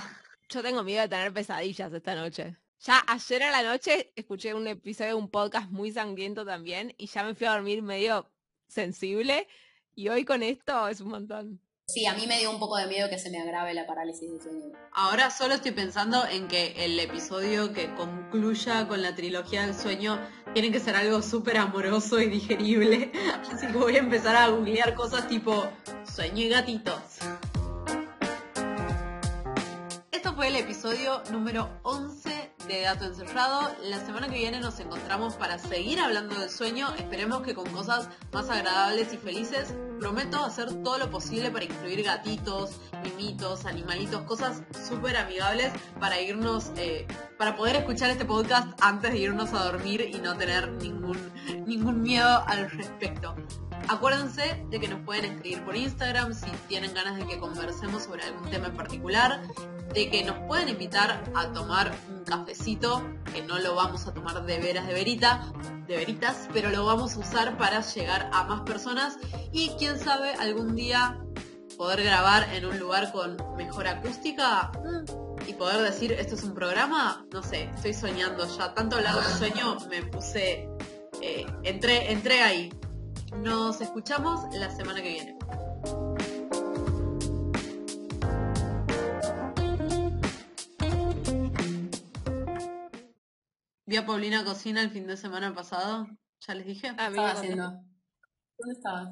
Yo 0.48 0.62
tengo 0.62 0.82
miedo 0.82 1.02
de 1.02 1.08
tener 1.08 1.30
pesadillas 1.30 1.92
esta 1.92 2.14
noche. 2.14 2.56
Ya 2.80 3.04
ayer 3.06 3.42
a 3.42 3.50
la 3.50 3.62
noche 3.62 4.14
escuché 4.16 4.54
un 4.54 4.66
episodio 4.66 5.10
de 5.10 5.16
un 5.16 5.28
podcast 5.28 5.70
muy 5.70 5.92
sangriento 5.92 6.46
también 6.46 6.94
y 6.96 7.06
ya 7.06 7.22
me 7.22 7.34
fui 7.34 7.46
a 7.46 7.52
dormir 7.52 7.82
medio 7.82 8.30
sensible 8.68 9.46
y 9.94 10.08
hoy 10.08 10.24
con 10.24 10.42
esto 10.42 10.88
es 10.88 11.02
un 11.02 11.10
montón. 11.10 11.60
Sí, 11.86 12.06
a 12.06 12.14
mí 12.14 12.26
me 12.26 12.38
dio 12.38 12.50
un 12.50 12.58
poco 12.58 12.78
de 12.78 12.86
miedo 12.86 13.10
que 13.10 13.18
se 13.18 13.28
me 13.28 13.38
agrave 13.38 13.74
la 13.74 13.86
parálisis 13.86 14.30
del 14.30 14.40
sueño. 14.40 14.72
Ahora 14.92 15.30
solo 15.30 15.54
estoy 15.54 15.72
pensando 15.72 16.26
en 16.26 16.48
que 16.48 16.72
el 16.84 16.98
episodio 16.98 17.74
que 17.74 17.94
concluya 17.94 18.88
con 18.88 19.02
la 19.02 19.14
trilogía 19.14 19.66
del 19.66 19.74
sueño 19.74 20.18
tiene 20.52 20.70
que 20.70 20.80
ser 20.80 20.96
algo 20.96 21.22
súper 21.22 21.56
amoroso 21.58 22.20
y 22.20 22.26
digerible. 22.26 23.12
Así 23.52 23.66
que 23.66 23.78
voy 23.78 23.96
a 23.96 24.00
empezar 24.00 24.36
a 24.36 24.48
googlear 24.48 24.94
cosas 24.94 25.28
tipo 25.28 25.66
sueño 26.04 26.44
y 26.44 26.48
gatitos. 26.48 27.00
El 30.52 30.58
episodio 30.58 31.22
número 31.32 31.66
11 31.82 32.52
de 32.68 32.82
Dato 32.82 33.06
Encerrado. 33.06 33.74
La 33.84 34.04
semana 34.04 34.28
que 34.28 34.36
viene 34.36 34.60
nos 34.60 34.78
encontramos 34.80 35.34
para 35.34 35.58
seguir 35.58 35.98
hablando 35.98 36.38
del 36.38 36.50
sueño. 36.50 36.92
Esperemos 36.98 37.40
que 37.40 37.54
con 37.54 37.64
cosas 37.70 38.10
más 38.32 38.50
agradables 38.50 39.14
y 39.14 39.16
felices. 39.16 39.72
Prometo 39.98 40.44
hacer 40.44 40.82
todo 40.82 40.98
lo 40.98 41.10
posible 41.10 41.50
para 41.50 41.64
incluir 41.64 42.02
gatitos, 42.02 42.72
mimitos, 43.02 43.64
animalitos, 43.64 44.20
cosas 44.24 44.62
súper 44.86 45.16
amigables 45.16 45.72
para 45.98 46.20
irnos, 46.20 46.70
eh, 46.76 47.06
para 47.38 47.56
poder 47.56 47.76
escuchar 47.76 48.10
este 48.10 48.26
podcast 48.26 48.68
antes 48.82 49.10
de 49.10 49.20
irnos 49.20 49.54
a 49.54 49.64
dormir 49.64 50.02
y 50.02 50.18
no 50.18 50.36
tener 50.36 50.70
ningún, 50.72 51.18
ningún 51.64 52.02
miedo 52.02 52.44
al 52.46 52.70
respecto. 52.70 53.34
Acuérdense 53.88 54.64
de 54.70 54.80
que 54.80 54.88
nos 54.88 55.00
pueden 55.00 55.24
escribir 55.24 55.64
por 55.64 55.76
Instagram 55.76 56.34
si 56.34 56.50
tienen 56.68 56.94
ganas 56.94 57.16
de 57.16 57.26
que 57.26 57.38
conversemos 57.38 58.04
sobre 58.04 58.22
algún 58.22 58.48
tema 58.50 58.68
en 58.68 58.76
particular, 58.76 59.42
de 59.92 60.10
que 60.10 60.24
nos 60.24 60.38
pueden 60.46 60.68
invitar 60.68 61.22
a 61.34 61.52
tomar 61.52 61.92
un 62.08 62.24
cafecito, 62.24 63.02
que 63.32 63.42
no 63.42 63.58
lo 63.58 63.74
vamos 63.74 64.06
a 64.06 64.14
tomar 64.14 64.44
de 64.44 64.58
veras 64.58 64.86
de 64.86 64.94
verita, 64.94 65.52
de 65.86 65.96
veritas, 65.96 66.48
pero 66.52 66.70
lo 66.70 66.84
vamos 66.84 67.16
a 67.16 67.20
usar 67.20 67.58
para 67.58 67.80
llegar 67.80 68.30
a 68.32 68.44
más 68.44 68.62
personas 68.62 69.18
y 69.52 69.70
quién 69.78 69.98
sabe 69.98 70.32
algún 70.34 70.74
día 70.74 71.18
poder 71.76 72.02
grabar 72.04 72.52
en 72.54 72.66
un 72.66 72.78
lugar 72.78 73.12
con 73.12 73.36
mejor 73.56 73.88
acústica 73.88 74.70
mm, 74.84 75.48
y 75.48 75.54
poder 75.54 75.82
decir 75.82 76.12
esto 76.12 76.34
es 76.36 76.44
un 76.44 76.54
programa, 76.54 77.26
no 77.32 77.42
sé, 77.42 77.64
estoy 77.74 77.94
soñando 77.94 78.46
ya, 78.56 78.74
tanto 78.74 78.96
hablar 78.96 79.16
de 79.16 79.34
sueño 79.34 79.76
me 79.90 80.02
puse, 80.02 80.68
eh, 81.20 81.46
entré, 81.64 82.12
entré 82.12 82.40
ahí. 82.42 82.72
Nos 83.36 83.80
escuchamos 83.80 84.40
la 84.54 84.70
semana 84.70 85.02
que 85.02 85.08
viene. 85.08 85.38
Vi 93.92 93.98
a 93.98 94.06
Paulina 94.06 94.42
Cocina 94.42 94.80
el 94.80 94.88
fin 94.88 95.06
de 95.06 95.18
semana 95.18 95.54
pasado. 95.54 96.08
¿Ya 96.40 96.54
les 96.54 96.64
dije? 96.64 96.88
Ah, 96.96 96.96
¿Qué 96.96 97.10
mira, 97.10 97.26
estaba 97.26 97.30
haciendo? 97.32 97.64
¿Dónde 98.56 98.72
estabas? 98.74 99.08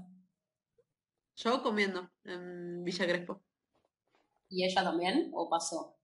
Yo 1.37 1.63
comiendo 1.63 2.11
en 2.25 2.83
Villa 2.83 3.07
Crespo. 3.07 3.43
¿Y 4.49 4.65
ella 4.65 4.83
también? 4.83 5.31
¿O 5.35 5.51
pasó? 5.51 5.99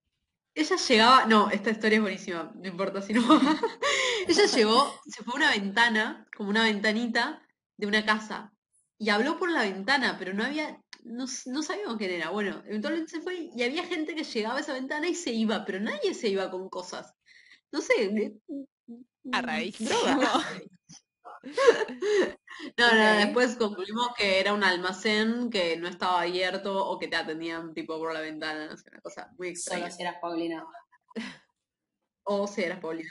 Ella 0.55 0.77
llegaba, 0.77 1.25
no, 1.25 1.49
esta 1.49 1.71
historia 1.71 1.97
es 1.97 2.03
buenísima, 2.03 2.53
no 2.55 2.69
importa 2.69 3.01
si 3.01 3.15
no. 3.15 3.23
Ella 4.29 4.45
llegó, 4.45 4.93
se 5.07 5.25
fue 5.25 5.33
a 5.33 5.37
una 5.37 5.51
ventana, 5.53 6.29
como 6.37 6.51
una 6.51 6.65
ventanita 6.65 7.43
de 7.79 7.87
una 7.87 8.05
casa, 8.05 8.53
y 8.99 9.09
habló 9.09 9.39
por 9.39 9.51
la 9.51 9.63
ventana, 9.63 10.17
pero 10.19 10.35
no 10.35 10.45
había, 10.45 10.85
no, 11.03 11.25
no 11.47 11.63
sabíamos 11.63 11.97
quién 11.97 12.11
era. 12.11 12.29
Bueno, 12.29 12.63
eventualmente 12.67 13.13
se 13.13 13.23
fue 13.23 13.49
y 13.57 13.63
había 13.63 13.87
gente 13.87 14.15
que 14.15 14.25
llegaba 14.25 14.59
a 14.59 14.61
esa 14.61 14.75
ventana 14.75 15.09
y 15.09 15.15
se 15.15 15.33
iba, 15.33 15.65
pero 15.65 15.81
nadie 15.81 16.13
se 16.13 16.29
iba 16.29 16.51
con 16.51 16.69
cosas. 16.69 17.15
No 17.73 17.81
sé, 17.81 18.05
eh, 18.05 18.33
Ah, 19.33 19.43
rarísimo. 19.43 19.91
droga. 19.91 20.33
No, 22.79 22.95
no, 22.95 23.17
después 23.19 23.57
concluimos 23.57 24.09
que 24.17 24.41
era 24.41 24.55
un 24.55 24.65
almacén 24.65 25.51
que 25.51 25.77
no 25.77 25.89
estaba 25.89 26.23
abierto 26.23 26.87
o 26.89 26.99
que 26.99 27.07
te 27.07 27.17
atendían 27.17 27.75
tipo 27.75 27.99
por 27.99 28.15
la 28.15 28.21
ventana, 28.21 28.67
no 28.67 28.77
sé, 28.77 28.89
una 28.91 29.01
cosa 29.03 29.31
muy 29.39 29.55
Solo 29.55 29.77
extraña. 29.77 29.91
si 29.91 30.03
eras 30.03 30.17
Paulina. 30.21 30.67
O 32.25 32.47
si 32.47 32.63
eras 32.65 32.81
Paulina. 32.81 33.11